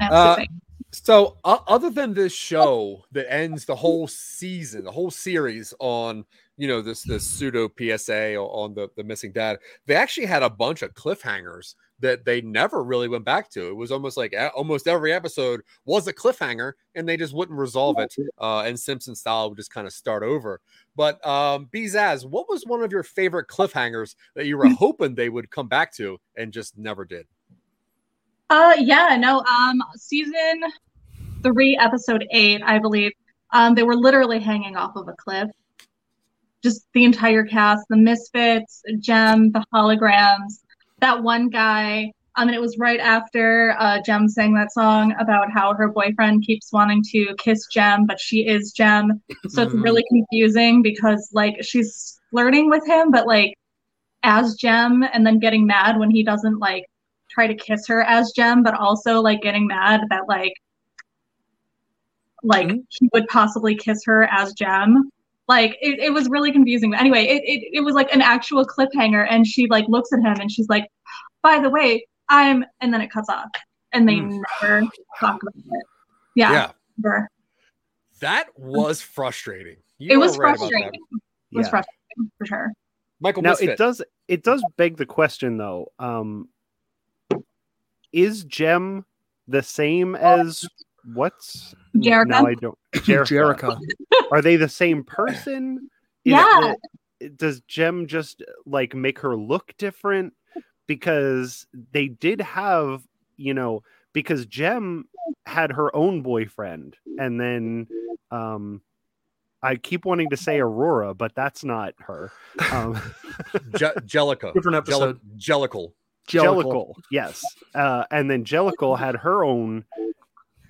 Uh, 0.00 0.44
So, 0.92 1.36
uh, 1.44 1.58
other 1.68 1.88
than 1.90 2.14
this 2.14 2.32
show 2.32 3.04
that 3.12 3.32
ends 3.32 3.64
the 3.64 3.76
whole 3.76 4.08
season, 4.08 4.84
the 4.84 4.90
whole 4.90 5.10
series 5.10 5.72
on 5.78 6.24
you 6.60 6.68
know 6.68 6.82
this 6.82 7.02
this 7.02 7.26
pseudo 7.26 7.70
PSA 7.78 8.36
on 8.36 8.74
the 8.74 8.88
the 8.94 9.02
missing 9.02 9.32
dad, 9.32 9.58
they 9.86 9.94
actually 9.94 10.26
had 10.26 10.42
a 10.42 10.50
bunch 10.50 10.82
of 10.82 10.92
cliffhangers 10.92 11.74
that 12.00 12.26
they 12.26 12.42
never 12.42 12.84
really 12.84 13.08
went 13.08 13.24
back 13.24 13.48
to. 13.50 13.68
It 13.68 13.76
was 13.76 13.90
almost 13.90 14.18
like 14.18 14.34
almost 14.54 14.86
every 14.86 15.10
episode 15.10 15.62
was 15.86 16.06
a 16.06 16.12
cliffhanger, 16.12 16.72
and 16.94 17.08
they 17.08 17.16
just 17.16 17.32
wouldn't 17.32 17.58
resolve 17.58 17.98
it. 17.98 18.14
Uh, 18.38 18.60
and 18.60 18.78
Simpson 18.78 19.14
style 19.14 19.48
would 19.48 19.56
just 19.56 19.72
kind 19.72 19.86
of 19.86 19.92
start 19.94 20.22
over. 20.22 20.60
But 20.94 21.24
um, 21.26 21.66
Bezaz, 21.72 22.26
what 22.26 22.46
was 22.46 22.66
one 22.66 22.82
of 22.82 22.92
your 22.92 23.04
favorite 23.04 23.48
cliffhangers 23.48 24.14
that 24.34 24.44
you 24.44 24.58
were 24.58 24.68
hoping 24.78 25.14
they 25.14 25.30
would 25.30 25.50
come 25.50 25.66
back 25.66 25.94
to 25.94 26.18
and 26.36 26.52
just 26.52 26.76
never 26.76 27.06
did? 27.06 27.26
Uh 28.50 28.74
yeah, 28.78 29.16
no, 29.16 29.38
um 29.42 29.80
season 29.96 30.60
3 31.42 31.78
episode 31.80 32.26
8, 32.32 32.60
I 32.64 32.78
believe. 32.80 33.12
Um 33.52 33.74
they 33.74 33.84
were 33.84 33.96
literally 33.96 34.40
hanging 34.40 34.76
off 34.76 34.96
of 34.96 35.08
a 35.08 35.14
cliff. 35.14 35.48
Just 36.62 36.86
the 36.92 37.04
entire 37.04 37.44
cast, 37.44 37.86
the 37.88 37.96
Misfits, 37.96 38.82
Jem, 38.98 39.50
the 39.52 39.64
holograms, 39.72 40.60
that 41.00 41.22
one 41.22 41.48
guy. 41.48 42.12
Um, 42.36 42.48
and 42.48 42.54
it 42.54 42.60
was 42.60 42.76
right 42.78 43.00
after 43.00 43.74
uh, 43.78 44.00
Jem 44.02 44.28
sang 44.28 44.54
that 44.54 44.72
song 44.72 45.14
about 45.18 45.50
how 45.50 45.74
her 45.74 45.88
boyfriend 45.88 46.44
keeps 46.44 46.72
wanting 46.72 47.02
to 47.10 47.34
kiss 47.38 47.66
Jem, 47.72 48.06
but 48.06 48.20
she 48.20 48.46
is 48.46 48.72
Jem. 48.72 49.20
So 49.48 49.62
it's 49.62 49.74
Mhm. 49.74 49.82
really 49.82 50.04
confusing 50.08 50.80
because 50.82 51.30
like 51.32 51.56
she's 51.62 52.20
flirting 52.30 52.70
with 52.70 52.86
him, 52.86 53.10
but 53.10 53.26
like 53.26 53.54
as 54.22 54.54
Jem, 54.54 55.02
and 55.12 55.26
then 55.26 55.38
getting 55.38 55.66
mad 55.66 55.98
when 55.98 56.10
he 56.10 56.22
doesn't 56.22 56.58
like 56.58 56.84
try 57.30 57.46
to 57.46 57.54
kiss 57.54 57.86
her 57.88 58.02
as 58.02 58.32
Jem, 58.32 58.62
but 58.62 58.74
also 58.74 59.20
like 59.20 59.40
getting 59.42 59.66
mad 59.66 60.02
that 60.10 60.28
like 60.28 60.52
like 62.42 62.70
he 62.88 63.08
would 63.12 63.26
possibly 63.28 63.74
kiss 63.74 64.04
her 64.04 64.24
as 64.30 64.52
Jem. 64.54 65.10
Like 65.50 65.76
it, 65.82 65.98
it 65.98 66.12
was 66.12 66.28
really 66.28 66.52
confusing. 66.52 66.92
But 66.92 67.00
anyway, 67.00 67.24
it, 67.24 67.42
it 67.44 67.68
it 67.78 67.80
was 67.80 67.96
like 67.96 68.14
an 68.14 68.22
actual 68.22 68.64
cliffhanger, 68.64 69.26
and 69.28 69.44
she 69.44 69.66
like 69.66 69.84
looks 69.88 70.12
at 70.12 70.20
him 70.20 70.38
and 70.40 70.48
she's 70.48 70.68
like, 70.68 70.86
"By 71.42 71.58
the 71.58 71.68
way, 71.68 72.06
I'm," 72.28 72.64
and 72.80 72.94
then 72.94 73.00
it 73.00 73.10
cuts 73.10 73.28
off, 73.28 73.48
and 73.92 74.08
they 74.08 74.20
never 74.20 74.82
talk 75.18 75.42
about 75.42 75.52
it. 75.56 75.86
Yeah, 76.36 76.52
Yeah. 76.52 76.72
never. 76.98 77.28
That 78.20 78.46
was 78.56 79.00
frustrating. 79.00 79.78
You 79.98 80.12
it 80.12 80.16
was 80.18 80.38
right 80.38 80.56
frustrating. 80.56 80.92
It 80.94 81.56
was 81.56 81.66
Yeah. 81.66 81.70
frustrating 81.70 82.30
for 82.38 82.46
sure. 82.46 82.72
Michael 83.18 83.42
now 83.42 83.50
Misfit. 83.50 83.70
it 83.70 83.76
does 83.76 84.02
it 84.28 84.44
does 84.44 84.64
beg 84.76 84.98
the 84.98 85.06
question 85.06 85.56
though 85.56 85.90
um 85.98 86.48
is 88.12 88.44
Jem 88.44 89.04
the 89.48 89.64
same 89.64 90.14
as 90.14 90.64
what's 91.12 91.74
Jericho. 91.98 92.30
now 92.30 92.46
i 92.46 92.54
don't 92.54 92.78
jericho, 93.04 93.24
Jericho. 93.28 93.76
are 94.30 94.42
they 94.42 94.56
the 94.56 94.68
same 94.68 95.02
person 95.04 95.90
Is 96.24 96.32
Yeah. 96.32 96.74
the- 97.20 97.28
does 97.30 97.60
Jem 97.62 98.06
just 98.06 98.42
like 98.64 98.94
make 98.94 99.18
her 99.18 99.36
look 99.36 99.74
different 99.78 100.32
because 100.86 101.66
they 101.92 102.08
did 102.08 102.40
have 102.40 103.02
you 103.36 103.52
know 103.54 103.82
because 104.12 104.46
Jem 104.46 105.06
had 105.46 105.72
her 105.72 105.94
own 105.94 106.22
boyfriend 106.22 106.96
and 107.18 107.38
then 107.40 107.86
um 108.30 108.80
I 109.62 109.76
keep 109.76 110.06
wanting 110.06 110.30
to 110.30 110.38
say 110.38 110.58
Aurora, 110.58 111.12
but 111.12 111.34
that's 111.34 111.62
not 111.64 111.92
her. 111.98 112.32
Um, 112.72 112.94
Je- 113.76 113.92
Jellica. 114.06 114.54
Different 114.54 114.76
episode. 114.78 115.20
Jelli- 115.36 115.68
Jellicle. 115.68 115.92
Jellicle, 116.26 116.94
yes. 117.10 117.44
Uh, 117.74 118.04
and 118.10 118.30
then 118.30 118.42
Jellicle 118.44 118.98
had 118.98 119.16
her 119.16 119.44
own 119.44 119.84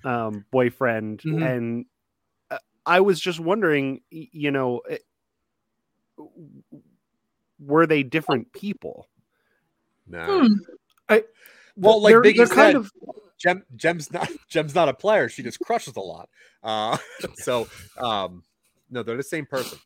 um, 0.03 0.45
boyfriend, 0.51 1.21
Mhm. 1.21 1.45
and 1.45 1.85
uh, 2.49 2.57
I 2.85 2.99
was 2.99 3.19
just 3.19 3.39
wondering, 3.39 4.01
you 4.09 4.51
know, 4.51 4.79
eh, 4.89 4.97
were 7.59 7.85
they 7.85 8.03
different 8.03 8.51
people? 8.53 9.07
No. 10.07 10.39
Hmm. 10.39 10.53
I 11.09 11.23
Well, 11.75 12.01
like 12.01 12.13
they're, 12.13 12.21
Biggie 12.21 12.37
they're 12.37 12.47
said, 12.47 12.55
kind 12.55 12.77
of 12.77 12.91
Jem, 13.37 13.63
Jem's 13.75 14.11
not 14.11 14.29
Jem's 14.47 14.75
not 14.75 14.89
a 14.89 14.93
player. 14.93 15.29
She 15.29 15.41
just 15.41 15.59
crushes 15.59 15.95
a 15.95 16.01
lot. 16.01 16.29
Uh, 16.63 16.97
so 17.35 17.67
um, 17.97 18.43
no, 18.89 19.03
they're 19.03 19.17
the 19.17 19.23
same 19.23 19.45
person. 19.45 19.79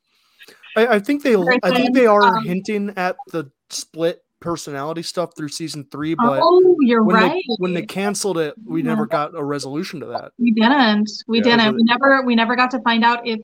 I, 0.76 0.88
I 0.88 1.00
think 1.00 1.24
they 1.24 1.36
I 1.36 1.72
think 1.72 1.94
they 1.94 2.06
are 2.06 2.38
um, 2.38 2.44
hinting 2.44 2.94
at 2.98 3.16
the 3.32 3.52
split 3.70 4.25
personality 4.46 5.02
stuff 5.02 5.36
through 5.36 5.50
season 5.50 5.86
three, 5.92 6.14
but 6.14 6.40
oh, 6.42 6.78
you're 6.82 7.04
when 7.04 7.16
right. 7.16 7.32
they 7.34 7.56
when 7.58 7.74
they 7.74 7.86
canceled 7.86 8.38
it, 8.38 8.54
we 8.66 8.82
never 8.82 9.06
got 9.06 9.36
a 9.36 9.44
resolution 9.44 10.00
to 10.00 10.06
that. 10.06 10.32
We 10.38 10.52
didn't. 10.52 11.10
We 11.28 11.40
Yeah. 11.40 11.44
didn't. 11.58 11.76
We 11.76 11.84
never. 11.84 12.22
We 12.24 12.36
never 12.36 12.56
got 12.56 12.72
to 12.72 12.80
find 12.82 13.04
out 13.04 13.28
if 13.28 13.40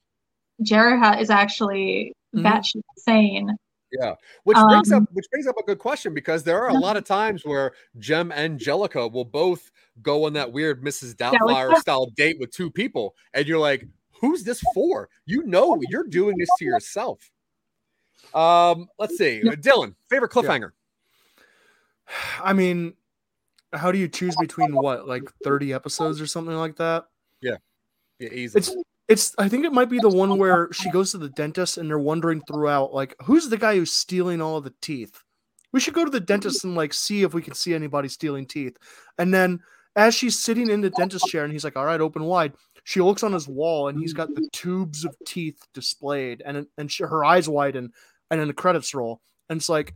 Jeriha 0.64 1.20
is 1.20 1.30
actually 1.30 2.14
Mhm. 2.36 2.44
batshit 2.44 2.82
insane. 2.96 3.58
Yeah, 3.92 4.16
which 4.44 4.58
brings 4.70 4.92
Um, 4.94 5.04
up 5.04 5.10
which 5.12 5.26
brings 5.32 5.48
up 5.48 5.58
a 5.60 5.64
good 5.64 5.80
question 5.80 6.14
because 6.14 6.44
there 6.46 6.64
are 6.64 6.70
a 6.70 6.80
lot 6.80 6.96
of 6.96 7.04
times 7.04 7.44
where 7.44 7.74
Jem 8.00 8.32
and 8.32 8.58
Jellica 8.58 9.06
will 9.12 9.26
both 9.26 9.70
go 10.02 10.26
on 10.26 10.34
that 10.34 10.54
weird 10.54 10.82
Mrs. 10.82 11.14
Doubtfire 11.16 11.34
Jellica? 11.68 11.82
style 11.82 12.06
date 12.16 12.38
with 12.40 12.52
two 12.52 12.72
people, 12.72 13.16
and 13.34 13.46
you're 13.48 13.60
like, 13.60 13.86
"Who's 14.22 14.44
this 14.46 14.62
for?" 14.74 15.10
You 15.26 15.44
know, 15.44 15.78
you're 15.90 16.08
doing 16.08 16.38
this 16.38 16.48
to 16.60 16.64
yourself. 16.66 17.30
Um, 18.34 18.88
let's 18.98 19.18
see, 19.18 19.42
Dylan, 19.44 19.96
favorite 20.10 20.32
cliffhanger. 20.32 20.72
I 22.44 22.54
mean, 22.54 22.94
how 23.74 23.92
do 23.92 23.98
you 23.98 24.08
choose 24.08 24.36
between 24.40 24.74
what, 24.76 25.08
like 25.08 25.24
30 25.44 25.74
episodes 25.74 26.20
or 26.20 26.28
something 26.28 26.56
like 26.56 26.76
that? 26.78 27.06
Yeah, 27.42 27.58
Yeah, 28.20 28.30
easy. 28.30 28.58
It's 28.58 28.76
it's 29.08 29.36
I 29.38 29.50
think 29.50 29.66
it 29.66 29.74
might 29.74 29.90
be 29.90 30.00
the 30.00 30.10
one 30.10 30.38
where 30.38 30.72
she 30.72 30.90
goes 30.90 31.12
to 31.12 31.18
the 31.18 31.30
dentist 31.30 31.78
and 31.78 31.90
they're 31.90 32.00
wondering 32.00 32.42
throughout, 32.48 32.94
like, 32.94 33.16
who's 33.24 33.50
the 33.50 33.58
guy 33.58 33.76
who's 33.76 33.92
stealing 33.92 34.42
all 34.42 34.58
of 34.58 34.64
the 34.64 34.74
teeth? 34.82 35.22
We 35.74 35.80
should 35.80 35.94
go 35.94 36.06
to 36.06 36.12
the 36.12 36.20
dentist 36.20 36.64
and 36.64 36.76
like 36.76 36.94
see 36.94 37.24
if 37.24 37.34
we 37.34 37.42
can 37.42 37.54
see 37.54 37.74
anybody 37.74 38.08
stealing 38.08 38.46
teeth. 38.46 38.78
And 39.18 39.34
then 39.34 39.60
as 39.96 40.16
she's 40.16 40.40
sitting 40.40 40.70
in 40.70 40.82
the 40.82 40.90
dentist 40.92 41.26
chair 41.26 41.44
and 41.44 41.52
he's 41.52 41.64
like, 41.64 41.76
All 41.76 41.86
right, 41.86 42.00
open 42.00 42.24
wide, 42.24 42.54
she 42.84 43.02
looks 43.02 43.24
on 43.24 43.34
his 43.34 43.48
wall 43.48 43.88
and 43.88 44.00
he's 44.00 44.14
got 44.14 44.34
the 44.34 44.48
tubes 44.54 45.06
of 45.06 45.16
teeth 45.26 45.60
displayed 45.74 46.42
and 46.46 46.68
and 46.78 46.92
she, 46.92 47.04
her 47.04 47.24
eyes 47.24 47.48
widen 47.50 47.92
and 48.30 48.40
then 48.40 48.48
the 48.48 48.54
credits 48.54 48.94
roll 48.94 49.22
and 49.50 49.58
it's 49.58 49.70
like 49.70 49.94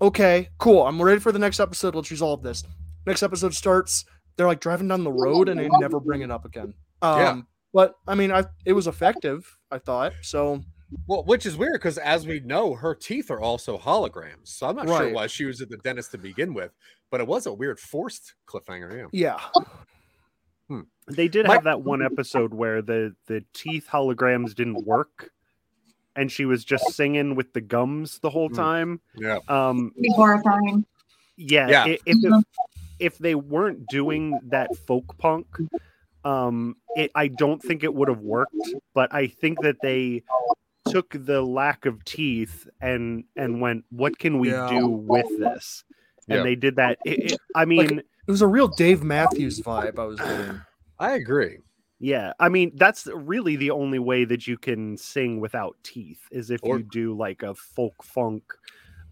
okay 0.00 0.48
cool 0.58 0.86
i'm 0.86 1.00
ready 1.00 1.20
for 1.20 1.32
the 1.32 1.38
next 1.38 1.60
episode 1.60 1.94
let's 1.94 2.10
resolve 2.10 2.42
this 2.42 2.64
next 3.06 3.22
episode 3.22 3.54
starts 3.54 4.04
they're 4.36 4.46
like 4.46 4.60
driving 4.60 4.88
down 4.88 5.04
the 5.04 5.12
road 5.12 5.48
and 5.48 5.58
they 5.60 5.68
never 5.78 6.00
bring 6.00 6.22
it 6.22 6.30
up 6.30 6.44
again 6.44 6.72
um 7.02 7.18
Yeah. 7.20 7.40
but 7.72 7.94
i 8.06 8.14
mean 8.14 8.32
i 8.32 8.44
it 8.64 8.72
was 8.72 8.86
effective 8.86 9.58
i 9.70 9.78
thought 9.78 10.12
so 10.22 10.60
Well, 11.06 11.22
which 11.24 11.46
is 11.46 11.56
weird 11.56 11.74
because 11.74 11.98
as 11.98 12.26
we 12.26 12.40
know, 12.40 12.74
her 12.74 12.96
teeth 12.96 13.30
are 13.30 13.38
also 13.40 13.78
holograms. 13.78 14.48
So 14.48 14.66
I'm 14.66 14.74
not 14.74 14.88
sure 14.88 15.12
why 15.12 15.28
she 15.28 15.44
was 15.44 15.60
at 15.60 15.68
the 15.68 15.76
dentist 15.76 16.10
to 16.10 16.18
begin 16.18 16.52
with, 16.52 16.72
but 17.12 17.20
it 17.20 17.28
was 17.28 17.46
a 17.46 17.52
weird 17.54 17.78
forced 17.78 18.34
cliffhanger. 18.48 19.06
Yeah. 19.12 19.38
yeah 20.70 20.80
They 21.06 21.28
did 21.28 21.46
My- 21.46 21.54
have 21.54 21.64
that 21.64 21.82
one 21.82 22.02
episode 22.02 22.52
where 22.54 22.82
the 22.82 23.14
the 23.28 23.44
teeth 23.54 23.86
holograms 23.88 24.52
didn't 24.54 24.84
work, 24.84 25.30
and 26.16 26.30
she 26.30 26.44
was 26.44 26.64
just 26.64 26.84
singing 26.94 27.34
with 27.34 27.52
the 27.52 27.60
gums 27.60 28.18
the 28.20 28.30
whole 28.30 28.50
Mm. 28.50 28.56
time. 28.56 29.00
Yeah. 29.16 29.38
Um, 29.48 29.92
Be 30.00 30.10
horrifying. 30.14 30.84
yeah, 31.36 31.68
Yeah. 31.68 31.84
i- 31.84 31.98
if 32.06 32.16
it, 32.24 32.44
if 32.98 33.18
they 33.18 33.34
weren't 33.34 33.86
doing 33.88 34.38
that 34.48 34.74
folk 34.86 35.16
punk, 35.18 35.46
um, 36.24 36.76
it 36.96 37.10
I 37.14 37.28
don't 37.28 37.62
think 37.62 37.82
it 37.84 37.94
would 37.94 38.08
have 38.08 38.20
worked. 38.20 38.54
But 38.94 39.12
I 39.14 39.26
think 39.28 39.60
that 39.62 39.76
they 39.82 40.22
took 40.88 41.14
the 41.16 41.40
lack 41.42 41.86
of 41.86 42.04
teeth 42.04 42.66
and 42.80 43.24
and 43.36 43.60
went, 43.60 43.84
what 43.90 44.18
can 44.18 44.38
we 44.38 44.50
Yeah. 44.50 44.68
do 44.68 44.86
with 44.88 45.26
this? 45.38 45.84
And 46.28 46.38
Yeah. 46.38 46.42
they 46.42 46.54
did 46.56 46.76
that. 46.76 46.98
It, 47.04 47.32
it- 47.32 47.40
I 47.54 47.64
mean. 47.64 48.00
it 48.00 48.30
was 48.30 48.42
a 48.42 48.46
real 48.46 48.68
dave 48.68 49.02
matthews 49.02 49.60
vibe 49.60 49.98
i 49.98 50.04
was 50.04 50.20
getting 50.20 50.60
I 51.00 51.12
agree. 51.14 51.58
Yeah, 52.02 52.32
I 52.40 52.48
mean 52.48 52.72
that's 52.76 53.06
really 53.14 53.56
the 53.56 53.70
only 53.72 53.98
way 53.98 54.24
that 54.24 54.46
you 54.46 54.56
can 54.56 54.96
sing 54.96 55.38
without 55.38 55.76
teeth 55.82 56.22
is 56.30 56.50
if 56.50 56.60
Or- 56.62 56.78
you 56.78 56.84
do 56.84 57.14
like 57.14 57.42
a 57.42 57.54
folk 57.54 58.02
funk, 58.02 58.42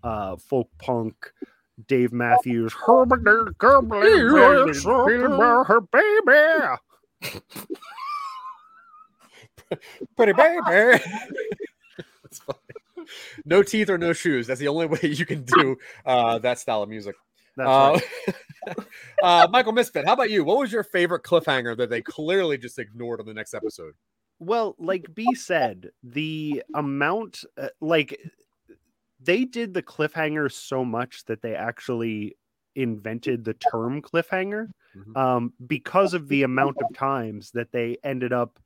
uh, 0.02 0.36
folk 0.36 0.70
punk, 0.78 1.30
Dave 1.86 2.12
Matthews, 2.14 2.72
her 2.86 3.04
baby. 3.06 3.20
Pretty 10.16 10.32
baby. 10.32 10.60
That's 12.22 12.38
funny. 12.40 12.58
No 13.44 13.62
teeth 13.62 13.90
or 13.90 13.98
no 13.98 14.12
shoes. 14.12 14.46
That's 14.46 14.60
the 14.60 14.68
only 14.68 14.86
way 14.86 14.98
you 15.02 15.26
can 15.26 15.42
do 15.42 15.76
uh, 16.06 16.38
that 16.38 16.58
style 16.58 16.82
of 16.82 16.88
music. 16.88 17.16
That's 17.56 17.68
Uh, 17.68 17.98
right. 18.26 18.36
uh, 19.22 19.46
Michael 19.50 19.72
Misfit, 19.72 20.06
how 20.06 20.12
about 20.14 20.30
you? 20.30 20.44
What 20.44 20.58
was 20.58 20.72
your 20.72 20.84
favorite 20.84 21.22
cliffhanger 21.22 21.76
that 21.76 21.90
they 21.90 22.02
clearly 22.02 22.58
just 22.58 22.78
ignored 22.78 23.20
on 23.20 23.26
the 23.26 23.34
next 23.34 23.54
episode? 23.54 23.94
Well, 24.40 24.76
like 24.78 25.12
B 25.14 25.34
said, 25.34 25.90
the 26.02 26.62
amount, 26.74 27.44
uh, 27.56 27.68
like 27.80 28.20
they 29.20 29.44
did 29.44 29.74
the 29.74 29.82
cliffhanger 29.82 30.50
so 30.50 30.84
much 30.84 31.24
that 31.24 31.42
they 31.42 31.54
actually 31.54 32.36
invented 32.76 33.44
the 33.44 33.54
term 33.54 34.00
cliffhanger 34.00 34.68
Mhm. 34.96 35.16
um, 35.16 35.52
because 35.66 36.14
of 36.14 36.28
the 36.28 36.44
amount 36.44 36.76
of 36.80 36.94
times 36.94 37.50
that 37.50 37.72
they 37.72 37.96
ended 38.04 38.32
up 38.32 38.60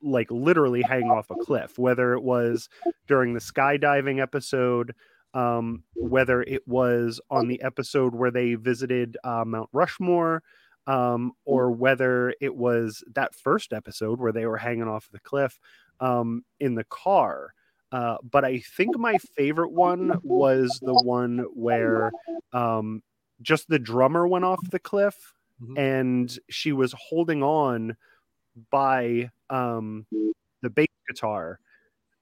like 0.00 0.30
literally 0.30 0.82
hanging 0.82 1.10
off 1.10 1.30
a 1.30 1.34
cliff, 1.34 1.78
whether 1.78 2.12
it 2.14 2.22
was 2.22 2.68
during 3.08 3.34
the 3.34 3.40
skydiving 3.40 4.22
episode, 4.22 4.94
um, 5.34 5.82
whether 5.94 6.42
it 6.42 6.66
was 6.66 7.20
on 7.30 7.48
the 7.48 7.60
episode 7.62 8.14
where 8.14 8.30
they 8.30 8.54
visited 8.54 9.16
uh, 9.24 9.44
Mount 9.44 9.68
Rushmore, 9.72 10.42
um, 10.86 11.32
or 11.44 11.70
whether 11.70 12.34
it 12.40 12.54
was 12.54 13.04
that 13.14 13.34
first 13.34 13.72
episode 13.72 14.20
where 14.20 14.32
they 14.32 14.46
were 14.46 14.56
hanging 14.58 14.88
off 14.88 15.08
the 15.12 15.20
cliff 15.20 15.58
um, 16.00 16.44
in 16.60 16.74
the 16.74 16.84
car. 16.84 17.52
Uh, 17.92 18.16
but 18.28 18.44
I 18.44 18.58
think 18.58 18.98
my 18.98 19.18
favorite 19.36 19.70
one 19.72 20.18
was 20.22 20.80
the 20.82 20.94
one 20.94 21.38
where 21.54 22.10
um, 22.52 23.02
just 23.42 23.68
the 23.68 23.78
drummer 23.78 24.26
went 24.26 24.44
off 24.44 24.60
the 24.70 24.78
cliff 24.78 25.32
Mhm. 25.62 25.78
and 25.78 26.38
she 26.50 26.72
was 26.72 26.92
holding 26.98 27.42
on 27.44 27.96
by 28.70 29.30
um, 29.50 30.04
the 30.62 30.70
bass 30.70 30.88
guitar. 31.08 31.60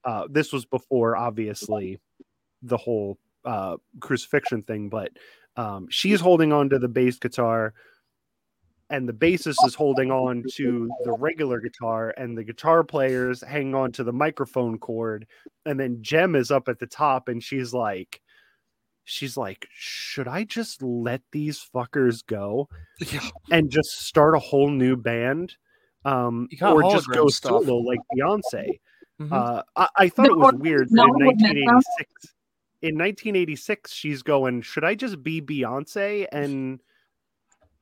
Uh, 0.04 0.26
this 0.28 0.52
was 0.52 0.66
before, 0.66 1.16
obviously, 1.16 1.98
the 2.62 2.76
whole 2.76 3.18
uh, 3.44 3.76
crucifixion 4.00 4.62
thing, 4.62 4.88
but 4.88 5.10
um, 5.56 5.86
she's 5.90 6.20
holding 6.20 6.52
on 6.52 6.68
to 6.70 6.78
the 6.78 6.88
bass 6.88 7.18
guitar, 7.18 7.74
and 8.90 9.08
the 9.08 9.12
bassist 9.12 9.56
is 9.66 9.74
holding 9.74 10.10
on 10.10 10.44
to 10.54 10.90
the 11.04 11.12
regular 11.12 11.60
guitar, 11.60 12.14
and 12.16 12.36
the 12.36 12.44
guitar 12.44 12.84
players 12.84 13.42
hang 13.42 13.74
on 13.74 13.92
to 13.92 14.04
the 14.04 14.12
microphone 14.12 14.78
cord, 14.78 15.26
and 15.66 15.78
then 15.80 15.98
Jem 16.02 16.34
is 16.34 16.50
up 16.50 16.68
at 16.68 16.78
the 16.78 16.86
top, 16.86 17.28
and 17.28 17.42
she's 17.42 17.72
like, 17.74 18.20
she's 19.04 19.36
like, 19.36 19.66
should 19.74 20.28
I 20.28 20.44
just 20.44 20.82
let 20.82 21.22
these 21.32 21.64
fuckers 21.74 22.24
go 22.24 22.68
yeah 23.10 23.28
and 23.50 23.68
just 23.70 24.06
start 24.06 24.36
a 24.36 24.38
whole 24.38 24.70
new 24.70 24.96
band? 24.96 25.56
Um, 26.04 26.48
or 26.60 26.82
just 26.82 27.08
go 27.10 27.28
stuff. 27.28 27.64
solo 27.64 27.76
like 27.78 27.98
Beyonce. 28.16 28.78
Mhm. 29.20 29.32
Uh, 29.32 29.62
I, 29.76 29.88
I 29.96 30.08
thought 30.08 30.26
it 30.26 30.36
was 30.36 30.54
weird 30.54 30.88
that 30.88 30.94
No, 30.94 31.04
in 31.04 31.10
wouldn't 31.26 31.42
it, 31.42 31.54
though? 31.54 31.74
1986, 31.74 32.34
in 32.82 32.96
1986, 32.98 33.92
she's 33.92 34.22
going, 34.22 34.62
should 34.62 34.84
I 34.84 34.94
just 34.94 35.22
be 35.22 35.40
Beyonce 35.40 36.26
and 36.32 36.80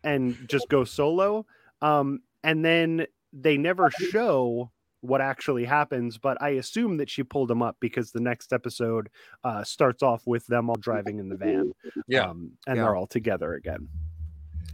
and 0.05 0.37
just 0.49 0.69
go 0.69 0.85
solo? 0.85 1.47
Um, 1.83 2.21
and 2.45 2.65
then 2.65 3.07
they 3.33 3.57
never 3.57 3.91
show 3.91 4.71
what 5.03 5.21
actually 5.23 5.65
happens, 5.65 6.19
but 6.19 6.41
I 6.43 6.51
assume 6.51 6.99
that 6.99 7.09
she 7.09 7.23
pulled 7.23 7.49
them 7.49 7.63
up 7.63 7.77
because 7.81 8.13
the 8.13 8.21
next 8.21 8.53
episode 8.53 9.09
uh, 9.45 9.65
starts 9.65 10.03
off 10.03 10.27
with 10.27 10.47
them 10.47 10.69
all 10.69 10.77
driving 10.77 11.19
in 11.19 11.29
the 11.31 11.37
van. 11.37 11.73
Yeah. 12.07 12.29
um, 12.29 12.53
and 12.67 12.77
Yeah. 12.77 12.85
they're 12.85 12.97
all 12.97 13.07
together 13.07 13.55
again. 13.55 13.89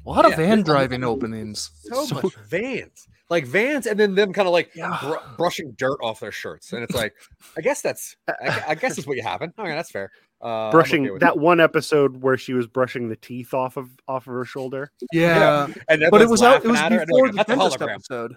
A 0.06 0.10
lot 0.10 0.24
of 0.24 0.32
Yeah, 0.32 0.36
van 0.36 0.58
this- 0.58 0.66
driving 0.66 1.04
openings 1.04 1.70
So, 1.82 2.04
So- 2.06 2.14
much 2.22 2.34
vans, 2.48 3.08
like 3.28 3.44
vans, 3.44 3.86
and 3.86 3.98
then 3.98 4.14
them 4.14 4.32
kind 4.32 4.46
of 4.48 4.52
like 4.52 4.70
Yeah. 4.74 4.98
br- 5.02 5.36
brushing 5.36 5.72
dirt 5.72 5.98
off 6.02 6.20
their 6.20 6.32
shirts, 6.32 6.72
and 6.72 6.82
it's 6.82 6.94
like, 6.94 7.14
I 7.56 7.60
guess 7.60 7.82
that's, 7.82 8.16
I, 8.28 8.64
I 8.68 8.74
guess 8.74 8.96
that's 8.96 9.06
what 9.06 9.16
you 9.16 9.22
happen. 9.22 9.52
Okay, 9.58 9.70
that's 9.74 9.90
fair. 9.90 10.10
Uh, 10.40 10.70
brushing 10.70 11.04
okay 11.04 11.10
with 11.12 11.20
that 11.22 11.38
one 11.38 11.60
episode 11.60 12.22
where 12.22 12.36
she 12.36 12.52
was 12.52 12.66
brushing 12.66 13.08
the 13.08 13.16
teeth 13.16 13.54
off 13.54 13.78
of 13.78 13.88
off 14.06 14.26
of 14.26 14.34
her 14.34 14.44
shoulder. 14.44 14.92
yeah, 15.12 15.66
and 15.88 16.04
but 16.10 16.20
it 16.20 16.28
was 16.28 16.42
out 16.42 16.62
it 16.64 16.68
was 16.68 16.78
at 16.78 16.92
her, 16.92 17.06
before 17.06 17.28
like, 17.28 17.46
the 17.46 17.54
dentist 17.56 17.80
episode 17.80 18.36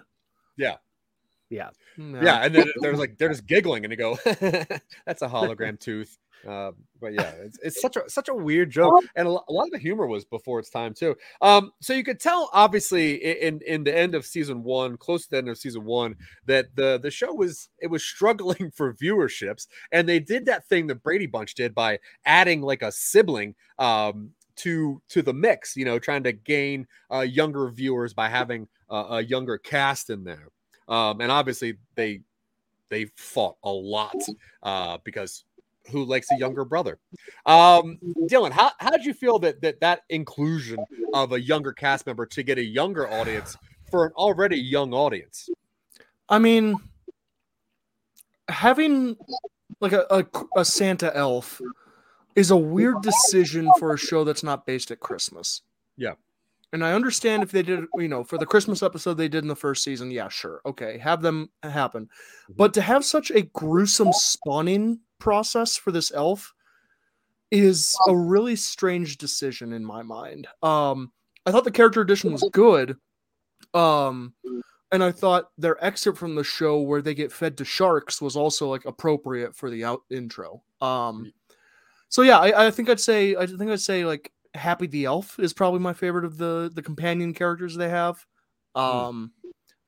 Yeah. 0.56 0.76
Yeah. 1.50 1.70
Yeah, 1.98 2.44
and 2.44 2.54
then 2.54 2.68
there's 2.80 2.98
like 2.98 3.18
they're 3.18 3.28
just 3.28 3.46
giggling, 3.46 3.84
and 3.84 3.92
they 3.92 3.96
go, 3.96 4.16
"That's 4.24 5.22
a 5.22 5.28
hologram 5.28 5.78
tooth." 5.78 6.16
Uh, 6.48 6.70
but 7.00 7.12
yeah, 7.12 7.32
it's, 7.42 7.58
it's 7.62 7.80
such 7.80 7.96
a 7.96 8.08
such 8.08 8.28
a 8.28 8.34
weird 8.34 8.70
joke, 8.70 9.04
and 9.14 9.28
a, 9.28 9.30
a 9.30 9.52
lot 9.52 9.64
of 9.64 9.70
the 9.72 9.78
humor 9.78 10.06
was 10.06 10.24
before 10.24 10.58
its 10.58 10.70
time 10.70 10.94
too. 10.94 11.14
Um, 11.42 11.72
so 11.80 11.92
you 11.92 12.04
could 12.04 12.20
tell, 12.20 12.48
obviously, 12.52 13.14
in 13.16 13.60
in 13.66 13.84
the 13.84 13.96
end 13.96 14.14
of 14.14 14.24
season 14.24 14.62
one, 14.62 14.96
close 14.96 15.24
to 15.24 15.30
the 15.30 15.38
end 15.38 15.48
of 15.48 15.58
season 15.58 15.84
one, 15.84 16.16
that 16.46 16.74
the 16.76 16.98
the 16.98 17.10
show 17.10 17.34
was 17.34 17.68
it 17.78 17.88
was 17.88 18.02
struggling 18.02 18.70
for 18.74 18.94
viewerships, 18.94 19.66
and 19.92 20.08
they 20.08 20.20
did 20.20 20.46
that 20.46 20.66
thing 20.66 20.86
that 20.86 21.02
Brady 21.02 21.26
Bunch 21.26 21.54
did 21.54 21.74
by 21.74 21.98
adding 22.24 22.62
like 22.62 22.82
a 22.82 22.92
sibling. 22.92 23.54
Um, 23.78 24.30
to 24.56 25.00
to 25.08 25.22
the 25.22 25.32
mix, 25.32 25.74
you 25.74 25.86
know, 25.86 25.98
trying 25.98 26.22
to 26.24 26.32
gain 26.32 26.86
uh, 27.10 27.20
younger 27.20 27.70
viewers 27.70 28.12
by 28.12 28.28
having 28.28 28.68
uh, 28.90 29.06
a 29.10 29.22
younger 29.22 29.56
cast 29.56 30.10
in 30.10 30.24
there 30.24 30.48
um, 30.90 31.20
and 31.20 31.32
obviously 31.32 31.78
they 31.94 32.20
they 32.90 33.06
fought 33.16 33.56
a 33.62 33.70
lot 33.70 34.16
uh, 34.62 34.98
because 35.04 35.44
who 35.90 36.04
likes 36.04 36.30
a 36.30 36.36
younger 36.36 36.64
brother? 36.64 36.98
Um, 37.46 37.98
Dylan, 38.28 38.50
how 38.50 38.72
how 38.78 38.90
did 38.90 39.04
you 39.04 39.14
feel 39.14 39.38
that 39.40 39.62
that 39.62 39.80
that 39.80 40.02
inclusion 40.10 40.84
of 41.14 41.32
a 41.32 41.40
younger 41.40 41.72
cast 41.72 42.06
member 42.06 42.26
to 42.26 42.42
get 42.42 42.58
a 42.58 42.64
younger 42.64 43.08
audience 43.08 43.56
for 43.90 44.04
an 44.04 44.12
already 44.16 44.58
young 44.58 44.92
audience? 44.92 45.48
I 46.28 46.38
mean, 46.38 46.76
having 48.48 49.16
like 49.80 49.92
a, 49.92 50.06
a, 50.10 50.26
a 50.56 50.64
Santa 50.64 51.14
elf 51.16 51.60
is 52.36 52.50
a 52.50 52.56
weird 52.56 53.02
decision 53.02 53.70
for 53.78 53.94
a 53.94 53.98
show 53.98 54.24
that's 54.24 54.42
not 54.42 54.66
based 54.66 54.90
at 54.90 55.00
Christmas. 55.00 55.62
Yeah. 55.96 56.14
And 56.72 56.84
I 56.84 56.92
understand 56.92 57.42
if 57.42 57.50
they 57.50 57.62
did, 57.62 57.84
you 57.96 58.08
know, 58.08 58.22
for 58.22 58.38
the 58.38 58.46
Christmas 58.46 58.82
episode 58.82 59.14
they 59.14 59.28
did 59.28 59.42
in 59.42 59.48
the 59.48 59.56
first 59.56 59.82
season, 59.82 60.10
yeah, 60.10 60.28
sure. 60.28 60.60
Okay, 60.64 60.98
have 60.98 61.20
them 61.20 61.50
happen. 61.62 62.08
But 62.48 62.72
to 62.74 62.82
have 62.82 63.04
such 63.04 63.30
a 63.30 63.42
gruesome 63.42 64.12
spawning 64.12 65.00
process 65.18 65.76
for 65.76 65.90
this 65.90 66.12
elf 66.12 66.54
is 67.50 67.96
a 68.06 68.16
really 68.16 68.54
strange 68.54 69.18
decision 69.18 69.72
in 69.72 69.84
my 69.84 70.02
mind. 70.02 70.46
Um 70.62 71.10
I 71.44 71.50
thought 71.50 71.64
the 71.64 71.70
character 71.70 72.00
addition 72.00 72.32
was 72.32 72.48
good. 72.52 72.96
Um 73.74 74.34
and 74.92 75.04
I 75.04 75.12
thought 75.12 75.50
their 75.56 75.82
excerpt 75.84 76.18
from 76.18 76.34
the 76.34 76.44
show 76.44 76.80
where 76.80 77.02
they 77.02 77.14
get 77.14 77.32
fed 77.32 77.56
to 77.58 77.64
sharks 77.64 78.20
was 78.20 78.36
also 78.36 78.68
like 78.68 78.84
appropriate 78.84 79.54
for 79.54 79.70
the 79.70 79.84
out 79.84 80.02
intro. 80.10 80.62
Um, 80.80 81.32
so 82.08 82.22
yeah, 82.22 82.38
I, 82.38 82.66
I 82.66 82.70
think 82.70 82.88
I'd 82.88 83.00
say 83.00 83.36
I 83.36 83.46
think 83.46 83.70
I'd 83.70 83.80
say 83.80 84.04
like 84.04 84.32
Happy 84.54 84.86
the 84.86 85.04
Elf 85.04 85.38
is 85.38 85.52
probably 85.52 85.80
my 85.80 85.92
favorite 85.92 86.24
of 86.24 86.36
the 86.38 86.70
the 86.74 86.82
companion 86.82 87.32
characters 87.34 87.76
they 87.76 87.88
have. 87.88 88.26
Um, 88.74 89.32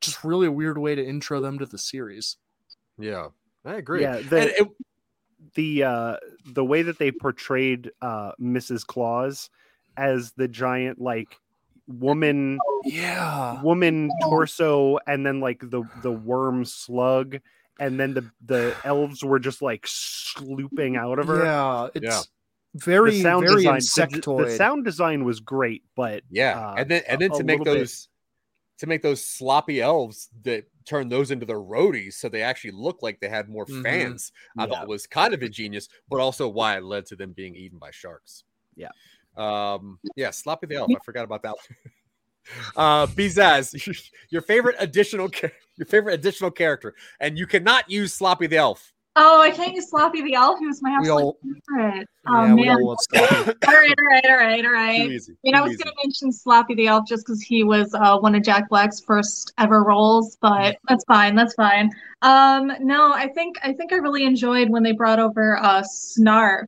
just 0.01 0.23
really 0.25 0.47
a 0.47 0.53
weird 0.53 0.79
way 0.79 0.95
to 0.95 1.05
intro 1.05 1.41
them 1.41 1.59
to 1.59 1.67
the 1.67 1.79
series. 1.79 2.37
Yeah, 2.99 3.29
I 3.65 3.75
agree. 3.75 4.03
Yeah, 4.03 4.17
And 4.17 4.29
the 4.31 4.61
it- 4.61 4.69
the 5.55 5.83
uh 5.83 6.17
the 6.47 6.65
way 6.65 6.83
that 6.83 6.99
they 6.99 7.11
portrayed 7.11 7.91
uh 8.01 8.33
Mrs. 8.41 8.87
Claus 8.87 9.51
as 9.97 10.33
the 10.33 10.47
giant 10.49 11.01
like 11.01 11.37
woman 11.89 12.59
Yeah. 12.85 13.61
woman 13.63 14.09
torso 14.23 14.99
and 15.07 15.27
then 15.27 15.41
like 15.41 15.59
the 15.61 15.83
the 16.03 16.13
worm 16.13 16.65
slug 16.65 17.39
and 17.81 17.99
then 17.99 18.15
the 18.15 18.31
the 18.47 18.77
elves 18.85 19.25
were 19.25 19.41
just 19.41 19.63
like 19.63 19.83
slooping 19.87 20.97
out 20.97 21.19
of 21.19 21.27
her. 21.27 21.45
Yeah, 21.45 21.89
it's 21.95 22.05
Yeah. 22.05 22.21
Very 22.75 23.13
the 23.13 23.23
sound 23.23 23.47
very 23.47 23.57
design 23.63 23.75
the, 23.75 23.81
insectoid. 24.19 24.45
the 24.47 24.57
sound 24.57 24.85
design 24.85 25.25
was 25.25 25.41
great, 25.41 25.83
but 25.95 26.23
yeah, 26.31 26.59
uh, 26.59 26.75
and 26.79 26.91
then 26.91 27.03
and 27.09 27.21
then 27.21 27.31
to 27.33 27.45
make 27.45 27.59
little 27.59 27.75
bit- 27.75 27.81
those 27.81 28.09
to 28.79 28.87
make 28.87 29.03
those 29.03 29.25
sloppy 29.25 29.81
elves 29.81 30.29
that 30.43 30.65
turn 30.85 31.09
those 31.09 31.31
into 31.31 31.47
their 31.47 31.61
roadies 31.61 32.15
so 32.15 32.29
they 32.29 32.43
actually 32.43 32.73
look 32.73 33.01
like 33.03 33.21
they 33.21 33.29
had 33.29 33.49
more 33.49 33.65
Mhm. 33.67 33.83
fans. 33.85 34.33
I 34.59 34.65
Yeah. 34.65 34.71
thought 34.71 34.89
was 34.89 35.07
kind 35.07 35.33
of 35.35 35.43
ingenious, 35.43 35.89
but 36.09 36.19
also 36.19 36.49
why 36.49 36.77
it 36.79 36.83
led 36.83 37.07
to 37.07 37.17
them 37.17 37.33
being 37.33 37.55
eaten 37.55 37.79
by 37.79 37.93
sharks. 37.93 38.43
Yeah. 38.75 38.89
Um, 39.37 40.01
yeah, 40.17 40.31
Sloppy 40.31 40.67
the 40.67 40.77
Elf. 40.77 40.91
I 40.91 40.99
forgot 41.05 41.25
about 41.25 41.43
that. 41.43 41.55
uh 42.77 43.07
Bizaz, 43.07 43.73
your 44.31 44.43
favorite 44.43 44.75
additional 44.81 45.29
cha- 45.29 45.49
your 45.77 45.87
favorite 45.87 46.15
additional 46.15 46.51
character, 46.51 46.95
and 47.21 47.39
you 47.39 47.47
cannot 47.47 47.89
use 47.89 48.13
Sloppy 48.13 48.49
the 48.49 48.57
Elf. 48.57 48.93
Oh, 49.15 49.43
I 49.43 49.51
can't 49.51 49.75
use 49.75 49.91
Sloppy 49.91 50.23
the 50.23 50.35
Elf. 50.35 50.59
He 50.59 50.67
was 50.67 50.81
my 50.81 50.91
We 50.91 50.97
absolute 50.97 51.21
all- 51.23 51.39
favorite. 51.69 52.09
Oh 52.27 52.45
yeah, 52.47 52.55
we 52.55 52.63
man. 52.65 52.77
all 52.77 52.89
love 52.89 52.99
Sloppy. 53.01 53.35
all 53.67 53.75
right, 53.75 53.95
all 53.99 54.07
right, 54.07 54.25
all 54.25 54.37
right, 54.37 54.65
all 54.65 54.73
right. 54.73 55.07
Too 55.07 55.13
easy. 55.13 55.33
I 55.33 55.37
mean, 55.45 55.55
I 55.55 55.61
was 55.61 55.77
going 55.77 55.93
to 55.93 55.95
mention 56.03 56.33
Sloppy 56.33 56.75
the 56.75 56.87
Elf 56.87 57.07
just 57.07 57.27
because 57.27 57.43
he 57.43 57.63
was 57.63 57.93
uh, 57.95 58.17
one 58.19 58.35
of 58.35 58.43
Jack 58.43 58.69
Black's 58.71 59.01
first 59.01 59.53
ever 59.59 59.83
roles, 59.85 60.37
but 60.41 60.79
that's 60.89 61.05
fine. 61.05 61.35
That's 61.35 61.53
fine. 61.55 61.91
Um, 62.23 62.73
no, 62.81 63.13
I 63.13 63.29
think 63.29 63.57
I 63.63 63.73
think 63.75 63.93
I 63.93 63.97
really 63.97 64.25
enjoyed 64.25 64.71
when 64.71 64.83
they 64.83 64.93
brought 64.93 65.19
over 65.19 65.59
uh, 65.59 65.83
Snarf 65.83 66.65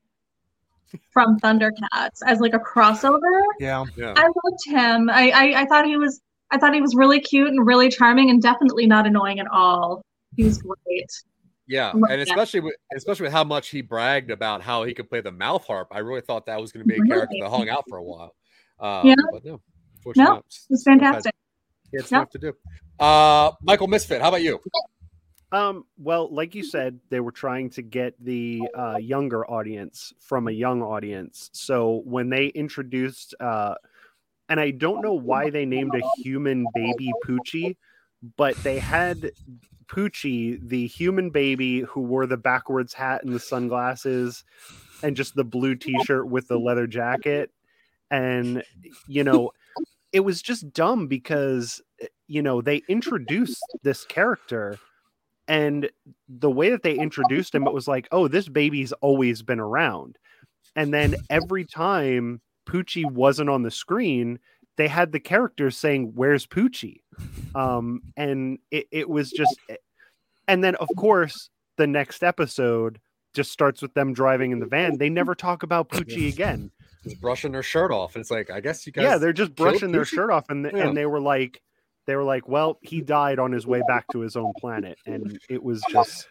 from 1.13 1.39
Thundercats 1.41 2.21
as 2.27 2.41
like 2.41 2.53
a 2.55 2.59
crossover. 2.59 3.43
Yeah. 3.59 3.85
Yeah. 3.97 4.13
I 4.17 4.23
loved 4.45 4.67
him. 4.67 5.09
I, 5.11 5.31
I 5.31 5.63
I 5.63 5.65
thought 5.67 5.87
he 5.87 5.97
was 5.97 6.21
I 6.51 6.59
thought 6.59 6.75
he 6.75 6.81
was 6.83 6.95
really 6.95 7.21
cute 7.21 7.49
and 7.49 7.67
really 7.67 7.89
charming 7.89 8.29
and 8.31 8.43
definitely 8.43 8.87
not 8.87 9.07
annoying 9.07 9.41
at 9.41 9.47
all. 9.51 10.03
He 10.37 10.45
was 10.45 10.59
great. 10.59 11.11
Yeah, 11.67 11.93
and 11.93 12.21
especially 12.21 12.61
with 12.61 12.75
especially 12.95 13.25
with 13.25 13.33
how 13.33 13.45
much 13.45 13.69
he 13.69 13.81
bragged 13.81 14.31
about 14.31 14.61
how 14.61 14.85
he 14.85 14.93
could 14.93 15.09
play 15.09 15.23
the 15.23 15.33
mouth 15.33 15.67
harp, 15.67 15.89
I 15.91 16.01
really 16.01 16.21
thought 16.21 16.47
that 16.47 16.61
was 16.61 16.73
going 16.73 16.87
to 16.87 16.93
be 16.93 17.01
a 17.01 17.05
character 17.07 17.37
that 17.41 17.49
hung 17.49 17.69
out 17.71 17.85
for 17.89 17.97
a 17.99 18.03
while. 18.03 18.35
Uh, 18.79 19.03
Yeah. 19.05 19.15
but 19.33 19.45
no, 19.45 19.53
No, 19.53 19.61
fortunately. 20.03 20.39
It 20.39 20.45
was 20.69 20.83
fantastic. 20.85 21.35
He 21.91 21.97
had 21.97 22.05
Yeah. 22.05 22.19
stuff 22.19 22.31
to 22.31 22.39
do. 22.39 22.53
Uh, 22.99 23.53
Michael 23.63 23.89
Misfit, 23.89 24.21
how 24.21 24.29
about 24.29 24.43
you? 24.43 24.61
Um, 25.53 25.87
well, 25.97 26.29
like 26.35 26.55
you 26.55 26.65
said, 26.65 26.99
they 27.11 27.21
were 27.21 27.33
trying 27.33 27.71
to 27.71 27.83
get 27.83 28.15
the 28.23 28.69
uh, 28.77 28.97
younger 28.97 29.49
audience 29.49 30.13
from 30.21 30.49
a 30.49 30.51
young 30.51 30.83
audience. 30.83 31.49
So 31.53 32.03
when 32.05 32.29
they 32.29 32.47
introduced, 32.49 33.35
uh, 33.39 33.77
and 34.49 34.59
I 34.59 34.73
don't 34.73 35.01
know 35.01 35.15
why 35.15 35.51
they 35.51 35.65
named 35.65 35.95
a 35.95 36.03
human 36.19 36.67
baby 36.75 37.13
Poochie, 37.25 37.77
but 38.37 38.57
they 38.65 38.79
had 38.81 39.31
Poochie, 39.87 40.59
the 40.63 40.87
human 40.87 41.31
baby 41.31 41.81
who 41.81 42.01
wore 42.01 42.27
the 42.27 42.37
backwards 42.37 42.93
hat 42.93 43.25
and 43.25 43.35
the 43.35 43.41
sunglasses 43.41 44.45
and 45.03 45.17
just 45.17 45.35
the 45.35 45.45
blue 45.45 45.75
t 45.75 45.97
shirt 46.05 46.29
with 46.29 46.49
the 46.49 46.59
leather 46.59 46.87
jacket. 46.87 47.51
And, 48.11 48.63
you 49.07 49.25
know, 49.25 49.51
it 50.13 50.21
was 50.21 50.43
just 50.43 50.73
dumb 50.73 51.09
because, 51.09 51.83
eh, 52.01 52.07
you 52.29 52.43
know, 52.43 52.61
they 52.61 52.83
introduced 52.89 53.63
this 53.83 54.05
character 54.05 54.79
and 55.49 55.91
the 56.29 56.51
way 56.51 56.71
that 56.71 56.83
they 56.83 56.95
introduced 56.95 57.55
him 57.55 57.67
it 57.67 57.73
was 57.73 57.89
like 57.89 58.09
oh 58.13 58.29
this 58.29 58.49
baby's 58.49 58.93
always 58.93 59.43
been 59.43 59.61
around 59.61 60.19
and 60.77 60.93
then 60.93 61.15
every 61.31 61.65
time 61.65 62.41
poochie 62.67 63.11
wasn't 63.11 63.51
on 63.51 63.63
the 63.63 63.71
screen 63.71 64.39
they 64.77 64.89
had 64.89 65.13
the 65.13 65.21
characters 65.21 65.77
saying 65.77 66.13
where's 66.15 66.47
poochie 66.47 67.01
um 67.55 68.03
and 68.17 68.59
it, 68.71 68.87
it 68.91 69.09
was 69.09 69.31
just 69.31 69.55
and 70.49 70.63
then 70.65 70.75
of 70.77 70.89
course 70.97 71.51
the 71.77 71.87
next 71.87 72.23
episode 72.23 73.01
just 73.35 73.51
starts 73.51 73.83
with 73.83 73.95
them 73.95 74.13
driving 74.13 74.51
in 74.53 74.59
the 74.61 74.67
van 74.67 74.99
they 74.99 75.09
never 75.11 75.35
talk 75.35 75.63
about 75.63 75.89
poochie 75.89 76.29
again 76.33 76.71
Just 77.03 77.21
brushing 77.21 77.53
their 77.53 77.63
shirt 77.63 77.91
off. 77.91 78.15
And 78.15 78.23
it's 78.23 78.31
like, 78.31 78.51
I 78.51 78.61
guess 78.61 78.87
you 78.87 78.93
guys. 78.93 79.03
yeah 79.05 79.19
they're 79.19 79.33
just 79.33 79.55
brushing 79.55 79.93
their 79.93 80.05
shirt 80.05 80.31
off 80.31 80.47
and, 80.51 80.65
Yeah. 80.65 80.89
and 80.89 80.97
they 80.97 81.07
were 81.07 81.21
like 81.21 81.61
they 82.07 82.17
were 82.17 82.25
like 82.25 82.49
well 82.49 82.79
he 82.83 83.01
died 83.01 83.39
on 83.39 83.53
his 83.53 83.67
way 83.67 83.83
back 83.89 84.07
to 84.13 84.21
his 84.21 84.37
own 84.37 84.53
planet 84.59 84.99
and 85.07 85.39
it 85.49 85.63
was 85.63 85.83
just 85.91 86.29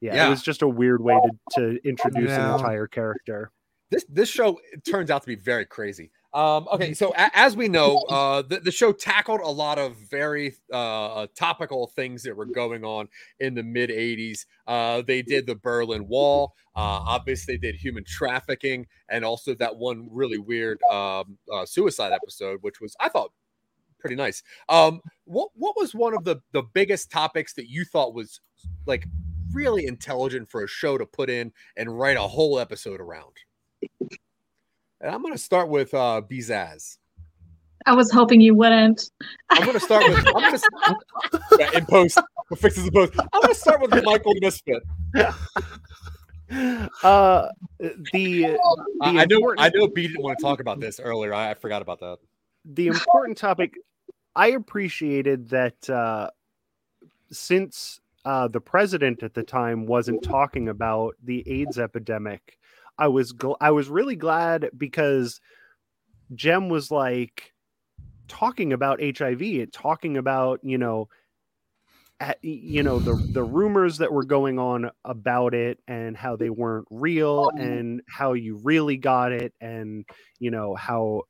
yeah, 0.00 0.14
Yeah. 0.14 0.26
it 0.26 0.30
was 0.30 0.42
just 0.42 0.62
a 0.62 0.68
weird 0.68 1.02
way 1.02 1.18
to, 1.54 1.60
to 1.60 1.88
introduce 1.88 2.30
Yeah. 2.30 2.54
an 2.54 2.60
entire 2.60 2.86
character 2.86 3.50
this 3.90 4.04
this 4.08 4.28
show 4.28 4.58
turns 4.86 5.10
out 5.10 5.22
to 5.22 5.26
be 5.28 5.34
very 5.36 5.64
crazy. 5.64 6.10
Um, 6.38 6.68
okay, 6.70 6.94
so 6.94 7.12
a, 7.16 7.36
as 7.36 7.56
we 7.56 7.66
know, 7.66 7.96
uh, 8.08 8.42
the, 8.42 8.60
the 8.60 8.70
show 8.70 8.92
tackled 8.92 9.40
a 9.40 9.48
lot 9.48 9.76
of 9.76 9.96
very 10.08 10.54
uh, 10.72 11.26
topical 11.34 11.88
things 11.88 12.22
that 12.22 12.36
were 12.36 12.44
going 12.46 12.84
on 12.84 13.08
in 13.40 13.54
the 13.56 13.64
mid 13.64 13.90
80s. 13.90 14.46
Uh, 14.64 15.02
they 15.02 15.20
did 15.20 15.48
the 15.48 15.56
Berlin 15.56 16.06
Wall, 16.06 16.54
uh, 16.76 17.02
obviously, 17.08 17.56
they 17.56 17.72
did 17.72 17.74
human 17.74 18.04
trafficking, 18.04 18.86
and 19.08 19.24
also 19.24 19.52
that 19.56 19.74
one 19.74 20.06
really 20.12 20.38
weird 20.38 20.80
um, 20.84 21.38
uh, 21.52 21.66
suicide 21.66 22.12
episode, 22.12 22.58
which 22.60 22.80
was, 22.80 22.94
I 23.00 23.08
thought, 23.08 23.32
pretty 23.98 24.14
nice. 24.14 24.44
Um, 24.68 25.00
what, 25.24 25.48
what 25.54 25.76
was 25.76 25.92
one 25.92 26.14
of 26.14 26.22
the, 26.22 26.36
the 26.52 26.62
biggest 26.62 27.10
topics 27.10 27.54
that 27.54 27.68
you 27.68 27.84
thought 27.84 28.14
was 28.14 28.40
like 28.86 29.08
really 29.52 29.88
intelligent 29.88 30.48
for 30.48 30.62
a 30.62 30.68
show 30.68 30.98
to 30.98 31.04
put 31.04 31.30
in 31.30 31.50
and 31.76 31.98
write 31.98 32.16
a 32.16 32.20
whole 32.20 32.60
episode 32.60 33.00
around? 33.00 33.34
And 35.00 35.14
I'm 35.14 35.22
going 35.22 35.34
to 35.34 35.38
start 35.38 35.68
with 35.68 35.94
uh, 35.94 36.22
Bizaz. 36.28 36.98
I 37.86 37.94
was 37.94 38.10
hoping 38.10 38.40
you 38.40 38.54
wouldn't. 38.54 39.10
I'm 39.50 39.62
going 39.62 39.74
to 39.74 39.80
start 39.80 40.04
with. 40.08 40.18
I'm 40.26 40.32
going 40.32 40.52
to 41.32 41.40
yeah, 41.58 41.70
in 41.78 41.86
post. 41.86 42.18
We'll 42.50 42.56
fix 42.56 42.76
this 42.76 42.86
in 42.86 42.90
post. 42.92 43.12
I'm 43.18 43.28
going 43.42 43.54
to 43.54 43.54
start 43.54 43.80
with 43.80 44.04
Michael 44.04 44.34
Misfit. 44.40 44.82
uh 47.02 47.48
the, 48.12 48.58
I, 49.02 49.12
the 49.12 49.18
I 49.20 49.24
know. 49.26 49.54
I 49.58 49.70
know. 49.74 49.88
B 49.88 50.08
didn't 50.08 50.22
want 50.22 50.38
to 50.38 50.42
talk 50.42 50.60
about 50.60 50.80
this 50.80 50.98
earlier. 51.00 51.32
I, 51.34 51.50
I 51.50 51.54
forgot 51.54 51.82
about 51.82 52.00
that. 52.00 52.18
the 52.64 52.88
important 52.88 53.36
topic 53.38 53.74
i 54.36 54.48
appreciated 54.48 55.48
that 55.48 55.88
uh 55.90 56.28
since 57.30 58.00
uh 58.24 58.48
the 58.48 58.60
president 58.60 59.22
at 59.22 59.34
the 59.34 59.42
time 59.42 59.86
wasn't 59.86 60.22
talking 60.22 60.68
about 60.68 61.14
the 61.22 61.42
aids 61.46 61.78
epidemic 61.78 62.57
i 62.98 63.08
was 63.08 63.32
gl- 63.32 63.56
i 63.60 63.70
was 63.70 63.88
really 63.88 64.16
glad 64.16 64.68
because 64.76 65.40
jem 66.34 66.68
was 66.68 66.90
like 66.90 67.52
talking 68.28 68.72
about 68.72 69.00
hiv 69.00 69.40
and 69.40 69.72
talking 69.72 70.16
about 70.16 70.60
you 70.62 70.78
know 70.78 71.08
at, 72.20 72.38
you 72.42 72.82
know 72.82 72.98
the 72.98 73.16
the 73.32 73.42
rumors 73.44 73.98
that 73.98 74.12
were 74.12 74.24
going 74.24 74.58
on 74.58 74.90
about 75.04 75.54
it 75.54 75.78
and 75.86 76.16
how 76.16 76.36
they 76.36 76.50
weren't 76.50 76.86
real 76.90 77.50
and 77.58 78.02
how 78.08 78.32
you 78.32 78.60
really 78.64 78.96
got 78.96 79.32
it 79.32 79.52
and 79.60 80.04
you 80.40 80.50
know 80.50 80.74
how 80.74 81.22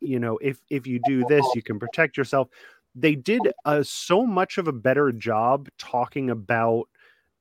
you 0.00 0.18
know 0.18 0.38
if 0.38 0.58
if 0.70 0.86
you 0.86 0.98
do 0.98 1.24
this 1.24 1.54
you 1.54 1.62
can 1.62 1.78
protect 1.78 2.16
yourself. 2.16 2.48
They 2.94 3.14
did 3.14 3.40
uh, 3.64 3.82
so 3.84 4.26
much 4.26 4.58
of 4.58 4.68
a 4.68 4.72
better 4.72 5.12
job 5.12 5.68
talking 5.78 6.28
about 6.28 6.88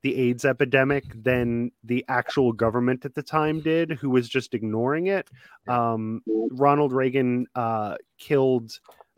the 0.03 0.15
AIDS 0.29 0.45
epidemic 0.45 1.03
than 1.23 1.71
the 1.83 2.03
actual 2.07 2.51
government 2.53 3.05
at 3.05 3.13
the 3.15 3.21
time 3.23 3.59
did, 3.61 3.91
who 3.91 4.09
was 4.09 4.27
just 4.27 4.53
ignoring 4.53 5.07
it. 5.07 5.29
Um, 5.67 6.21
Ronald 6.51 6.91
Reagan 6.91 7.45
uh, 7.55 7.95
killed 8.17 8.71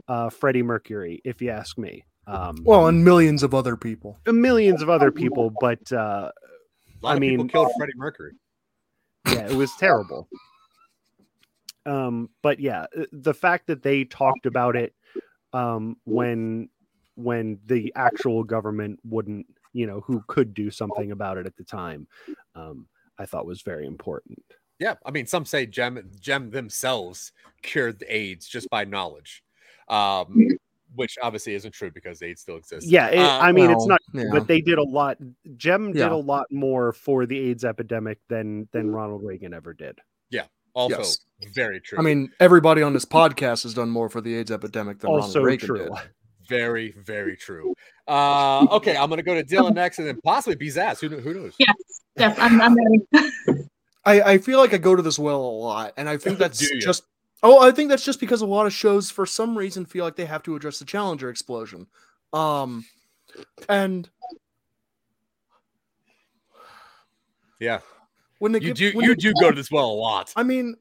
uh, 0.08 0.30
Freddie 0.30 0.64
Mercury, 0.64 1.22
if 1.24 1.42
you 1.42 1.50
ask 1.52 1.78
me. 1.78 2.04
Um, 2.28 2.58
Well, 2.64 2.88
and 2.88 3.04
millions 3.04 3.44
of 3.44 3.54
other 3.54 3.76
people. 3.78 4.18
millions 4.28 4.82
of 4.82 4.90
other 4.90 5.12
people, 5.12 5.52
but 5.62 5.80
uh, 5.92 6.32
A 6.32 7.02
lot 7.02 7.12
I 7.12 7.14
of 7.16 7.20
people 7.22 7.38
mean- 7.46 7.50
killed 7.50 7.72
Freddie 7.78 7.94
Mercury. 7.96 8.34
yeah, 9.28 9.46
it 9.50 9.56
was 9.56 9.72
terrible. 9.78 10.28
Um, 11.86 12.30
but 12.42 12.60
yeah, 12.60 12.86
the 13.12 13.34
fact 13.34 13.68
that 13.68 13.84
they 13.84 14.06
talked 14.06 14.46
about 14.46 14.76
it 14.76 14.94
um, 15.52 15.98
when 16.06 16.70
when 17.16 17.60
the 17.68 17.92
actual 17.96 18.44
government 18.44 19.00
wouldn't, 19.04 19.46
you 19.74 19.86
know, 19.88 20.02
who 20.02 20.24
could 20.28 20.54
do 20.54 20.72
something 20.72 21.12
about 21.12 21.38
it 21.38 21.46
at 21.46 21.56
the 21.58 21.64
time, 21.64 22.08
um, 22.56 22.88
I 23.18 23.26
thought 23.26 23.46
was 23.46 23.62
very 23.62 23.86
important. 23.86 24.42
Yeah, 24.80 24.96
I 25.06 25.12
mean, 25.12 25.26
some 25.28 25.46
say 25.46 25.66
Jem 25.66 26.10
Jem 26.20 26.50
themselves 26.50 27.32
cured 27.62 28.00
the 28.00 28.16
AIDS 28.16 28.48
just 28.48 28.70
by 28.70 28.86
knowledge, 28.86 29.44
um, 29.88 30.48
which 30.96 31.18
obviously 31.22 31.54
isn't 31.56 31.72
true 31.74 31.92
because 31.92 32.22
AIDS 32.22 32.42
still 32.42 32.58
exists. 32.58 32.90
Yeah, 32.90 33.08
it, 33.08 33.20
Uh, 33.20 33.40
I 33.40 33.52
mean, 33.52 33.72
it's 33.72 33.86
not, 33.86 34.02
yeah. 34.14 34.26
but 34.32 34.48
they 34.48 34.62
did 34.62 34.78
a 34.80 34.84
lot. 34.84 35.18
Jem 35.58 35.88
did 35.94 36.00
Yeah. 36.00 36.14
a 36.14 36.16
lot 36.16 36.48
more 36.52 36.92
for 36.92 37.26
the 37.26 37.38
AIDS 37.40 37.64
epidemic 37.64 38.20
than 38.30 38.68
than 38.72 38.92
Ronald 38.92 39.24
Reagan 39.24 39.54
ever 39.54 39.74
did. 39.74 40.00
Yeah, 40.32 40.46
also 40.74 40.98
Yes. 40.98 41.20
very 41.54 41.80
true. 41.80 42.00
I 42.00 42.02
mean, 42.02 42.32
everybody 42.40 42.82
on 42.82 42.94
this 42.94 43.06
podcast 43.06 43.64
has 43.64 43.74
done 43.74 43.90
more 43.90 44.10
for 44.10 44.22
the 44.22 44.36
AIDS 44.36 44.52
epidemic 44.52 45.00
than 45.00 45.12
also 45.12 45.40
Ronald 45.40 45.46
Reagan 45.46 45.68
true. 45.68 45.78
did. 45.90 45.92
Very, 46.48 46.92
very 47.04 47.36
true. 47.38 47.74
Uh, 48.08 48.66
okay, 48.72 48.96
I'm 48.98 49.10
gonna 49.10 49.24
go 49.24 49.34
to 49.36 49.44
Dylan 49.44 49.74
next, 49.76 50.00
and 50.00 50.08
then 50.08 50.20
possibly 50.24 50.56
Bizaz. 50.56 51.00
Who, 51.00 51.10
kn- 51.10 51.22
who 51.22 51.34
knows? 51.34 51.54
Yes, 51.58 51.76
yes, 52.18 52.38
I'm, 52.40 52.62
I'm 52.62 52.76
ready. 52.76 53.30
I, 54.06 54.22
I 54.22 54.38
feel 54.38 54.60
like 54.60 54.74
I 54.74 54.78
go 54.78 54.96
to 54.96 55.02
this 55.02 55.18
well 55.18 55.40
a 55.42 55.56
lot, 55.58 55.94
and 55.98 56.10
I 56.10 56.18
think 56.18 56.38
that's 56.40 56.60
just 56.82 57.04
oh, 57.44 57.60
I 57.66 57.72
think 57.72 57.90
that's 57.90 58.06
just 58.06 58.20
because 58.20 58.42
a 58.42 58.46
lot 58.46 58.66
of 58.66 58.74
shows, 58.74 59.10
for 59.12 59.26
some 59.26 59.58
reason, 59.58 59.86
feel 59.86 60.04
like 60.06 60.16
they 60.16 60.26
have 60.26 60.44
to 60.44 60.56
address 60.56 60.80
the 60.80 60.86
Challenger 60.86 61.30
explosion. 61.30 61.88
Um, 62.34 62.86
and 63.70 64.10
Yeah, 67.60 67.80
when 68.40 68.52
they 68.52 68.60
you 68.60 68.74
get- 68.74 68.78
do. 68.78 68.98
when 68.98 69.06
You 69.06 69.16
they- 69.16 69.22
do 69.22 69.34
go 69.40 69.50
to 69.52 69.56
this 69.56 69.72
well 69.72 69.90
a 69.90 69.94
lot. 69.94 70.34
I 70.36 70.44
mean, 70.44 70.76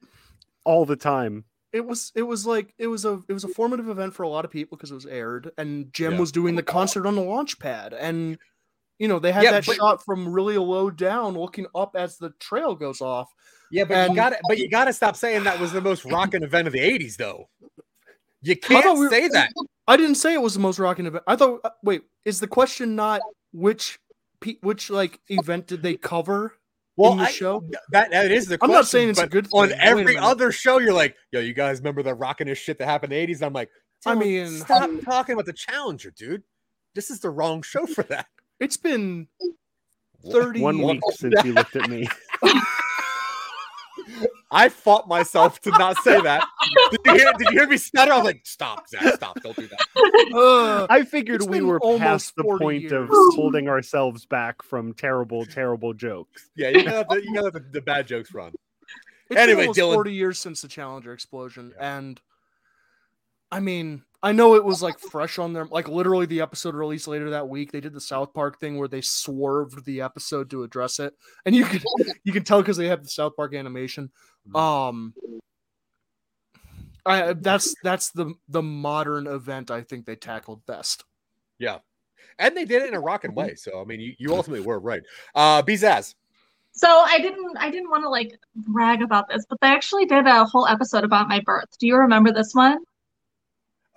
all 0.64 0.84
the 0.84 0.96
time. 0.96 1.44
It 1.72 1.86
was 1.86 2.12
it 2.14 2.22
was 2.22 2.46
like 2.46 2.74
it 2.78 2.86
was 2.86 3.04
a 3.04 3.20
it 3.28 3.32
was 3.32 3.44
a 3.44 3.48
formative 3.48 3.88
event 3.88 4.14
for 4.14 4.24
a 4.24 4.28
lot 4.28 4.44
of 4.44 4.50
people 4.50 4.76
because 4.76 4.90
it 4.90 4.94
was 4.94 5.06
aired, 5.06 5.50
and 5.56 5.92
Jem 5.92 6.12
Yeah. 6.12 6.18
was 6.18 6.32
doing 6.32 6.54
the 6.54 6.62
concert 6.62 7.06
on 7.06 7.14
the 7.14 7.22
launch 7.22 7.58
pad, 7.58 7.94
and 7.94 8.38
you 8.98 9.08
know 9.08 9.18
they 9.18 9.32
had 9.32 9.44
Yeah, 9.44 9.52
that 9.52 9.66
but- 9.66 9.76
shot 9.76 10.04
from 10.04 10.30
really 10.32 10.58
low 10.58 10.90
down, 10.90 11.34
looking 11.34 11.66
up 11.74 11.96
as 11.96 12.18
the 12.18 12.30
trail 12.40 12.74
goes 12.74 13.00
off. 13.00 13.32
Yeah, 13.70 13.84
but 13.84 13.96
And- 13.96 14.10
you 14.10 14.16
got 14.16 14.30
to 14.30 14.38
But 14.48 14.58
you 14.58 14.68
got 14.68 14.84
to 14.84 14.92
stop 14.92 15.16
saying 15.16 15.44
that 15.44 15.58
was 15.58 15.72
the 15.72 15.80
most 15.80 16.04
rocking 16.04 16.42
event 16.42 16.66
of 16.66 16.72
the 16.74 16.80
'80s, 16.80 17.16
though. 17.16 17.48
You 18.42 18.56
can't 18.56 18.84
we 18.98 19.04
were- 19.06 19.10
say 19.10 19.28
that. 19.28 19.50
I 19.86 19.96
didn't 19.96 20.16
say 20.16 20.34
it 20.34 20.42
was 20.42 20.54
the 20.54 20.60
most 20.60 20.78
rocking 20.78 21.06
event. 21.06 21.24
I 21.26 21.36
thought. 21.36 21.60
uh, 21.64 21.70
Wait, 21.82 22.02
is 22.24 22.38
the 22.40 22.46
question 22.46 22.94
not 22.96 23.20
which 23.52 23.98
pe- 24.40 24.58
which 24.60 24.90
like 24.90 25.20
event 25.28 25.68
did 25.68 25.82
they 25.82 25.96
cover 25.96 26.58
Well, 26.96 27.12
in 27.12 27.18
the 27.18 27.24
I- 27.24 27.30
show? 27.30 27.64
That 27.90 28.10
that 28.10 28.30
is 28.30 28.46
the. 28.46 28.54
I'm 28.54 28.58
Question, 28.58 28.74
not 28.74 28.86
saying 28.86 29.08
it's 29.10 29.20
a 29.20 29.26
good 29.26 29.48
On 29.52 29.68
thing. 29.68 29.78
Wait 29.78 29.84
a 29.84 29.88
every 29.88 30.18
other 30.18 30.52
show, 30.52 30.78
you're 30.78 30.92
like, 30.92 31.16
yo, 31.30 31.40
you 31.40 31.54
guys 31.54 31.78
remember 31.78 32.02
the 32.02 32.14
rockinest 32.14 32.56
shit 32.56 32.78
that 32.78 32.86
happened 32.86 33.12
in 33.12 33.26
the 33.26 33.34
'80s? 33.34 33.42
I'm 33.42 33.52
like, 33.52 33.70
I 34.04 34.14
mean- 34.14 34.58
stop 34.58 34.90
talking 35.04 35.32
about 35.34 35.46
the 35.46 35.52
Challenger, 35.54 36.10
dude. 36.10 36.42
This 36.94 37.10
is 37.10 37.20
the 37.20 37.30
wrong 37.30 37.62
show 37.62 37.86
for 37.86 38.02
that. 38.04 38.26
It's 38.60 38.76
been 38.76 39.28
thirty 40.30 40.60
One 40.60 40.82
week 40.82 41.00
since 41.12 41.42
you 41.44 41.54
looked 41.54 41.76
at 41.76 41.88
me. 41.88 42.06
I 44.52 44.68
fought 44.68 45.08
myself 45.08 45.60
to 45.62 45.70
not 45.70 45.96
say 46.04 46.20
that. 46.20 46.46
Did 46.90 47.00
you 47.06 47.12
hear, 47.14 47.32
did 47.38 47.46
you 47.52 47.58
hear 47.60 47.66
me 47.66 47.76
stutter? 47.78 48.12
I 48.12 48.16
was 48.18 48.24
like, 48.26 48.42
stop, 48.44 48.86
Zach, 48.88 49.14
stop, 49.14 49.40
don't 49.42 49.56
do 49.56 49.66
that. 49.66 50.32
Uh, 50.34 50.86
I 50.90 51.02
figured 51.04 51.40
It's 51.40 51.48
we 51.48 51.62
were 51.62 51.80
almost 51.80 52.00
past 52.02 52.36
the 52.36 52.42
40 52.44 52.62
point 52.64 52.92
of 52.92 53.08
holding 53.10 53.68
ourselves 53.68 54.26
back 54.26 54.62
from 54.62 54.92
terrible, 54.94 55.46
terrible 55.46 55.94
jokes. 55.94 56.50
Yeah, 56.56 56.68
you 56.68 56.84
gotta 56.84 56.98
let 56.98 57.08
the, 57.08 57.22
you 57.24 57.34
gotta 57.34 57.44
let 57.46 57.52
the, 57.54 57.60
the 57.60 57.80
bad 57.80 58.06
jokes 58.06 58.32
run. 58.34 58.52
It's 59.30 59.40
Anyway, 59.40 59.62
been 59.62 59.68
almost 59.68 59.78
Dylan- 59.80 59.94
40 59.94 60.12
years 60.12 60.38
since 60.38 60.60
the 60.62 60.68
Challenger 60.68 61.12
explosion, 61.14 61.72
and 61.80 62.20
I 63.52 63.60
mean, 63.60 64.02
I 64.22 64.32
know 64.32 64.54
it 64.54 64.64
was 64.64 64.82
like 64.82 64.98
fresh 64.98 65.38
on 65.38 65.52
them. 65.52 65.68
Like 65.70 65.86
literally, 65.86 66.26
the 66.26 66.40
episode 66.40 66.74
released 66.74 67.06
later 67.06 67.30
that 67.30 67.48
week. 67.48 67.70
They 67.70 67.80
did 67.80 67.92
the 67.92 68.00
South 68.00 68.32
Park 68.32 68.58
thing 68.58 68.78
where 68.78 68.88
they 68.88 69.02
swerved 69.02 69.84
the 69.84 70.00
episode 70.00 70.50
to 70.50 70.62
address 70.62 70.98
it, 70.98 71.14
and 71.44 71.54
you 71.54 71.66
can 71.66 71.80
you 72.24 72.32
can 72.32 72.42
tell 72.42 72.62
because 72.62 72.78
they 72.78 72.88
have 72.88 73.04
the 73.04 73.10
South 73.10 73.36
Park 73.36 73.54
animation. 73.54 74.10
Um, 74.54 75.12
I 77.04 77.34
that's 77.34 77.74
that's 77.82 78.10
the 78.10 78.34
the 78.48 78.62
modern 78.62 79.26
event 79.26 79.70
I 79.70 79.82
think 79.82 80.06
they 80.06 80.16
tackled 80.16 80.64
best. 80.66 81.04
Yeah. 81.58 81.78
And 82.38 82.56
they 82.56 82.64
did 82.64 82.82
it 82.82 82.88
in 82.88 82.94
a 82.94 83.00
rocking 83.00 83.34
way. 83.34 83.54
So 83.56 83.80
I 83.80 83.84
mean 83.84 84.00
you, 84.00 84.14
you 84.18 84.34
ultimately 84.34 84.64
were 84.64 84.78
right. 84.78 85.02
Uh 85.34 85.62
Bizaz. 85.62 86.14
So 86.72 86.88
I 86.88 87.18
didn't 87.18 87.56
I 87.58 87.70
didn't 87.70 87.90
want 87.90 88.04
to 88.04 88.08
like 88.08 88.38
brag 88.54 89.02
about 89.02 89.28
this, 89.28 89.44
but 89.48 89.58
they 89.60 89.68
actually 89.68 90.06
did 90.06 90.26
a 90.26 90.44
whole 90.44 90.66
episode 90.66 91.04
about 91.04 91.28
my 91.28 91.40
birth. 91.40 91.68
Do 91.78 91.86
you 91.86 91.96
remember 91.96 92.32
this 92.32 92.54
one? 92.54 92.78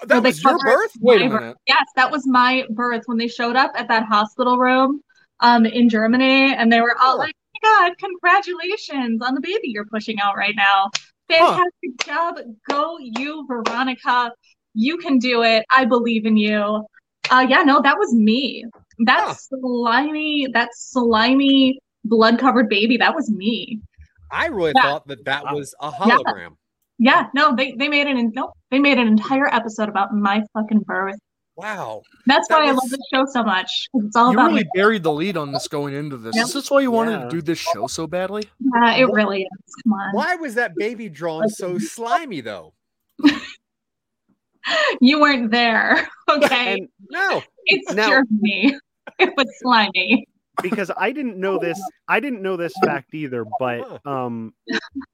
That 0.03 0.23
they 0.23 0.29
was 0.29 0.43
your 0.43 0.51
covered- 0.53 0.65
birth? 0.65 0.91
Wait 0.99 1.21
a 1.21 1.29
birth. 1.29 1.41
minute. 1.41 1.57
Yes, 1.67 1.85
that 1.95 2.11
was 2.11 2.27
my 2.27 2.65
birth 2.69 3.03
when 3.05 3.17
they 3.17 3.27
showed 3.27 3.55
up 3.55 3.71
at 3.75 3.87
that 3.87 4.03
hospital 4.05 4.57
room 4.57 5.01
um 5.41 5.65
in 5.65 5.89
Germany 5.89 6.53
and 6.53 6.71
they 6.71 6.81
were 6.81 6.95
all 7.01 7.15
Oh. 7.15 7.17
like, 7.17 7.33
"Oh 7.35 7.59
my 7.63 7.87
God, 7.89 7.97
congratulations 7.97 9.21
on 9.21 9.35
the 9.35 9.41
baby 9.41 9.69
you're 9.69 9.85
pushing 9.85 10.19
out 10.19 10.35
right 10.37 10.55
now. 10.55 10.89
Fantastic 11.29 11.97
job. 12.05 12.35
Go 12.69 12.97
you, 12.99 13.45
Veronica. 13.47 14.31
You 14.73 14.97
can 14.97 15.17
do 15.17 15.43
it. 15.43 15.65
I 15.71 15.85
believe 15.85 16.25
in 16.25 16.37
you." 16.37 16.85
Uh 17.31 17.45
yeah, 17.49 17.63
no, 17.63 17.81
that 17.81 17.97
was 17.97 18.13
me. 18.13 18.65
That 18.99 19.23
Huh. 19.27 19.33
slimy, 19.33 20.47
that 20.53 20.69
slimy 20.73 21.79
blood-covered 22.05 22.69
baby, 22.69 22.97
that 22.97 23.15
was 23.15 23.29
me. 23.31 23.79
I 24.31 24.47
really 24.47 24.73
Yeah. 24.75 24.81
thought 24.83 25.07
that 25.07 25.25
that 25.25 25.53
was 25.53 25.73
a 25.81 25.89
hologram. 25.91 26.37
Yeah, 26.37 26.49
no, 26.99 27.55
they 27.55 27.73
they 27.77 27.87
made 27.87 28.07
an 28.07 28.31
no, 28.35 28.53
they 28.71 28.79
made 28.79 28.97
an 28.97 29.07
entire 29.07 29.53
episode 29.53 29.89
about 29.89 30.13
my 30.13 30.41
fucking 30.53 30.79
birth. 30.81 31.15
Wow. 31.57 32.01
That's 32.25 32.49
That 32.49 32.59
why 32.59 32.67
I 32.67 32.71
love 32.71 32.89
this 32.89 32.99
show 33.13 33.25
so 33.31 33.41
much. 33.41 33.87
'cause 33.93 34.03
It's 34.07 34.15
all 34.17 34.31
You 34.33 34.37
about 34.37 34.47
really 34.49 34.63
me. 34.63 34.69
buried 34.75 35.03
the 35.03 35.13
lead 35.13 35.37
on 35.37 35.53
this 35.53 35.69
going 35.69 35.93
into 35.93 36.17
this. 36.17 36.35
Yep. 36.35 36.45
Is 36.47 36.53
this 36.53 36.69
why 36.69 36.81
you 36.81 36.91
wanted 36.91 37.11
Yeah. 37.11 37.23
to 37.23 37.29
do 37.29 37.41
this 37.41 37.59
show 37.59 37.87
so 37.87 38.07
badly? 38.07 38.43
Yeah, 38.59 38.95
it 38.95 39.05
really 39.11 39.43
is. 39.43 39.75
Come 39.83 39.93
on. 39.93 40.13
Why 40.13 40.35
was 40.35 40.55
that 40.55 40.75
baby 40.75 41.07
drawn 41.07 41.47
so 41.49 41.77
slimy 41.79 42.41
though? 42.41 42.73
You 45.01 45.21
weren't 45.21 45.51
there. 45.51 46.07
Okay. 46.27 46.73
And 46.79 46.87
No. 47.11 47.43
it's 47.65 47.93
now- 47.93 48.09
Germany. 48.09 48.75
It 49.19 49.31
was 49.37 49.47
slimy. 49.61 50.27
because 50.63 50.89
I 50.97 51.11
didn't 51.11 51.37
know 51.37 51.59
this, 51.59 51.79
I 52.07 52.19
didn't 52.19 52.41
know 52.41 52.57
this 52.57 52.73
fact 52.83 53.13
either, 53.13 53.45
but 53.59 54.03
um, 54.07 54.53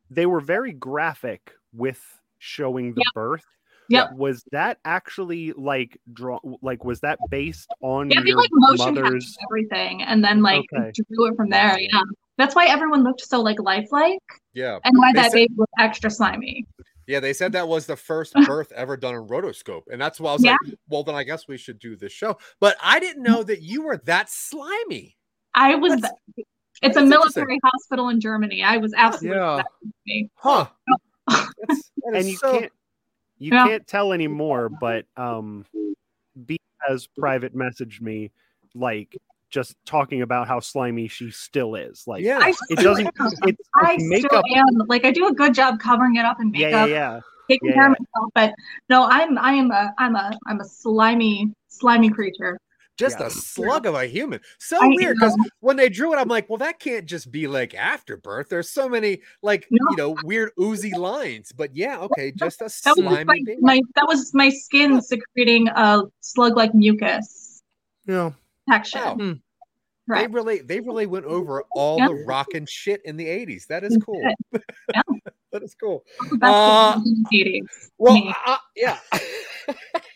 they 0.10 0.26
were 0.26 0.40
very 0.40 0.72
graphic 0.72 1.52
with 1.74 2.02
showing 2.40 2.94
the 2.94 3.04
birth. 3.14 3.46
Yep. 3.90 4.14
Was 4.14 4.44
that 4.52 4.78
actually 4.86 5.52
like 5.54 5.98
draw? 6.14 6.40
Like, 6.62 6.86
was 6.86 7.02
that 7.02 7.20
based 7.30 7.68
on 7.82 8.10
Yeah, 8.10 8.22
they 8.22 8.30
your 8.30 8.38
like 8.38 8.50
motion 8.54 8.94
mother's? 8.96 9.38
everything 9.50 10.02
and 10.04 10.24
then 10.24 10.42
like 10.42 10.66
Okay. 10.74 10.92
drew 11.14 11.28
it 11.28 11.36
from 11.36 11.50
there. 11.50 11.78
Yeah. 11.78 12.02
That's 12.38 12.56
why 12.56 12.68
everyone 12.68 13.04
looked 13.04 13.22
so 13.22 13.42
like 13.42 13.60
lifelike 13.60 14.20
Yeah. 14.54 14.80
and 14.86 14.98
why 14.98 15.12
They 15.14 15.22
that 15.22 15.32
said- 15.32 15.36
baby 15.36 15.54
was 15.58 15.68
extra 15.78 16.10
slimy. 16.10 16.66
Yeah, 17.08 17.20
they 17.20 17.34
said 17.34 17.52
that 17.52 17.68
was 17.68 17.86
the 17.88 17.98
first 17.98 18.34
birth 18.46 18.72
ever 18.72 18.96
done 18.96 19.16
in 19.16 19.28
rotoscope. 19.28 19.84
And 19.92 20.00
that's 20.00 20.20
why 20.22 20.30
I 20.30 20.34
was 20.34 20.44
Yeah. 20.44 20.56
like, 20.66 20.76
well, 20.88 21.04
then 21.04 21.16
I 21.16 21.24
guess 21.24 21.48
we 21.50 21.58
should 21.58 21.78
do 21.80 21.98
this 21.98 22.14
show. 22.14 22.38
But 22.62 22.78
I 22.82 23.00
didn't 23.00 23.24
know 23.24 23.44
that 23.44 23.62
you 23.62 23.82
were 23.82 23.98
that 24.06 24.30
slimy. 24.30 25.18
I 25.54 25.76
was 25.76 26.00
That's- 26.00 26.12
it's 26.38 26.48
that's 26.82 26.98
a 26.98 27.06
military 27.06 27.60
hospital 27.64 28.08
in 28.10 28.22
Germany. 28.22 28.64
I 28.64 28.78
was 28.78 28.94
absolutely 28.96 29.38
Yeah. 29.38 29.62
slimy. 30.06 30.30
Huh. 30.36 30.68
That's, 31.68 31.92
that 32.06 32.16
And 32.16 32.26
you 32.28 32.38
so- 32.38 32.60
can't, 32.60 32.72
you 33.38 33.52
Yeah. 33.54 33.68
can't 33.68 33.88
tell 33.88 34.14
anymore. 34.14 34.70
But 34.70 35.06
um, 35.18 35.66
B 36.46 36.58
has 36.88 37.08
private 37.18 37.56
messaged 37.56 38.02
me, 38.02 38.32
like 38.76 39.18
just 39.50 39.76
talking 39.86 40.22
about 40.22 40.48
how 40.48 40.60
slimy 40.60 41.08
she 41.08 41.30
still 41.32 41.76
is. 41.76 42.04
Like, 42.08 42.24
Yeah. 42.24 42.40
I 42.42 42.54
it 42.70 42.80
doesn't. 42.80 43.08
am. 43.08 43.30
It's 43.44 43.70
I 43.76 43.98
makeup. 44.00 44.44
still 44.46 44.58
am. 44.58 44.88
Like 44.88 45.06
I 45.06 45.12
do 45.12 45.28
a 45.28 45.34
good 45.34 45.54
job 45.54 45.80
covering 45.80 46.16
it 46.16 46.26
up 46.26 46.40
in 46.40 46.54
Yeah, 46.54 46.68
makeup, 46.68 46.88
yeah, 46.90 46.94
yeah. 46.96 47.14
yeah. 47.16 47.20
taking 47.50 47.70
Yeah, 47.70 47.74
care 47.76 47.92
of 47.92 47.98
myself. 48.00 48.32
But 48.34 48.54
no, 48.90 49.08
I'm 49.10 49.38
I 49.38 49.52
am 49.54 49.72
a 49.72 49.94
I'm 49.98 50.16
a 50.16 50.38
I'm 50.48 50.62
a 50.62 50.66
slimy 50.66 51.52
slimy 51.68 52.10
creature. 52.10 52.58
Just 53.02 53.20
Yeah. 53.20 53.26
a 53.26 53.30
slug 53.32 53.86
of 53.88 53.96
a 53.96 54.06
human. 54.06 54.40
So 54.60 54.78
I 54.80 54.88
weird 54.88 55.18
because 55.18 55.36
when 55.60 55.76
they 55.76 55.90
drew 55.90 56.14
it, 56.14 56.18
I'm 56.18 56.28
like, 56.28 56.48
well, 56.50 56.60
that 56.60 56.80
can't 56.80 57.08
just 57.08 57.32
be 57.32 57.48
like 57.48 57.74
after 57.74 58.16
birth. 58.16 58.48
There's 58.50 58.70
so 58.70 58.88
many 58.88 59.22
like 59.42 59.66
No. 59.72 59.88
you 59.90 59.98
know 59.98 60.16
weird 60.24 60.52
oozy 60.60 60.96
lines. 60.96 61.52
But 61.52 61.76
yeah, 61.76 62.00
okay, 62.00 62.32
just 62.32 62.62
a 62.62 62.66
That 62.66 62.96
was 62.96 63.06
slimy 63.06 63.26
my, 63.26 63.56
my 63.60 63.82
that 63.96 64.08
was 64.08 64.34
my 64.36 64.50
skin 64.50 65.02
secreting 65.02 65.68
a 65.70 66.04
slug 66.20 66.56
like 66.56 66.76
mucus 66.76 67.64
Yeah. 68.06 68.32
protection. 68.68 69.02
Wow. 69.02 69.16
Hmm. 69.16 69.32
They 70.08 70.28
really 70.28 70.60
they 70.60 70.80
really 70.80 71.08
went 71.08 71.26
over 71.26 71.64
all 71.76 71.98
Yeah. 71.98 72.08
the 72.10 72.46
and 72.54 72.70
shit 72.70 73.02
in 73.06 73.18
the 73.18 73.26
80s. 73.28 73.66
That 73.68 73.84
is 73.84 73.98
cool. 74.06 74.22
Yeah. 74.94 75.02
that 75.52 75.64
is 75.64 75.74
cool. 75.76 76.04
Uh, 76.42 77.00
Well, 77.98 78.36
uh, 78.46 78.58
yeah. 78.76 79.00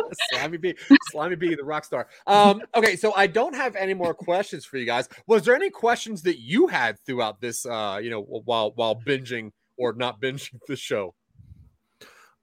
Slimy 0.30 0.58
B, 0.58 0.74
Slimy 1.10 1.36
B, 1.36 1.54
the 1.54 1.64
rock 1.64 1.84
star. 1.84 2.08
Um, 2.26 2.62
okay, 2.74 2.96
so 2.96 3.12
I 3.14 3.26
don't 3.26 3.54
have 3.54 3.76
any 3.76 3.94
more 3.94 4.14
questions 4.14 4.64
for 4.64 4.76
you 4.78 4.86
guys. 4.86 5.08
Was 5.26 5.44
there 5.44 5.54
any 5.54 5.70
questions 5.70 6.22
that 6.22 6.40
you 6.40 6.66
had 6.66 6.98
throughout 7.06 7.40
this, 7.40 7.66
uh, 7.66 7.98
you 8.02 8.10
know, 8.10 8.22
while 8.22 8.72
while 8.74 8.96
binging 8.96 9.52
or 9.76 9.92
not 9.92 10.20
binging 10.20 10.58
the 10.68 10.76
show? 10.76 11.14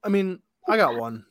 I 0.02 0.08
mean, 0.08 0.40
I 0.68 0.76
got 0.76 0.96
one. 0.96 1.24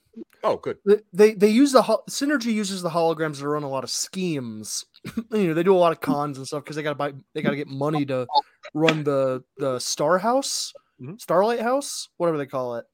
Oh, 0.43 0.57
good. 0.57 0.77
They- 1.13 1.33
They 1.33 1.49
use 1.49 1.71
the 1.71 1.81
hol- 1.81 2.03
synergy 2.09 2.53
uses 2.53 2.81
the 2.81 2.89
holograms 2.89 3.39
to 3.39 3.47
run 3.47 3.63
a 3.63 3.69
lot 3.69 3.83
of 3.83 3.89
schemes. 3.89 4.85
you 5.31 5.47
know, 5.47 5.53
they 5.53 5.63
do 5.63 5.75
a 5.75 5.77
lot 5.77 5.91
of 5.91 6.01
cons 6.01 6.37
and 6.37 6.45
stuff 6.47 6.63
because 6.63 6.75
they 6.75 6.83
got 6.83 6.91
to 6.91 6.95
buy 6.95 7.13
they 7.33 7.41
got 7.41 7.51
to 7.51 7.55
get 7.55 7.67
money 7.67 8.05
to 8.05 8.27
run 8.73 9.03
the 9.03 9.43
the 9.57 9.79
Star 9.79 10.17
House, 10.17 10.73
Mhm. 11.01 11.19
Starlight 11.21 11.61
House, 11.61 12.09
whatever 12.17 12.37
they 12.37 12.45
call 12.45 12.75
it. 12.75 12.85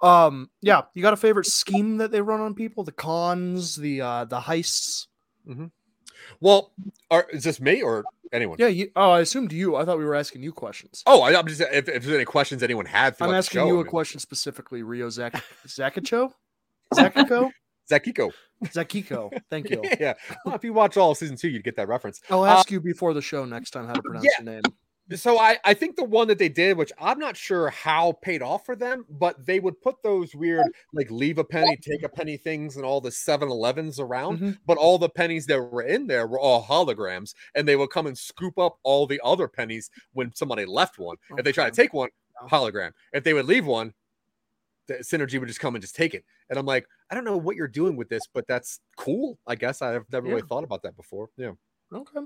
Um, 0.00 0.50
yeah, 0.60 0.82
you 0.94 1.02
got 1.02 1.12
a 1.12 1.16
favorite 1.16 1.46
scheme 1.46 1.96
that 1.98 2.12
they 2.12 2.20
run 2.20 2.40
on 2.40 2.54
people? 2.54 2.84
The 2.84 2.92
cons, 2.92 3.76
the 3.76 4.00
uh 4.00 4.24
the 4.26 4.40
heists. 4.40 5.06
Well, 6.40 6.72
are, 7.10 7.26
is 7.32 7.44
this 7.44 7.60
me 7.60 7.82
or 7.82 8.04
anyone? 8.32 8.56
Yeah, 8.60 8.66
you. 8.68 8.90
Oh, 8.94 9.10
I 9.10 9.20
assumed 9.20 9.52
you. 9.52 9.76
I 9.76 9.84
thought 9.84 9.98
we 9.98 10.04
were 10.04 10.14
asking 10.14 10.42
you 10.42 10.52
questions. 10.52 11.02
Oh, 11.06 11.22
I, 11.22 11.36
I'm 11.38 11.46
just 11.46 11.60
if, 11.60 11.88
if 11.88 12.02
there's 12.02 12.08
any 12.14 12.24
questions 12.24 12.62
anyone 12.62 12.86
had. 12.86 13.16
I'm 13.20 13.32
asking 13.34 13.60
show, 13.60 13.66
you 13.66 13.72
I 13.78 13.80
a 13.80 13.82
mean- 13.84 13.90
question 13.90 14.20
specifically, 14.20 14.82
Rio 14.82 15.08
Zak 15.10 15.42
Zakacho. 15.66 16.32
Zakiko? 16.94 17.50
Zakiko. 17.90 18.30
Zakiko. 18.66 19.30
Thank 19.50 19.70
you. 19.70 19.82
yeah. 20.00 20.14
Well, 20.44 20.54
if 20.54 20.64
you 20.64 20.72
watch 20.74 20.96
all 20.96 21.12
of 21.12 21.16
season 21.16 21.36
two, 21.36 21.48
you'd 21.48 21.64
get 21.64 21.76
that 21.76 21.88
reference. 21.88 22.20
I'll 22.30 22.42
Uh, 22.44 22.48
ask 22.48 22.70
you 22.70 22.80
before 22.80 23.14
the 23.14 23.22
show 23.22 23.44
next 23.44 23.70
time 23.70 23.86
how 23.86 23.94
to 23.94 24.02
pronounce 24.02 24.26
yeah. 24.26 24.44
your 24.44 24.52
name. 24.54 24.62
So 25.14 25.38
I, 25.38 25.58
I 25.64 25.74
think 25.74 25.96
the 25.96 26.04
one 26.04 26.28
that 26.28 26.38
they 26.38 26.48
did, 26.48 26.76
which 26.76 26.92
I'm 26.98 27.18
not 27.18 27.36
sure 27.36 27.70
how 27.70 28.12
paid 28.22 28.42
off 28.42 28.66
for 28.66 28.76
them, 28.76 29.06
but 29.08 29.44
they 29.46 29.60
would 29.60 29.80
put 29.80 30.02
those 30.02 30.34
weird 30.34 30.66
like 30.92 31.10
leave 31.10 31.38
a 31.38 31.44
penny, 31.44 31.76
take 31.76 32.02
a 32.02 32.08
penny 32.08 32.36
things 32.36 32.76
and 32.76 32.84
all 32.84 33.00
the 33.00 33.10
7-Elevens 33.10 33.98
around, 34.00 34.38
Mhm. 34.40 34.58
but 34.66 34.78
all 34.78 34.98
the 34.98 35.08
pennies 35.08 35.46
that 35.46 35.60
were 35.60 35.82
in 35.82 36.06
there 36.06 36.26
were 36.26 36.38
all 36.40 36.62
holograms, 36.62 37.34
and 37.54 37.66
they 37.66 37.76
would 37.76 37.90
come 37.90 38.06
and 38.06 38.16
scoop 38.18 38.58
up 38.58 38.78
all 38.82 39.06
the 39.06 39.20
other 39.24 39.48
pennies 39.48 39.90
when 40.12 40.34
somebody 40.34 40.64
left 40.64 40.98
one. 40.98 41.16
If 41.36 41.44
they 41.44 41.52
try 41.52 41.68
to 41.70 41.74
take 41.74 41.92
one, 41.92 42.10
hologram. 42.48 42.92
If 43.12 43.24
they 43.24 43.34
would 43.34 43.46
leave 43.46 43.66
one, 43.66 43.94
the 44.86 44.94
synergy 44.94 45.38
would 45.38 45.48
just 45.48 45.60
come 45.60 45.74
and 45.74 45.82
just 45.82 45.94
take 45.96 46.14
it. 46.14 46.24
And 46.48 46.58
I'm 46.58 46.66
like, 46.66 46.86
I 47.10 47.14
don't 47.14 47.24
know 47.24 47.36
what 47.36 47.56
you're 47.56 47.68
doing 47.68 47.96
with 47.96 48.08
this, 48.08 48.22
but 48.32 48.46
that's 48.46 48.80
cool. 48.96 49.38
I 49.46 49.54
guess 49.54 49.82
I've 49.82 50.10
never 50.10 50.28
really 50.28 50.42
thought 50.42 50.64
about 50.64 50.82
that 50.82 50.96
before. 50.96 51.28
Yeah. 51.36 51.52
Okay. 51.92 52.20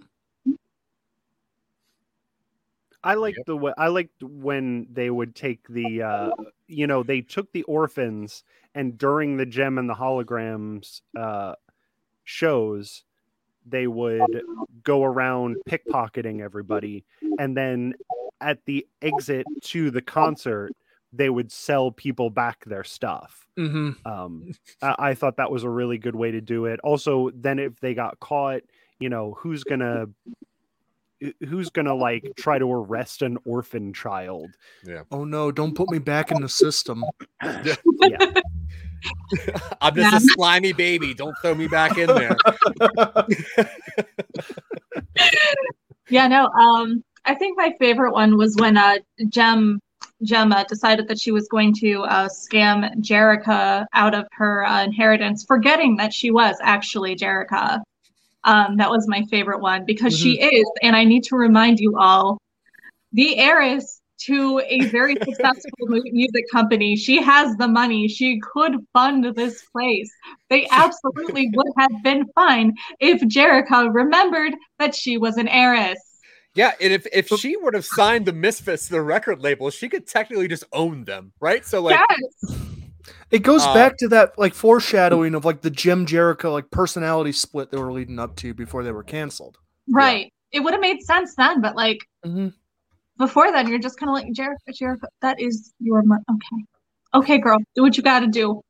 I 3.04 3.14
liked 3.14 3.38
Yep. 3.38 3.46
the 3.46 3.56
way 3.56 3.72
I 3.78 3.88
liked 3.88 4.22
when 4.22 4.86
they 4.92 5.10
would 5.10 5.34
take 5.34 5.66
the 5.68 6.02
uh 6.02 6.30
you 6.68 6.86
know, 6.86 7.02
they 7.02 7.20
took 7.20 7.52
the 7.52 7.62
orphans 7.64 8.44
and 8.74 8.96
during 8.96 9.36
the 9.36 9.46
Jem 9.46 9.78
and 9.78 9.88
the 9.88 9.94
holograms 9.94 11.00
uh 11.16 11.54
shows 12.24 13.04
they 13.66 13.86
would 13.86 14.42
go 14.82 15.04
around 15.04 15.56
pickpocketing 15.68 16.40
everybody 16.40 17.04
and 17.38 17.56
then 17.56 17.94
at 18.40 18.64
the 18.64 18.86
exit 19.02 19.46
to 19.62 19.90
the 19.90 20.02
concert 20.02 20.72
they 21.12 21.28
would 21.28 21.52
sell 21.52 21.90
people 21.92 22.30
back 22.30 22.64
their 22.64 22.82
stuff. 22.84 23.46
Mm-hmm. 23.58 24.08
Um, 24.10 24.54
I, 24.80 24.94
I 24.98 25.14
thought 25.14 25.36
that 25.36 25.50
was 25.50 25.62
a 25.62 25.68
really 25.68 25.98
good 25.98 26.14
way 26.16 26.30
to 26.30 26.40
do 26.40 26.64
it. 26.64 26.80
Also, 26.80 27.30
then 27.34 27.58
if 27.58 27.78
they 27.80 27.92
got 27.92 28.18
caught, 28.18 28.62
you 28.98 29.10
know, 29.10 29.34
who's 29.38 29.62
gonna 29.62 30.06
who's 31.48 31.70
gonna 31.70 31.94
like 31.94 32.32
try 32.36 32.58
to 32.58 32.70
arrest 32.70 33.22
an 33.22 33.38
orphan 33.44 33.92
child? 33.92 34.50
Yeah. 34.84 35.02
Oh 35.10 35.24
no, 35.24 35.50
don't 35.52 35.74
put 35.74 35.90
me 35.90 35.98
back 35.98 36.30
in 36.30 36.40
the 36.40 36.48
system. 36.48 37.04
Yeah, 38.00 38.18
I'm 39.80 39.94
just 39.94 40.14
a 40.14 40.20
slimy 40.34 40.72
baby. 40.72 41.14
Don't 41.14 41.36
throw 41.42 41.54
me 41.54 41.66
back 41.68 41.98
in 41.98 42.06
there. 42.06 42.36
Yeah, 46.08 46.28
no. 46.28 46.46
Um, 46.48 47.02
I 47.24 47.34
think 47.34 47.56
my 47.56 47.74
favorite 47.78 48.12
one 48.12 48.36
was 48.36 48.54
when 48.56 48.76
uh 48.76 48.98
Jem 49.28 49.80
Gemma 50.22 50.66
decided 50.68 51.08
that 51.08 51.20
she 51.20 51.32
was 51.32 51.48
going 51.48 51.74
to 51.74 52.02
uh, 52.02 52.28
scam 52.28 52.94
Jerrica 53.00 53.86
out 53.92 54.14
of 54.14 54.26
her 54.32 54.64
uh, 54.64 54.84
inheritance, 54.84 55.44
forgetting 55.44 55.96
that 55.96 56.12
she 56.12 56.30
was 56.30 56.56
actually 56.62 57.16
Jerrica. 57.16 57.80
Um, 58.44 58.76
that 58.78 58.90
was 58.90 59.06
my 59.08 59.24
favorite 59.30 59.60
one 59.60 59.84
because 59.84 60.16
she 60.16 60.40
is, 60.40 60.64
and 60.82 60.96
I 60.96 61.04
need 61.04 61.24
to 61.24 61.36
remind 61.36 61.78
you 61.78 61.96
all, 61.98 62.38
the 63.12 63.38
heiress 63.38 64.00
to 64.26 64.60
a 64.66 64.80
very 64.86 65.14
successful 65.24 65.86
music 65.88 66.44
company. 66.50 66.96
She 66.96 67.20
has 67.22 67.56
the 67.56 67.68
money. 67.68 68.08
She 68.08 68.40
could 68.40 68.76
fund 68.92 69.24
this 69.36 69.62
place. 69.72 70.10
They 70.50 70.66
absolutely 70.70 71.50
would 71.54 71.72
have 71.78 72.02
been 72.02 72.26
fine 72.34 72.74
if 73.00 73.20
Jerrica 73.22 73.92
remembered 73.92 74.54
that 74.78 74.94
she 74.94 75.18
was 75.18 75.36
an 75.36 75.48
heiress. 75.48 75.98
Yeah, 76.54 76.72
and 76.82 76.92
if 76.92 77.06
if 77.14 77.28
she 77.28 77.56
would 77.56 77.72
have 77.72 77.86
signed 77.86 78.26
the 78.26 78.32
Misfits 78.32 78.86
the 78.86 79.00
record 79.00 79.40
label, 79.40 79.70
she 79.70 79.88
could 79.88 80.06
technically 80.06 80.48
just 80.48 80.64
own 80.70 81.04
them, 81.04 81.32
right? 81.40 81.64
So 81.64 81.80
like, 81.80 81.98
yes. 82.10 82.58
It 83.32 83.42
goes 83.42 83.64
Uh, 83.64 83.74
back 83.74 83.96
to 83.98 84.08
that 84.08 84.38
like 84.38 84.54
foreshadowing 84.54 85.34
of 85.34 85.44
like 85.44 85.62
the 85.62 85.70
Jem 85.70 86.06
Jericho 86.06 86.52
like 86.52 86.70
personality 86.70 87.32
split 87.32 87.70
they 87.70 87.78
were 87.78 87.90
leading 87.92 88.18
up 88.20 88.36
to 88.36 88.54
before 88.54 88.84
they 88.84 88.92
were 88.92 89.02
canceled. 89.02 89.58
Right. 89.88 90.32
It 90.52 90.60
would 90.60 90.72
have 90.74 90.80
made 90.82 91.02
sense 91.02 91.34
then, 91.34 91.60
but 91.60 91.74
like 91.74 91.98
Mm-hmm. 92.24 92.48
before 93.18 93.50
then, 93.50 93.68
you're 93.68 93.78
just 93.80 93.98
kind 93.98 94.10
of 94.10 94.14
like 94.14 94.30
Jericho, 94.32 94.60
Jericho. 94.72 95.06
That 95.22 95.40
is 95.40 95.72
your 95.80 96.02
money. 96.02 96.22
Okay, 96.30 96.64
okay, 97.14 97.38
girl, 97.38 97.58
do 97.74 97.82
what 97.82 97.96
you 97.96 98.02
got 98.02 98.20
to 98.20 98.26
do. 98.28 98.60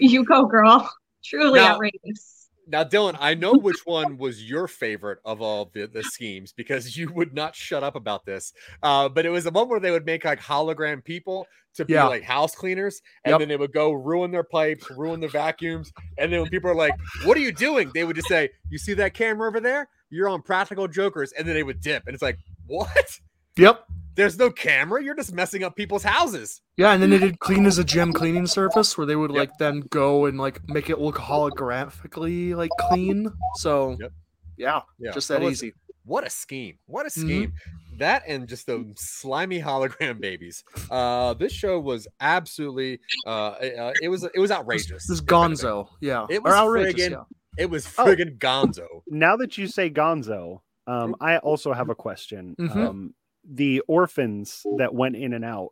You 0.00 0.24
go, 0.24 0.46
girl. 0.46 0.88
Truly 1.24 1.60
Now- 1.60 1.74
outrageous. 1.74 2.35
Now 2.66 2.82
Dylan, 2.84 3.16
I 3.20 3.34
know 3.34 3.54
which 3.54 3.86
one 3.86 4.18
was 4.18 4.42
your 4.48 4.66
favorite 4.68 5.18
of 5.24 5.40
all 5.40 5.70
the, 5.72 5.86
the 5.86 6.02
schemes 6.02 6.52
because 6.52 6.96
you 6.96 7.12
would 7.12 7.32
not 7.34 7.54
shut 7.54 7.82
up 7.84 7.94
about 7.96 8.24
this. 8.24 8.52
Uh, 8.82 9.08
but 9.08 9.24
it 9.26 9.30
was 9.30 9.44
the 9.44 9.50
one 9.50 9.68
where 9.68 9.80
they 9.80 9.90
would 9.90 10.06
make 10.06 10.24
like 10.24 10.40
hologram 10.40 11.04
people 11.04 11.46
to 11.74 11.84
be 11.84 11.92
Yeah. 11.92 12.06
like 12.08 12.22
house 12.22 12.54
cleaners, 12.54 13.02
and 13.24 13.32
Yep. 13.32 13.38
then 13.40 13.48
they 13.48 13.56
would 13.56 13.72
go 13.72 13.92
ruin 13.92 14.30
their 14.30 14.42
pipes, 14.44 14.90
ruin 14.90 15.20
their 15.20 15.28
vacuums, 15.28 15.92
and 16.18 16.32
then 16.32 16.40
when 16.40 16.50
people 16.50 16.70
are 16.70 16.74
like, 16.74 16.94
"What 17.24 17.36
are 17.36 17.40
you 17.40 17.52
doing?" 17.52 17.90
They 17.94 18.04
would 18.04 18.16
just 18.16 18.28
say, 18.28 18.48
"You 18.70 18.78
see 18.78 18.94
that 18.94 19.12
camera 19.14 19.46
over 19.48 19.60
there? 19.60 19.88
You're 20.08 20.28
on 20.28 20.40
Practical 20.40 20.88
Jokers," 20.88 21.32
and 21.32 21.46
then 21.46 21.54
they 21.54 21.62
would 21.62 21.80
dip, 21.80 22.04
and 22.06 22.14
it's 22.14 22.22
like, 22.22 22.38
"What? 22.66 23.20
Yep. 23.56 23.84
There's 24.14 24.38
no 24.38 24.50
camera. 24.50 25.02
You're 25.04 25.14
just 25.14 25.34
messing 25.34 25.62
up 25.62 25.76
people's 25.76 26.02
houses." 26.02 26.62
Yeah, 26.78 26.92
and 26.92 27.02
then 27.02 27.10
they 27.10 27.18
did 27.18 27.38
clean 27.38 27.66
as 27.66 27.78
a 27.78 27.84
gem 27.84 28.12
cleaning 28.12 28.46
surface 28.46 28.96
where 28.96 29.06
they 29.06 29.16
would 29.16 29.30
Yep. 29.30 29.38
like 29.38 29.50
then 29.58 29.80
go 29.90 30.24
and 30.26 30.38
like 30.38 30.60
make 30.68 30.88
it 30.90 30.98
look 31.00 31.16
holographically 31.16 32.54
like 32.56 32.70
clean. 32.80 33.30
So 33.56 33.96
Yep. 34.00 34.12
yeah, 34.56 34.80
Yeah, 34.98 35.10
just 35.12 35.28
that 35.28 35.40
that 35.40 35.44
was- 35.44 35.62
easy. 35.62 35.74
What 36.04 36.24
a 36.24 36.30
scheme! 36.30 36.78
What 36.86 37.04
a 37.04 37.08
Mhm. 37.08 37.20
scheme! 37.20 37.52
That 37.98 38.22
and 38.28 38.46
just 38.46 38.66
the 38.66 38.92
slimy 38.96 39.60
hologram 39.60 40.20
babies. 40.20 40.62
Uh, 40.88 41.34
this 41.34 41.52
show 41.52 41.80
was 41.80 42.06
absolutely. 42.20 43.00
Uh, 43.26 43.30
uh, 43.50 43.92
it 44.00 44.08
was 44.08 44.22
it 44.22 44.38
was 44.38 44.52
outrageous. 44.52 45.08
This 45.08 45.10
is. 45.10 45.20
Gonzo. 45.22 45.88
Yeah. 46.00 46.26
It 46.30 46.38
Or 46.38 46.42
was 46.44 46.54
outrageous. 46.54 47.08
friggin' 47.08 47.10
Yeah. 47.10 47.22
It 47.58 47.70
was 47.70 47.86
Oh. 47.98 48.04
friggin' 48.04 48.38
Gonzo. 48.38 48.86
now 49.08 49.36
that 49.36 49.58
you 49.58 49.66
say 49.66 49.90
Gonzo, 49.90 50.60
um, 50.86 51.16
I 51.20 51.38
also 51.38 51.72
have 51.72 51.88
a 51.88 51.94
question. 51.96 52.54
Mhm. 52.60 52.76
Um, 52.76 53.14
the 53.48 53.80
orphans 53.88 54.64
that 54.78 54.94
went 54.94 55.16
in 55.16 55.32
and 55.32 55.44
out 55.44 55.70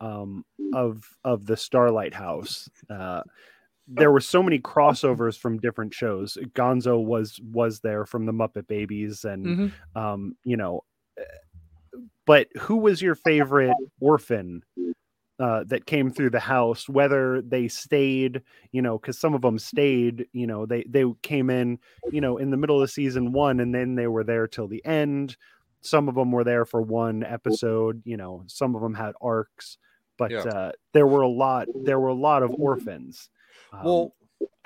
um, 0.00 0.44
of 0.74 1.16
of 1.24 1.46
the 1.46 1.56
Starlight 1.56 2.14
House. 2.14 2.68
Uh, 2.90 3.22
there 3.88 4.10
were 4.10 4.20
so 4.20 4.42
many 4.42 4.58
crossovers 4.58 5.38
from 5.38 5.58
different 5.58 5.94
shows. 5.94 6.36
Gonzo 6.54 7.02
was 7.02 7.40
was 7.40 7.80
there 7.80 8.04
from 8.04 8.26
the 8.26 8.32
Muppet 8.32 8.66
Babies, 8.66 9.24
and 9.24 9.46
Mhm. 9.46 9.72
um, 9.94 10.36
you 10.44 10.56
know. 10.56 10.84
But 12.26 12.48
who 12.58 12.76
was 12.76 13.00
your 13.00 13.14
favorite 13.14 13.76
orphan 14.00 14.62
uh, 15.38 15.64
that 15.64 15.86
came 15.86 16.10
through 16.10 16.30
the 16.30 16.40
house? 16.40 16.88
Whether 16.88 17.40
they 17.42 17.68
stayed, 17.68 18.42
you 18.72 18.82
know, 18.82 18.98
because 18.98 19.18
some 19.18 19.34
of 19.34 19.42
them 19.42 19.58
stayed, 19.58 20.26
you 20.32 20.46
know, 20.46 20.66
they 20.66 20.84
they 20.88 21.04
came 21.22 21.50
in, 21.50 21.78
you 22.10 22.20
know, 22.20 22.36
in 22.38 22.50
the 22.50 22.56
middle 22.56 22.82
of 22.82 22.90
season 22.90 23.32
one, 23.32 23.60
and 23.60 23.74
then 23.74 23.94
they 23.94 24.08
were 24.08 24.24
there 24.24 24.48
till 24.48 24.66
the 24.66 24.84
end. 24.84 25.36
Some 25.86 26.08
of 26.08 26.14
them 26.14 26.32
were 26.32 26.44
there 26.44 26.64
for 26.64 26.82
one 26.82 27.22
episode, 27.24 28.02
you 28.04 28.16
know. 28.16 28.44
Some 28.46 28.74
of 28.74 28.82
them 28.82 28.94
had 28.94 29.14
arcs, 29.20 29.78
but 30.18 30.32
Yeah. 30.32 30.42
uh, 30.44 30.72
there 30.92 31.06
were 31.06 31.22
a 31.22 31.28
lot. 31.28 31.68
There 31.74 32.00
were 32.00 32.08
a 32.08 32.14
lot 32.14 32.42
of 32.42 32.54
orphans. 32.58 33.30
Um, 33.72 33.80
Well, 33.84 34.16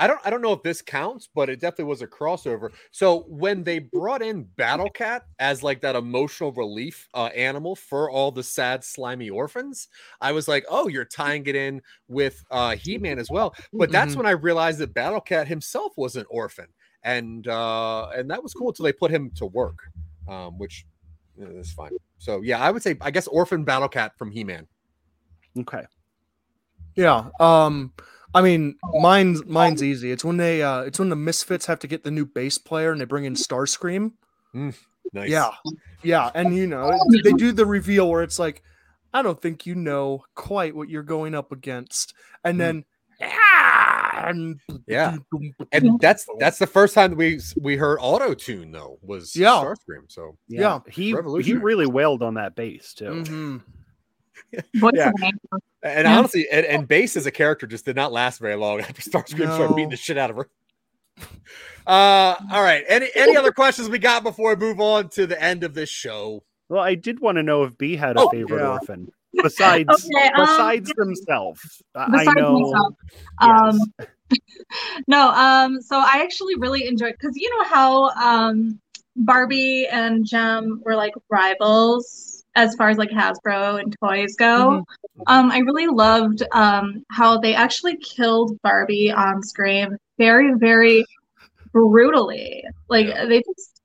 I 0.01 0.07
don't 0.09 0.21
I 0.25 0.31
don't 0.31 0.43
know 0.43 0.53
if 0.53 0.63
this 0.63 0.83
counts, 0.83 1.29
but 1.33 1.49
it 1.49 1.61
definitely 1.61 1.85
was 1.85 2.03
a 2.03 2.07
crossover. 2.09 2.71
So 2.91 3.21
when 3.29 3.63
they 3.65 3.79
brought 3.81 4.23
in 4.23 4.45
Battle 4.45 4.91
Cat 4.91 5.25
as 5.39 5.63
like 5.63 5.81
that 5.83 5.95
emotional 5.95 6.53
relief 6.53 7.09
uh, 7.15 7.27
animal 7.27 7.77
for 7.77 8.11
all 8.11 8.33
the 8.33 8.43
sad 8.43 8.83
slimy 8.83 9.31
orphans, 9.31 9.89
I 10.21 10.33
was 10.33 10.49
like, 10.49 10.65
oh, 10.69 10.89
you're 10.89 11.05
tying 11.05 11.47
it 11.47 11.55
in 11.55 11.83
with 12.09 12.43
uh, 12.51 12.77
He 12.77 12.99
Man 12.99 13.19
as 13.19 13.31
well. 13.31 13.55
But 13.79 13.93
that's 13.93 14.15
Mhm. 14.15 14.17
when 14.17 14.27
I 14.27 14.31
realized 14.33 14.79
that 14.81 14.95
Battle 14.95 15.21
Cat 15.21 15.47
himself 15.49 15.93
was 15.97 16.17
an 16.17 16.27
orphan, 16.31 16.69
and 17.03 17.47
uh, 17.47 18.09
and 18.09 18.31
that 18.31 18.43
was 18.43 18.55
cool 18.55 18.69
until 18.71 18.85
they 18.85 18.93
put 18.93 19.11
him 19.11 19.31
to 19.37 19.47
work, 19.47 19.79
um, 20.29 20.59
which 20.59 20.85
is 21.49 21.73
fine. 21.73 21.91
So 22.19 22.41
yeah, 22.43 22.59
I 22.61 22.71
would 22.71 22.83
say 22.83 22.97
I 23.01 23.11
guess 23.11 23.27
Orphan 23.27 23.65
Battle 23.65 23.89
Cat 23.89 24.17
from 24.19 24.31
He 24.31 24.45
Man. 24.45 24.67
okay. 25.59 25.85
Yeah. 26.97 27.31
Um 27.39 27.93
I 28.35 28.43
mean 28.43 28.77
mine's 29.01 29.45
mine's 29.47 29.83
easy. 29.83 30.11
It's 30.13 30.25
when 30.25 30.37
they 30.37 30.63
uh 30.63 30.83
it's 30.83 30.99
when 30.99 31.09
the 31.09 31.17
misfits 31.17 31.67
have 31.67 31.79
to 31.81 31.87
get 31.87 32.05
the 32.05 32.11
new 32.11 32.27
bass 32.27 32.59
player 32.59 32.93
and 32.93 33.01
they 33.01 33.05
bring 33.05 33.25
in 33.25 33.35
Starscream. 33.35 34.13
Nice. 35.13 35.29
Yeah. 35.29 35.51
Yeah. 36.03 36.31
And 36.35 36.57
you 36.57 36.67
know, 36.67 36.97
they 37.25 37.33
do 37.33 37.53
the 37.53 37.67
reveal 37.67 38.09
where 38.11 38.23
it's 38.23 38.39
like, 38.39 38.63
I 39.13 39.23
don't 39.23 39.41
think 39.41 39.67
you 39.67 39.75
know 39.75 40.25
quite 40.35 40.75
what 40.75 40.89
you're 40.89 41.03
going 41.03 41.35
up 41.35 41.51
against. 41.53 42.15
And 42.45 42.55
Hmm. 42.55 42.59
then 42.59 42.85
"Ah," 43.23 43.27
and 43.27 43.31
Yeah. 44.87 45.17
And 45.73 45.99
that's 46.01 46.27
that's 46.39 46.59
the 46.59 46.67
first 46.67 46.95
time 46.95 47.15
we 47.17 47.41
we 47.61 47.77
heard 47.77 47.99
auto 48.01 48.35
tune 48.35 48.73
though 48.73 48.99
was 49.03 49.35
Yeah. 49.37 49.51
Starscream. 49.63 50.05
So 50.09 50.37
Yeah, 50.49 50.81
he 50.91 51.15
he 51.43 51.55
really 51.55 51.87
wailed 51.87 52.23
on 52.23 52.35
that 52.35 52.55
bass 52.57 52.95
too. 52.95 53.05
Mhm. 53.05 53.63
Yeah. 54.95 55.09
of 55.09 55.15
an 55.19 55.25
angel. 55.25 55.41
and 55.83 56.05
Yeah. 56.07 56.19
honestly, 56.19 56.47
and, 56.51 56.67
and 56.67 56.89
Bass 56.89 57.17
as 57.17 57.27
a 57.27 57.31
character 57.31 57.67
just 57.67 57.85
did 57.85 57.95
not 57.97 58.11
last 58.13 58.41
very 58.41 58.57
long 58.57 58.81
after 58.81 59.01
Starscream 59.03 59.53
started 59.55 59.75
beating 59.77 59.91
the 59.91 59.97
shit 59.97 60.19
out 60.19 60.31
of 60.31 60.37
her. 60.37 60.49
Uh 61.87 62.37
all 62.53 62.63
right. 62.63 62.85
Any 62.89 63.09
any 63.15 63.37
other 63.37 63.53
questions 63.53 63.89
we 63.89 63.99
got 63.99 64.23
before 64.23 64.55
we 64.55 64.61
move 64.67 64.81
on 64.81 65.09
to 65.11 65.27
the 65.27 65.41
end 65.43 65.65
of 65.65 65.75
this 65.75 65.89
show? 65.89 66.45
Well, 66.69 66.83
I 66.83 66.95
did 66.95 67.21
want 67.21 67.37
to 67.37 67.43
know 67.43 67.65
if 67.65 67.77
B 67.79 67.97
had 67.97 68.17
a 68.17 68.21
Oh, 68.21 68.29
favorite 68.29 68.61
yeah. 68.63 68.71
orphan 68.73 69.11
besides 69.43 69.87
Okay, 70.15 70.29
um, 70.29 70.45
besides 70.47 70.93
themselves. 70.97 71.83
I- 71.95 72.27
I 72.29 72.35
know. 72.35 72.61
myself, 72.61 72.95
um, 73.41 73.79
No, 75.09 75.31
um, 75.31 75.81
so 75.83 75.99
I 75.99 76.21
actually 76.23 76.55
really 76.57 76.87
enjoyed 76.87 77.15
because 77.19 77.37
you 77.37 77.51
know 77.59 77.65
how 77.65 78.11
um 78.11 78.79
Barbie 79.17 79.87
and 79.91 80.25
Jem 80.25 80.81
were 80.85 80.95
like 80.95 81.13
rivals 81.29 82.45
as 82.55 82.75
far 82.77 82.89
as 82.89 82.99
like 82.99 83.11
Hasbro 83.11 83.81
and 83.81 83.95
toys 84.03 84.37
go. 84.37 84.85
Um, 85.27 85.51
I 85.51 85.59
really 85.59 85.87
loved 85.89 86.43
um 86.53 87.05
how 87.11 87.39
they 87.39 87.55
actually 87.55 87.97
killed 87.97 88.61
Barbie 88.63 89.11
on 89.11 89.43
screen 89.43 89.97
very, 90.19 90.55
very 90.55 91.05
brutally. 91.73 92.65
Like 92.89 93.07
they 93.07 93.43
just 93.43 93.81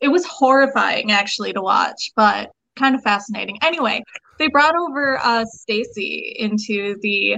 it 0.00 0.08
was 0.08 0.24
horrifying 0.26 1.12
actually 1.12 1.52
to 1.52 1.60
watch, 1.62 2.10
but 2.16 2.50
kind 2.76 2.94
of 2.94 3.02
fascinating. 3.02 3.58
Anyway, 3.62 4.02
they 4.40 4.48
brought 4.48 4.74
over 4.74 5.18
uh 5.22 5.44
Stacy 5.44 6.34
into 6.36 6.96
the 7.02 7.36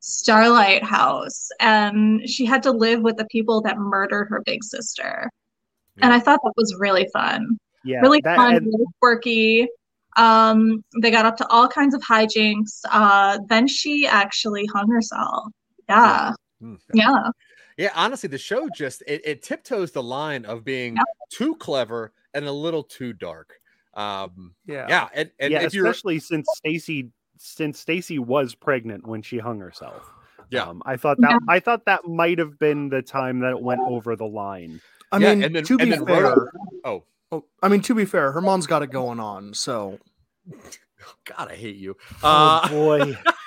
Starlight 0.00 0.82
House, 0.84 1.48
and 1.60 2.28
she 2.28 2.44
had 2.44 2.62
to 2.64 2.72
live 2.72 3.00
with 3.00 3.16
the 3.16 3.24
people 3.26 3.62
that 3.62 3.78
murdered 3.78 4.26
her 4.28 4.42
big 4.44 4.62
sister. 4.62 5.30
And 5.98 6.12
I 6.12 6.18
thought 6.18 6.40
that 6.42 6.52
was 6.56 6.74
really 6.78 7.08
fun. 7.12 7.58
Yeah, 7.84 8.00
really 8.00 8.20
that- 8.24 8.36
fun, 8.36 8.56
and- 8.56 8.66
really 8.66 8.86
quirky. 9.00 9.68
Um, 10.18 10.84
they 11.00 11.10
got 11.10 11.24
up 11.24 11.38
to 11.38 11.46
all 11.48 11.68
kinds 11.68 11.94
of 11.94 12.02
hijinks. 12.02 12.80
Uh, 12.90 13.38
then 13.48 13.66
she 13.66 14.06
actually 14.06 14.66
hung 14.66 14.90
herself. 14.90 15.46
Yeah. 15.88 16.32
Hmm. 16.60 16.74
Yeah. 16.92 17.30
Yeah, 17.78 17.92
honestly, 17.94 18.28
the 18.28 18.36
show 18.36 18.68
just 18.76 19.02
it, 19.06 19.22
it 19.24 19.42
tiptoes 19.42 19.92
the 19.92 20.02
line 20.02 20.44
of 20.44 20.64
being 20.64 20.98
too 21.30 21.54
clever 21.56 22.12
and 22.34 22.44
a 22.44 22.52
little 22.52 22.82
too 22.82 23.14
dark. 23.14 23.54
Um, 23.94 24.54
yeah, 24.66 24.86
yeah, 24.88 25.08
and, 25.14 25.30
and 25.38 25.52
yeah, 25.52 25.62
if 25.62 25.74
you're 25.74 25.86
especially 25.86 26.18
since 26.18 26.46
Stacy 26.54 27.10
since 27.38 27.78
Stacy 27.78 28.18
was 28.18 28.54
pregnant 28.54 29.06
when 29.06 29.20
she 29.22 29.38
hung 29.38 29.58
herself. 29.60 30.10
Yeah. 30.50 30.64
Um, 30.64 30.82
I 30.86 30.96
thought 30.96 31.18
that 31.20 31.40
I 31.48 31.60
thought 31.60 31.84
that 31.86 32.06
might 32.06 32.38
have 32.38 32.58
been 32.58 32.88
the 32.90 33.02
time 33.02 33.40
that 33.40 33.50
it 33.52 33.60
went 33.60 33.80
over 33.86 34.16
the 34.16 34.26
line. 34.26 34.80
I 35.10 35.18
Yeah, 35.18 35.34
mean, 35.34 35.44
and 35.44 35.56
then- 35.56 35.64
to 35.64 35.74
and 35.78 35.90
be 35.90 35.96
then 35.96 36.06
fair, 36.06 36.22
Rhoda- 36.24 36.50
oh. 36.84 37.04
oh, 37.32 37.44
I 37.62 37.68
mean, 37.68 37.80
to 37.82 37.94
be 37.94 38.04
fair, 38.04 38.32
her 38.32 38.40
mom's 38.40 38.66
got 38.66 38.82
it 38.82 38.90
going 38.90 39.18
on. 39.20 39.54
So, 39.54 39.98
God, 41.24 41.50
I 41.50 41.54
hate 41.54 41.76
you. 41.76 41.96
Oh 42.22 42.28
Uh, 42.64 42.68
boy. 42.68 43.18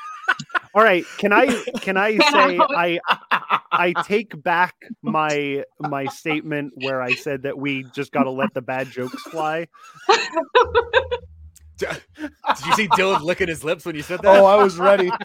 All 0.76 0.84
right, 0.84 1.06
can 1.18 1.32
I 1.32 1.64
can 1.82 1.96
I 1.96 2.18
say 2.18 2.60
I 2.60 3.00
I 3.72 3.94
take 4.04 4.44
back 4.44 4.76
my 5.02 5.64
my 5.80 6.08
statement 6.08 6.74
where 6.76 7.02
I 7.02 7.16
said 7.16 7.44
that 7.44 7.58
we 7.58 7.86
just 7.96 8.12
got 8.12 8.24
to 8.24 8.32
let 8.32 8.54
the 8.54 8.62
bad 8.62 8.92
jokes 8.92 9.24
fly. 9.24 9.68
Did 11.78 12.66
you 12.66 12.74
see 12.74 12.88
Dylan 12.90 13.22
licking 13.24 13.48
his 13.48 13.64
lips 13.64 13.86
when 13.86 13.96
you 13.96 14.02
said 14.02 14.22
that? 14.22 14.28
oh, 14.38 14.46
I 14.46 14.56
was 14.62 14.78
ready. 14.78 15.12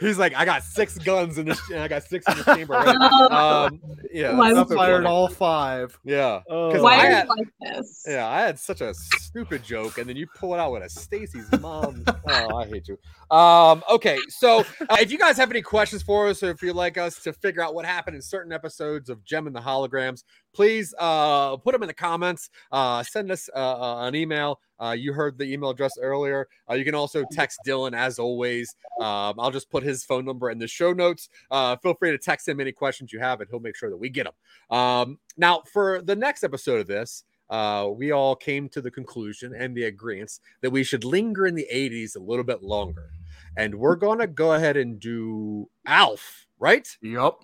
He's 0.00 0.18
like, 0.18 0.34
I 0.34 0.44
got 0.44 0.62
six 0.62 0.98
guns 0.98 1.38
in 1.38 1.46
this, 1.46 1.58
I 1.74 1.88
got 1.88 2.02
six 2.04 2.26
in 2.28 2.36
the 2.36 2.44
chamber. 2.54 2.74
already." 2.74 2.98
Um, 3.36 3.80
yeah, 4.12 4.36
Why 4.36 4.52
that's 4.52 4.70
I 4.70 4.74
fired 4.76 4.96
funny. 5.04 5.06
all 5.06 5.28
five. 5.28 5.98
Yeah, 6.04 6.40
Oh. 6.48 6.70
'Cause 6.72 6.82
Why 6.82 6.94
I 6.94 6.96
are 7.06 7.10
had- 7.10 7.26
you 7.28 7.34
like 7.38 7.76
this? 7.76 8.04
yeah, 8.06 8.28
I 8.28 8.40
had 8.40 8.58
such 8.58 8.80
a 8.82 8.92
stupid 8.94 9.62
joke, 9.64 9.98
and 9.98 10.08
then 10.08 10.16
you 10.16 10.26
pull 10.36 10.54
it 10.54 10.58
out 10.58 10.72
with 10.72 10.82
a 10.82 10.88
Stacy's 10.90 11.48
mom. 11.60 12.04
oh, 12.28 12.56
I 12.58 12.66
hate 12.66 12.88
you. 12.88 12.98
Um, 13.36 13.82
okay, 13.90 14.18
so 14.28 14.60
uh, 14.88 14.96
if 15.00 15.10
you 15.10 15.18
guys 15.18 15.36
have 15.38 15.50
any 15.50 15.62
questions 15.62 16.02
for 16.02 16.28
us, 16.28 16.42
or 16.42 16.50
if 16.50 16.62
you'd 16.62 16.76
like 16.76 16.98
us 16.98 17.22
to 17.22 17.32
figure 17.32 17.62
out 17.62 17.74
what 17.74 17.84
happened 17.84 18.16
in 18.16 18.22
certain 18.22 18.52
episodes 18.52 19.08
of 19.08 19.24
Jem 19.24 19.46
and 19.46 19.56
the 19.56 19.60
Holograms, 19.60 20.22
please 20.56 20.94
uh, 20.98 21.54
put 21.58 21.72
them 21.72 21.82
in 21.82 21.86
the 21.86 21.94
comments. 21.94 22.48
Uh, 22.72 23.02
send 23.02 23.30
us 23.30 23.50
uh, 23.54 23.58
uh, 23.58 24.06
an 24.06 24.14
email. 24.14 24.58
Uh, 24.82 24.96
you 24.98 25.12
heard 25.12 25.36
the 25.36 25.44
email 25.44 25.70
address 25.70 25.92
earlier. 26.00 26.48
Uh, 26.68 26.74
you 26.74 26.84
can 26.84 26.94
also 26.94 27.24
text 27.30 27.58
Dylan 27.66 27.94
as 27.94 28.18
always. 28.18 28.74
Um, 29.00 29.34
I'll 29.38 29.50
just 29.50 29.70
put 29.70 29.82
his 29.82 30.02
phone 30.02 30.24
number 30.24 30.50
in 30.50 30.58
the 30.58 30.66
show 30.66 30.94
notes. 30.94 31.28
Feel 31.50 31.94
free 31.98 32.10
to 32.10 32.18
text 32.18 32.48
him 32.48 32.58
any 32.58 32.72
questions 32.72 33.12
you 33.12 33.20
have, 33.20 33.40
and 33.40 33.50
he'll 33.50 33.60
make 33.60 33.76
sure 33.76 33.90
that 33.90 33.96
we 33.96 34.08
get 34.08 34.24
them. 34.24 34.76
Um, 34.76 35.18
now, 35.36 35.62
for 35.70 36.00
the 36.00 36.16
next 36.16 36.42
episode 36.42 36.80
of 36.80 36.86
this, 36.86 37.24
uh, 37.50 37.90
we 37.94 38.10
all 38.10 38.34
came 38.34 38.68
to 38.70 38.80
the 38.80 38.90
conclusion 38.90 39.54
and 39.54 39.76
the 39.76 39.84
agreement 39.84 40.40
that 40.62 40.70
we 40.70 40.82
should 40.82 41.04
linger 41.04 41.46
in 41.46 41.54
the 41.54 41.68
80s 41.72 42.16
a 42.16 42.20
little 42.20 42.44
bit 42.44 42.62
longer. 42.62 43.10
And 43.58 43.74
we're 43.74 43.96
going 43.96 44.18
to 44.18 44.26
go 44.26 44.54
ahead 44.54 44.76
and 44.76 44.98
do 44.98 45.68
Alf, 45.86 46.46
right? 46.58 46.88
Yep. 47.02 47.34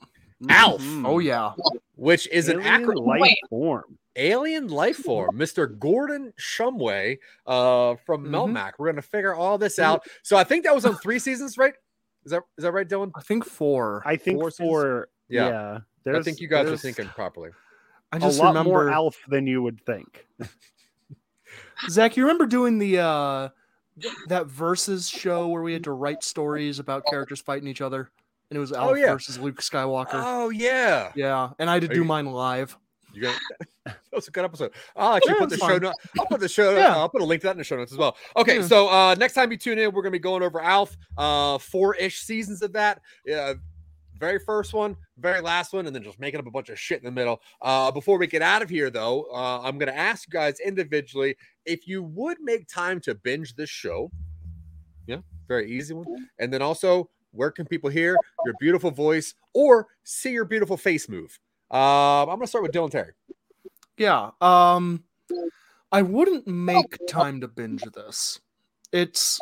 Alf, 0.49 0.83
Mhm. 0.83 1.07
Oh 1.07 1.19
yeah. 1.19 1.53
which 1.97 2.27
is 2.29 2.49
an 2.49 2.61
Alien 2.61 2.83
acronym 2.85 3.07
life 3.07 3.21
Wait. 3.21 3.39
form. 3.51 3.99
alien 4.17 4.69
life 4.69 4.97
form, 4.99 5.37
Mr. 5.37 5.79
Gordon 5.79 6.33
Shumway 6.39 7.19
uh, 7.47 7.95
from 8.05 8.27
Mhm. 8.27 8.31
Melmac. 8.31 8.73
We're 8.79 8.87
going 8.87 8.97
to 8.97 9.03
figure 9.03 9.35
all 9.35 9.57
this 9.57 9.79
out. 9.79 10.05
So 10.23 10.37
I 10.37 10.45
think 10.45 10.65
that 10.65 10.75
was 10.75 10.85
on 10.85 10.97
three 10.97 11.19
seasons, 11.19 11.57
right? 11.57 11.75
Is 12.25 12.33
that 12.33 12.43
is 12.59 12.65
that 12.65 12.73
right, 12.73 12.89
Dylan? 12.89 13.11
I 13.17 13.21
think 13.23 13.45
four. 13.45 14.03
I 14.05 14.17
think 14.17 14.39
Four 14.39 14.51
for, 14.51 14.51
seasons? 14.51 15.07
Yeah. 15.29 15.79
yeah, 16.07 16.19
I 16.19 16.23
think 16.23 16.41
you 16.41 16.49
guys 16.49 16.69
are 16.69 16.77
thinking 16.77 17.07
properly. 17.09 17.51
I 18.13 18.19
just 18.19 18.39
lot 18.39 18.49
remember 18.49 18.69
more 18.69 18.91
Alf 18.91 19.17
than 19.29 19.47
you 19.47 19.63
would 19.63 19.81
think. 19.87 20.27
Zach. 21.89 22.17
You 22.17 22.25
remember 22.25 22.47
doing 22.47 22.79
the 22.79 22.99
uh 22.99 23.49
that 24.29 24.47
versus 24.47 25.09
show 25.09 25.49
where 25.49 25.63
we 25.63 25.73
had 25.73 25.85
to 25.85 25.93
write 25.93 26.23
stories 26.23 26.79
about 26.79 27.05
characters 27.07 27.41
fighting 27.41 27.69
each 27.69 27.81
other, 27.81 28.11
and 28.53 28.59
it 28.59 28.61
was 28.61 28.71
Alf 28.73 28.91
Oh, 28.91 28.95
yeah. 28.95 29.13
versus 29.15 29.39
Luke 29.39 29.63
Skywalker. 29.63 30.11
Oh 30.13 30.51
yeah, 30.51 31.11
yeah, 31.17 31.49
and 31.59 31.71
I 31.71 31.75
had 31.75 31.83
to 31.83 31.89
Are 31.89 31.95
do 31.95 32.01
you- 32.01 32.05
mine 32.05 32.27
live. 32.27 32.77
You 33.15 33.23
got 33.23 33.39
that 33.87 33.97
was 34.13 34.29
a 34.29 34.31
good 34.31 34.45
episode. 34.45 34.73
I'll 34.95 35.15
actually 35.17 35.33
Yeah, 35.35 35.39
put 35.41 35.49
the 35.51 35.55
it's 35.57 35.63
show 35.65 35.69
fine. 35.71 35.81
note. 35.83 35.95
I'll 36.19 36.27
put 36.27 36.41
the 36.41 36.49
show. 36.49 36.77
Yeah. 36.77 36.97
I'll 36.97 37.09
put 37.09 37.21
a 37.23 37.25
link 37.25 37.41
to 37.43 37.47
that 37.47 37.53
in 37.53 37.59
the 37.59 37.65
show 37.65 37.77
notes 37.77 37.93
as 37.93 37.99
well. 37.99 38.17
Okay, 38.37 38.57
Yeah. 38.61 38.67
so 38.67 38.89
uh 38.89 39.15
next 39.17 39.33
time 39.35 39.51
you 39.53 39.59
tune 39.59 39.79
in, 39.79 39.93
we're 39.93 40.03
gonna 40.03 40.13
be 40.13 40.19
going 40.19 40.43
over 40.43 40.61
Alf. 40.61 40.97
Uh, 41.19 41.57
four 41.59 41.95
ish 41.97 42.21
seasons 42.21 42.63
of 42.63 42.73
that. 42.75 43.01
Yeah, 43.27 43.55
very 44.19 44.39
first 44.39 44.73
one, 44.73 44.97
very 45.19 45.41
last 45.43 45.73
one, 45.75 45.87
and 45.87 45.95
then 45.95 46.03
just 46.03 46.19
making 46.21 46.41
up 46.41 46.47
a 46.47 46.51
bunch 46.51 46.69
of 46.71 46.79
shit 46.79 47.01
in 47.01 47.05
the 47.05 47.11
middle. 47.11 47.43
Uh, 47.61 47.91
before 47.91 48.17
we 48.19 48.27
get 48.27 48.41
out 48.41 48.63
of 48.63 48.71
here, 48.71 48.89
though, 48.89 49.25
uh, 49.33 49.61
I'm 49.63 49.77
gonna 49.79 49.93
ask 49.93 50.27
you 50.27 50.31
guys 50.33 50.59
individually 50.61 51.37
if 51.67 51.87
you 51.87 52.03
would 52.03 52.39
make 52.41 52.67
time 52.67 52.99
to 53.01 53.15
binge 53.15 53.57
this 53.57 53.69
show. 53.71 54.11
Yeah, 55.07 55.19
very 55.49 55.71
easy 55.71 55.93
one. 55.93 56.29
And 56.39 56.51
then 56.51 56.63
also, 56.63 57.11
where 57.33 57.51
can 57.51 57.67
people 57.67 57.91
hear 57.91 58.17
your 58.45 58.55
beautiful 58.61 58.91
voice 58.91 59.35
or 59.55 59.89
see 60.05 60.31
your 60.31 60.45
beautiful 60.45 60.77
face 60.77 61.09
move? 61.09 61.39
Uh, 61.71 62.23
I'm 62.23 62.29
gonna 62.29 62.47
start 62.47 62.63
with 62.63 62.73
Dylan 62.73 62.91
Terry. 62.91 63.13
Yeah. 63.97 64.31
Um 64.41 65.05
I 65.91 66.03
wouldn't 66.03 66.47
make 66.47 66.99
time 67.09 67.41
to 67.43 67.49
binge 67.49 67.83
this. 67.95 68.41
It's 68.93 69.41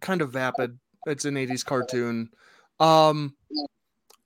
kind 0.00 0.22
of 0.22 0.32
vapid. 0.32 0.78
It's 1.06 1.24
an 1.24 1.34
80s 1.34 1.64
cartoon. 1.64 2.30
Um 2.80 3.34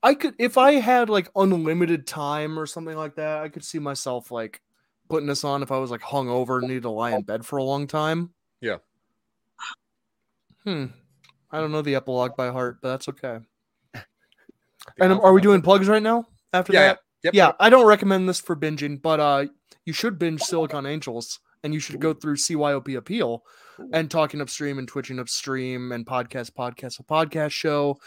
I 0.03 0.15
could 0.15 0.35
if 0.39 0.59
I 0.59 0.75
had 0.75 1.11
like 1.11 1.31
unlimited 1.35 2.07
time 2.07 2.59
or 2.59 2.67
something 2.67 2.97
like 2.97 3.17
that, 3.17 3.43
I 3.43 3.49
could 3.49 3.65
see 3.65 3.79
myself 3.79 4.31
like 4.31 4.61
putting 5.09 5.27
this 5.27 5.45
on 5.45 5.63
if 5.63 5.73
I 5.73 5.79
was 5.79 5.91
like 5.91 6.03
hungover 6.03 6.59
and 6.59 6.69
needed 6.69 6.83
to 6.83 6.91
lie 6.91 7.13
in 7.13 7.23
bed 7.23 7.45
for 7.45 7.57
a 7.57 7.65
long 7.65 7.87
time. 7.87 8.31
Yeah. 8.61 8.79
Hmm. 10.65 10.87
I 11.51 11.61
don't 11.61 11.73
know 11.73 11.83
the 11.83 11.95
epilogue 11.95 12.37
by 12.37 12.51
heart, 12.51 12.79
but 12.83 12.91
that's 12.91 13.09
okay. 13.09 13.39
And 15.01 15.13
um, 15.13 15.21
are 15.21 15.33
we 15.33 15.41
doing 15.43 15.61
plugs 15.61 15.87
right 15.89 16.03
now? 16.03 16.25
After 16.53 16.73
Yeah, 16.73 16.81
that, 16.81 16.99
Yep. 17.25 17.35
yeah. 17.35 17.53
I 17.61 17.69
don't 17.69 17.87
recommend 17.87 18.29
this 18.29 18.41
for 18.41 18.57
binging, 18.57 19.03
but 19.03 19.21
uh, 19.21 19.47
you 19.85 19.93
should 19.93 20.19
binge 20.19 20.41
Silicon 20.41 20.87
Angels, 20.87 21.41
and 21.63 21.75
you 21.75 21.81
should 21.81 22.01
go 22.01 22.15
through 22.15 22.37
CYOP 22.37 22.97
Appeal 22.97 23.43
and 23.93 24.11
talking 24.11 24.41
upstream 24.41 24.79
and 24.79 24.89
twitching 24.89 25.19
upstream 25.19 25.93
and 25.93 26.07
podcast, 26.07 26.53
podcast, 26.53 27.01
a 27.01 27.03
podcast 27.03 27.51
show. 27.51 27.99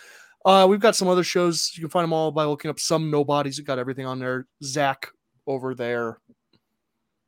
Uh, 0.43 0.65
we've 0.67 0.79
got 0.79 0.95
some 0.95 1.07
other 1.07 1.23
shows. 1.23 1.71
You 1.75 1.81
can 1.81 1.89
find 1.89 2.03
them 2.03 2.13
all 2.13 2.31
by 2.31 2.45
looking 2.45 2.71
up 2.71 2.79
some 2.79 3.11
nobodies. 3.11 3.59
We 3.59 3.63
got 3.63 3.77
everything 3.77 4.07
on 4.07 4.17
there. 4.19 4.47
Zach 4.63 5.07
over 5.45 5.75
there. 5.75 6.19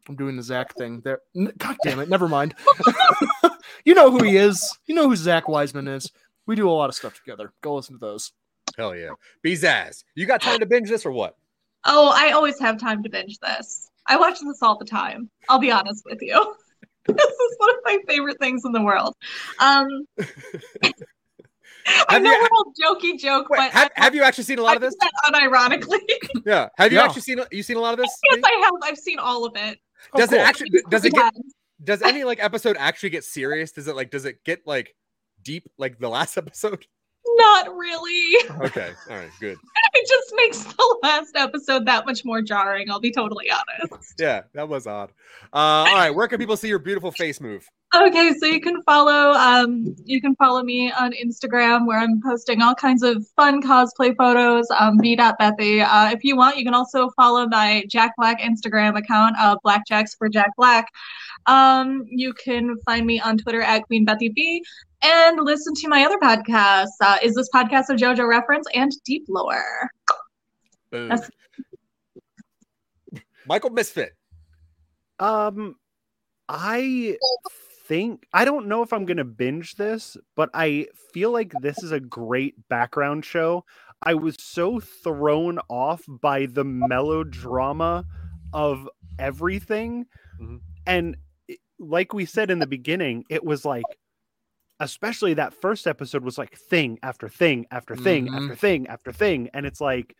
I'm 0.09 0.15
doing 0.15 0.35
the 0.35 0.43
Zach 0.43 0.75
thing 0.75 1.01
there. 1.01 1.19
God 1.57 1.77
damn 1.83 1.99
it! 1.99 2.09
Never 2.09 2.27
mind. 2.27 2.55
you 3.85 3.93
know 3.93 4.11
who 4.11 4.23
he 4.23 4.37
is. 4.37 4.61
You 4.85 4.95
know 4.95 5.07
who 5.09 5.15
Zach 5.15 5.47
Wiseman 5.47 5.87
is. 5.87 6.11
We 6.45 6.55
do 6.55 6.69
a 6.69 6.71
lot 6.71 6.89
of 6.89 6.95
stuff 6.95 7.15
together. 7.15 7.53
Go 7.61 7.75
listen 7.75 7.95
to 7.95 7.99
those. 7.99 8.31
Hell 8.77 8.95
yeah. 8.95 9.09
Bezaz, 9.45 10.03
you 10.15 10.25
got 10.25 10.41
time 10.41 10.59
to 10.59 10.65
binge 10.65 10.89
this 10.89 11.05
or 11.05 11.11
what? 11.11 11.35
Oh, 11.85 12.11
I 12.15 12.31
always 12.31 12.59
have 12.59 12.79
time 12.79 13.03
to 13.03 13.09
binge 13.09 13.37
this. 13.39 13.89
I 14.07 14.17
watch 14.17 14.39
this 14.39 14.61
all 14.61 14.77
the 14.77 14.85
time. 14.85 15.29
I'll 15.49 15.59
be 15.59 15.71
honest 15.71 16.03
with 16.05 16.19
you. 16.21 16.55
this 17.05 17.15
is 17.17 17.55
one 17.57 17.69
of 17.71 17.81
my 17.85 17.97
favorite 18.07 18.39
things 18.39 18.63
in 18.65 18.71
the 18.71 18.81
world. 18.81 19.15
Um, 19.59 19.87
I 21.85 22.13
Have 22.13 22.21
know 22.23 22.31
you- 22.31 22.39
we're 22.41 22.47
all 22.57 22.95
jokey 22.95 23.19
joke, 23.19 23.49
Wait, 23.49 23.57
but 23.57 23.71
have, 23.71 23.91
I- 23.97 24.03
have 24.03 24.15
you 24.15 24.23
actually 24.23 24.45
seen 24.45 24.59
a 24.59 24.61
lot 24.61 24.75
of 24.77 24.81
this? 24.81 24.95
do 24.95 25.07
that 25.23 25.33
unironically. 25.33 25.99
Yeah. 26.45 26.69
Have 26.77 26.91
you 26.91 26.97
Yeah. 26.99 27.05
actually 27.05 27.21
seen 27.23 27.39
you 27.51 27.63
seen 27.63 27.77
a 27.77 27.81
lot 27.81 27.93
of 27.93 27.99
this? 27.99 28.09
yes, 28.31 28.41
I 28.43 28.61
have. 28.63 28.71
I've 28.83 28.97
seen 28.97 29.19
all 29.19 29.45
of 29.45 29.55
it. 29.55 29.79
Does 30.15 30.31
Oh, 30.31 30.35
it 30.35 30.37
cool. 30.37 30.45
actually 30.45 30.69
does 30.89 31.05
it 31.05 31.13
get 31.13 31.33
does 31.83 32.01
any 32.01 32.23
like 32.23 32.43
episode 32.43 32.77
actually 32.79 33.09
get 33.09 33.23
serious? 33.23 33.71
Does 33.71 33.87
it 33.87 33.95
like 33.95 34.11
does 34.11 34.25
it 34.25 34.43
get 34.43 34.65
like 34.65 34.95
deep 35.43 35.69
like 35.77 35.99
the 35.99 36.09
last 36.09 36.37
episode? 36.37 36.85
not 37.35 37.75
really. 37.75 38.35
Okay, 38.61 38.91
all 39.09 39.17
right, 39.17 39.29
good. 39.39 39.57
It 39.95 40.07
just 40.07 40.33
makes 40.35 40.63
the 40.63 40.97
last 41.03 41.35
episode 41.35 41.85
that 41.85 42.07
much 42.07 42.25
more 42.25 42.41
jarring. 42.41 42.89
I'll 42.89 42.99
be 42.99 43.11
totally 43.11 43.45
honest. 43.51 44.15
Yeah, 44.19 44.41
that 44.55 44.67
was 44.67 44.87
odd. 44.87 45.11
Uh, 45.53 45.85
all 45.87 45.95
right, 45.95 46.09
where 46.09 46.27
can 46.27 46.39
people 46.39 46.57
see 46.57 46.67
your 46.67 46.79
beautiful 46.79 47.11
face 47.11 47.39
move? 47.39 47.69
Okay, 47.95 48.33
so 48.39 48.47
you 48.47 48.59
can 48.59 48.81
follow 48.81 49.33
um 49.33 49.95
you 50.03 50.19
can 50.19 50.35
follow 50.35 50.63
me 50.63 50.91
on 50.91 51.13
Instagram 51.13 51.85
where 51.85 51.99
I'm 51.99 52.21
posting 52.23 52.59
all 52.61 52.73
kinds 52.73 53.03
of 53.03 53.23
fun 53.35 53.61
cosplay 53.61 54.15
photos. 54.17 54.65
Um 54.79 54.97
b.bethy. 54.97 55.81
Uh, 55.81 56.09
if 56.11 56.23
you 56.23 56.35
want, 56.35 56.57
you 56.57 56.65
can 56.65 56.73
also 56.73 57.09
follow 57.11 57.47
my 57.47 57.83
Jack 57.87 58.13
Black 58.17 58.41
Instagram 58.41 58.97
account, 58.97 59.35
uh 59.37 59.57
Blackjacks 59.63 60.17
for 60.17 60.27
Jack 60.27 60.49
Black. 60.57 60.87
Um, 61.45 62.05
you 62.07 62.33
can 62.33 62.77
find 62.85 63.05
me 63.05 63.19
on 63.19 63.37
Twitter 63.37 63.61
at 63.61 63.83
Queen 63.83 64.05
Bethy 64.05 64.33
B 64.33 64.63
and 65.03 65.39
listen 65.41 65.73
to 65.75 65.87
my 65.87 66.03
other 66.03 66.17
podcasts. 66.17 66.95
Uh, 67.01 67.17
is 67.21 67.35
this 67.35 67.49
podcast 67.53 67.89
of 67.89 67.97
JoJo 67.97 68.27
reference 68.27 68.65
and 68.73 68.91
Deep 69.05 69.25
Lore? 69.27 69.89
Michael 73.45 73.71
Misfit. 73.71 74.13
Um, 75.19 75.75
I 76.47 77.17
think 77.85 78.25
I 78.33 78.45
don't 78.45 78.67
know 78.67 78.81
if 78.83 78.93
I'm 78.93 79.05
gonna 79.05 79.23
binge 79.23 79.75
this, 79.75 80.17
but 80.35 80.49
I 80.53 80.87
feel 81.13 81.31
like 81.31 81.51
this 81.61 81.83
is 81.83 81.91
a 81.91 81.99
great 81.99 82.55
background 82.69 83.25
show. 83.25 83.65
I 84.01 84.13
was 84.15 84.35
so 84.39 84.79
thrown 84.79 85.59
off 85.69 86.03
by 86.07 86.45
the 86.45 86.63
melodrama 86.63 88.05
of 88.53 88.89
everything, 89.19 90.05
Mhm. 90.41 90.61
and 90.85 91.17
like 91.79 92.13
we 92.13 92.25
said 92.25 92.49
in 92.51 92.59
the 92.59 92.67
beginning, 92.67 93.25
it 93.29 93.43
was 93.43 93.65
like. 93.65 93.85
Especially 94.79 95.35
that 95.35 95.53
first 95.53 95.85
episode 95.87 96.23
was 96.23 96.37
like 96.37 96.57
thing 96.57 96.97
after 97.03 97.29
thing 97.29 97.65
after 97.71 97.95
thing 97.95 98.27
Mhm. 98.27 98.35
after 98.41 98.55
thing 98.55 98.87
after 98.87 99.13
thing, 99.13 99.47
and 99.53 99.65
it's 99.65 99.79
like 99.79 100.15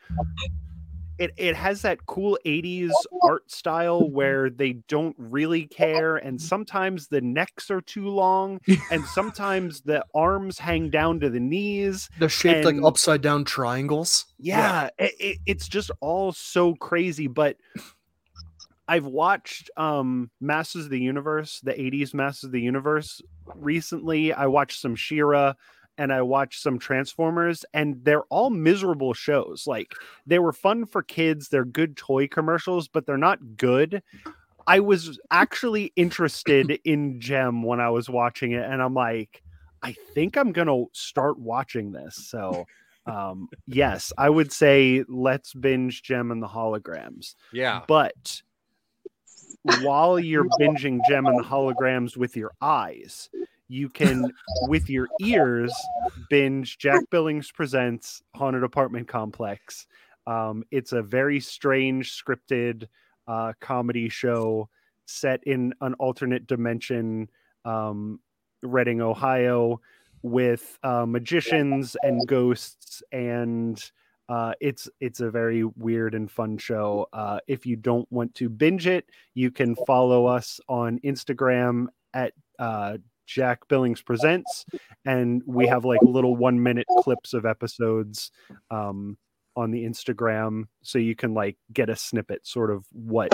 it 1.20 1.32
it 1.38 1.56
has 1.56 1.82
that 1.84 2.06
cool 2.06 2.38
80s 2.46 2.92
art 3.24 3.50
style 3.52 4.10
where 4.10 4.50
they 4.50 4.74
don't 4.88 5.16
really 5.20 5.68
care 5.68 6.16
and 6.18 6.42
sometimes 6.54 7.08
the 7.08 7.22
necks 7.22 7.70
are 7.70 7.82
too 7.82 8.08
long 8.10 8.60
and 8.92 9.06
sometimes 9.06 9.82
the 9.82 10.04
arms 10.16 10.58
hang 10.60 10.90
down 10.90 11.20
to 11.20 11.30
the 11.30 11.40
knees 11.40 12.10
They're 12.20 12.30
shaped 12.30 12.66
And- 12.66 12.80
like 12.80 12.86
upside 12.88 13.22
down 13.22 13.44
triangles. 13.46 14.26
yeah, 14.40 14.90
It, 14.98 15.14
it- 15.20 15.38
it's 15.46 15.68
just 15.68 15.92
all 16.02 16.32
so 16.32 16.74
crazy 16.76 17.28
but 17.28 17.58
i've 18.88 19.06
watched 19.06 19.70
um 19.78 20.30
masters 20.42 20.86
of 20.86 20.92
the 20.92 21.00
universe 21.00 21.60
the 21.64 21.72
80s 21.74 22.14
masters 22.14 22.46
of 22.48 22.52
the 22.52 22.62
universe 22.62 23.22
recently. 23.56 24.32
I 24.34 24.48
watched 24.48 24.80
some 24.80 24.96
She-Ra 24.96 25.54
and 25.98 26.12
i 26.12 26.22
watched 26.22 26.62
some 26.62 26.80
transformers 26.80 27.66
and 27.74 28.04
they're 28.04 28.24
all 28.24 28.50
miserable 28.50 29.14
shows 29.14 29.66
like 29.68 29.94
they 30.26 30.40
were 30.40 30.54
fun 30.54 30.86
for 30.86 31.04
kids 31.04 31.50
they're 31.50 31.66
good 31.66 31.96
toy 31.96 32.28
commercials 32.28 32.88
but 32.88 33.06
they're 33.06 33.18
not 33.18 33.58
good. 33.58 34.02
I 34.66 34.80
was 34.80 35.20
actually 35.30 35.92
interested 35.98 36.72
in 36.86 37.20
Jem 37.20 37.64
when 37.64 37.80
i 37.80 37.90
was 37.90 38.10
watching 38.10 38.54
it 38.54 38.64
and 38.64 38.82
i'm 38.82 38.94
like 38.94 39.44
i 39.82 39.94
think 40.14 40.38
i'm 40.38 40.52
gonna 40.52 40.86
start 40.94 41.38
watching 41.38 41.92
this. 41.92 42.16
So 42.16 42.66
um 43.06 43.50
yes 43.68 44.14
i 44.18 44.30
would 44.30 44.52
say 44.52 45.04
let's 45.10 45.54
binge 45.54 46.04
Jem 46.04 46.32
and 46.32 46.42
the 46.42 46.48
holograms. 46.48 47.36
Yeah. 47.52 47.82
but 47.88 48.42
while 49.82 50.20
you're 50.20 50.48
binging 50.60 51.00
Jem 51.10 51.26
and 51.26 51.38
the 51.38 51.44
holograms 51.44 52.16
with 52.16 52.38
your 52.38 52.52
eyes 52.62 53.30
you 53.68 53.90
can 53.90 54.32
with 54.64 54.90
your 54.90 55.08
ears 55.22 55.74
binge 56.30 56.78
jack 56.78 57.04
billings 57.10 57.52
presents 57.52 58.22
haunted 58.36 58.64
apartment 58.64 59.08
complex 59.08 59.88
um, 60.28 60.64
it's 60.72 60.94
a 60.94 61.02
very 61.02 61.40
strange 61.40 62.22
scripted 62.22 62.88
uh, 63.28 63.54
comedy 63.60 64.10
show 64.10 64.70
set 65.06 65.42
in 65.46 65.74
an 65.82 65.94
alternate 65.96 66.48
dimension 66.48 67.30
um, 67.66 68.20
reading 68.62 69.02
ohio 69.02 69.80
with 70.22 70.78
uh, 70.84 71.06
magicians 71.06 71.96
and 72.04 72.26
ghosts 72.28 73.04
and 73.12 73.92
uh, 74.30 74.54
it's 74.62 74.90
it's 75.02 75.20
a 75.20 75.30
very 75.30 75.64
weird 75.64 76.16
and 76.16 76.32
fun 76.32 76.58
show. 76.58 77.08
Uh, 77.12 77.40
if 77.48 77.66
you 77.66 77.76
don't 77.76 78.10
want 78.12 78.34
to 78.36 78.50
binge 78.50 78.88
it, 78.88 79.10
you 79.34 79.52
can 79.52 79.76
follow 79.86 80.26
us 80.26 80.60
on 80.70 80.98
Instagram 81.00 81.88
at 82.14 82.34
uh, 82.58 82.98
Jack 83.26 83.68
Billings 83.68 84.02
Presents, 84.02 84.66
and 85.06 85.42
we 85.46 85.68
have 85.68 85.86
like 85.86 86.02
little 86.02 86.36
one 86.36 86.62
minute 86.62 86.88
clips 87.00 87.34
of 87.34 87.46
episodes 87.46 88.32
um, 88.72 89.18
on 89.56 89.72
the 89.72 89.84
Instagram, 89.84 90.64
so 90.82 91.00
you 91.00 91.16
can 91.16 91.34
like 91.34 91.58
get 91.72 91.90
a 91.90 91.96
snippet, 91.96 92.46
sort 92.46 92.72
of 92.72 92.86
what 92.92 93.34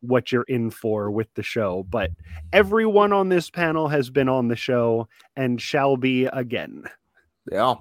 what 0.00 0.30
you're 0.30 0.44
in 0.44 0.70
for 0.70 1.10
with 1.10 1.32
the 1.34 1.42
show. 1.42 1.84
But 1.88 2.10
everyone 2.52 3.12
on 3.12 3.28
this 3.28 3.50
panel 3.50 3.88
has 3.88 4.10
been 4.10 4.28
on 4.28 4.48
the 4.48 4.56
show 4.56 5.08
and 5.36 5.60
shall 5.60 5.96
be 5.96 6.26
again. 6.26 6.84
Yeah. 7.50 7.76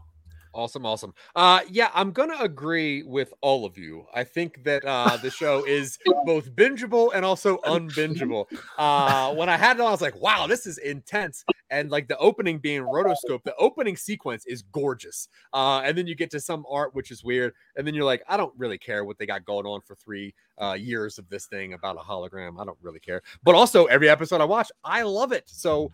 Awesome, 0.58 0.88
awesome. 0.88 1.14
Uh, 1.36 1.60
yeah, 1.70 1.92
I'm 1.94 2.12
gonna 2.12 2.38
agree 2.40 3.04
with 3.04 3.32
all 3.42 3.64
of 3.64 3.78
you. 3.78 4.08
I 4.12 4.24
think 4.24 4.64
that 4.64 4.84
uh, 4.84 5.16
the 5.18 5.30
show 5.30 5.64
is 5.64 6.00
both 6.26 6.52
bingeable 6.56 7.12
and 7.14 7.24
also 7.24 7.58
unbingeable. 7.66 8.46
Uh, 8.76 9.36
when 9.36 9.50
I 9.50 9.56
had 9.56 9.78
it 9.78 9.82
on, 9.82 9.90
I 9.90 9.92
was 9.92 10.02
like, 10.02 10.20
"Wow, 10.20 10.48
this 10.48 10.66
is 10.66 10.80
intense!" 10.80 11.46
And 11.70 11.92
like 11.92 12.08
the 12.08 12.18
opening 12.18 12.58
being 12.58 12.82
rotoscope, 12.82 13.44
the 13.44 13.54
opening 13.60 13.96
sequence 13.96 14.48
is 14.48 14.64
gorgeous. 14.64 15.28
Uh, 15.54 15.82
and 15.86 15.96
then 15.96 16.08
you 16.08 16.16
get 16.16 16.32
to 16.32 16.40
some 16.40 16.66
art 16.68 16.96
which 16.96 17.12
is 17.12 17.24
weird, 17.24 17.54
and 17.76 17.86
then 17.86 17.94
you're 17.94 18.04
like, 18.04 18.24
"I 18.28 18.36
don't 18.36 18.54
really 18.58 18.80
care 18.80 19.06
what 19.06 19.20
they 19.20 19.28
got 19.28 19.46
going 19.46 19.68
on 19.68 19.82
for 19.82 19.94
three 19.94 20.34
uh, 20.60 20.74
years 20.74 21.20
of 21.20 21.30
this 21.30 21.46
thing 21.46 21.74
about 21.74 21.98
a 21.98 22.00
hologram. 22.00 22.60
I 22.60 22.66
don't 22.66 22.80
really 22.82 23.00
care." 23.00 23.22
But 23.44 23.54
also, 23.54 23.86
every 23.86 24.10
episode 24.10 24.42
I 24.42 24.46
watch, 24.46 24.72
I 24.84 25.04
love 25.04 25.34
it. 25.34 25.44
So 25.46 25.92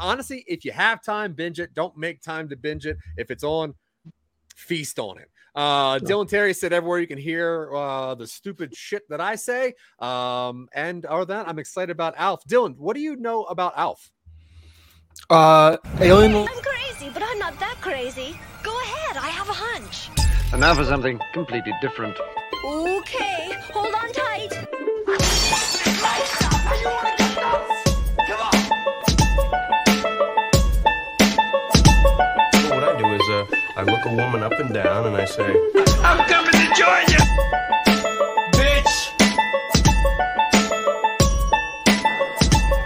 honestly, 0.00 0.42
if 0.48 0.64
you 0.64 0.72
have 0.72 1.02
time, 1.02 1.34
binge 1.34 1.60
it. 1.60 1.74
Don't 1.74 1.98
make 1.98 2.22
time 2.22 2.48
to 2.48 2.56
binge 2.56 2.86
it. 2.86 2.96
If 3.18 3.30
it's 3.30 3.44
on, 3.44 3.74
feast 4.56 4.98
on 4.98 5.18
it. 5.18 5.30
Uh, 5.54 5.98
Dylan 6.00 6.28
Terry 6.28 6.52
said 6.52 6.72
everywhere 6.72 6.98
you 6.98 7.06
can 7.06 7.18
hear 7.18 7.74
uh, 7.74 8.14
the 8.14 8.26
stupid 8.26 8.76
shit 8.76 9.08
that 9.08 9.20
I 9.20 9.36
say. 9.36 9.74
Um, 10.00 10.68
and 10.74 11.06
other 11.06 11.24
than 11.24 11.38
that, 11.38 11.48
I'm 11.48 11.58
excited 11.58 11.90
about 11.90 12.14
Alf. 12.18 12.44
Dylan, 12.44 12.76
what 12.76 12.94
do 12.94 13.00
you 13.00 13.16
know 13.16 13.44
about 13.44 13.72
Alf? 13.76 14.10
Uh, 15.30 15.78
Alien. 16.00 16.34
I'm 16.34 16.62
crazy, 16.62 17.10
but 17.12 17.22
I'm 17.22 17.38
not 17.38 17.58
that 17.58 17.76
crazy. 17.80 18.38
Go 18.62 18.78
ahead, 18.80 19.16
I 19.16 19.28
have 19.28 19.48
a 19.48 19.54
hunch. 19.54 20.10
And 20.52 20.60
now 20.60 20.74
for 20.74 20.84
something 20.84 21.20
completely 21.32 21.72
different. 21.80 22.16
Okay, 22.64 23.52
hold 23.72 23.94
on 23.94 24.12
tight. 24.12 24.65
I 33.78 33.82
look 33.82 34.06
a 34.06 34.08
woman 34.08 34.42
up 34.42 34.52
and 34.52 34.72
down 34.72 35.06
and 35.06 35.14
I 35.14 35.26
say, 35.26 35.44
I'm 36.02 36.26
coming 36.30 36.50
to 36.50 36.66
join 36.74 37.04
you, 37.12 37.22
bitch. 38.52 39.12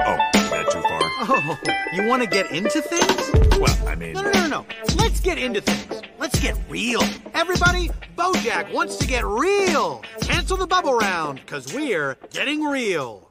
Oh, 0.05 0.19
that 0.51 0.67
too 0.73 0.83
far? 0.83 1.01
Oh, 1.29 1.59
you 1.93 2.09
want 2.09 2.25
to 2.25 2.29
get 2.29 2.51
into 2.51 2.83
things? 2.83 3.31
Well, 3.61 3.89
I 3.89 3.95
mean, 3.95 4.15
No, 4.15 4.23
no, 4.23 4.33
no, 4.33 4.41
no, 4.41 4.49
no. 4.49 4.67
Let's 4.97 5.21
get 5.21 5.39
into 5.39 5.61
things. 5.61 6.03
Let's 6.19 6.41
get 6.41 6.57
real. 6.69 7.03
Everybody, 7.35 7.91
Bojack 8.19 8.73
wants 8.73 8.97
to 8.97 9.07
get 9.07 9.25
real. 9.25 10.03
Cancel 10.23 10.57
the 10.57 10.67
bubble 10.67 10.95
round, 10.95 11.41
because 11.41 11.73
we're 11.73 12.17
getting 12.33 12.65
real. 12.65 13.30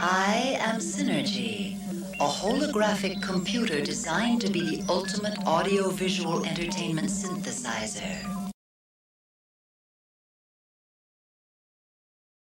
I 0.00 0.56
am 0.60 0.80
Synergy, 0.80 1.76
a 2.20 2.26
holographic 2.26 3.22
computer 3.22 3.80
designed 3.80 4.40
to 4.42 4.50
be 4.50 4.76
the 4.76 4.84
ultimate 4.88 5.38
audiovisual 5.46 6.44
entertainment 6.44 7.08
synthesizer. 7.08 8.41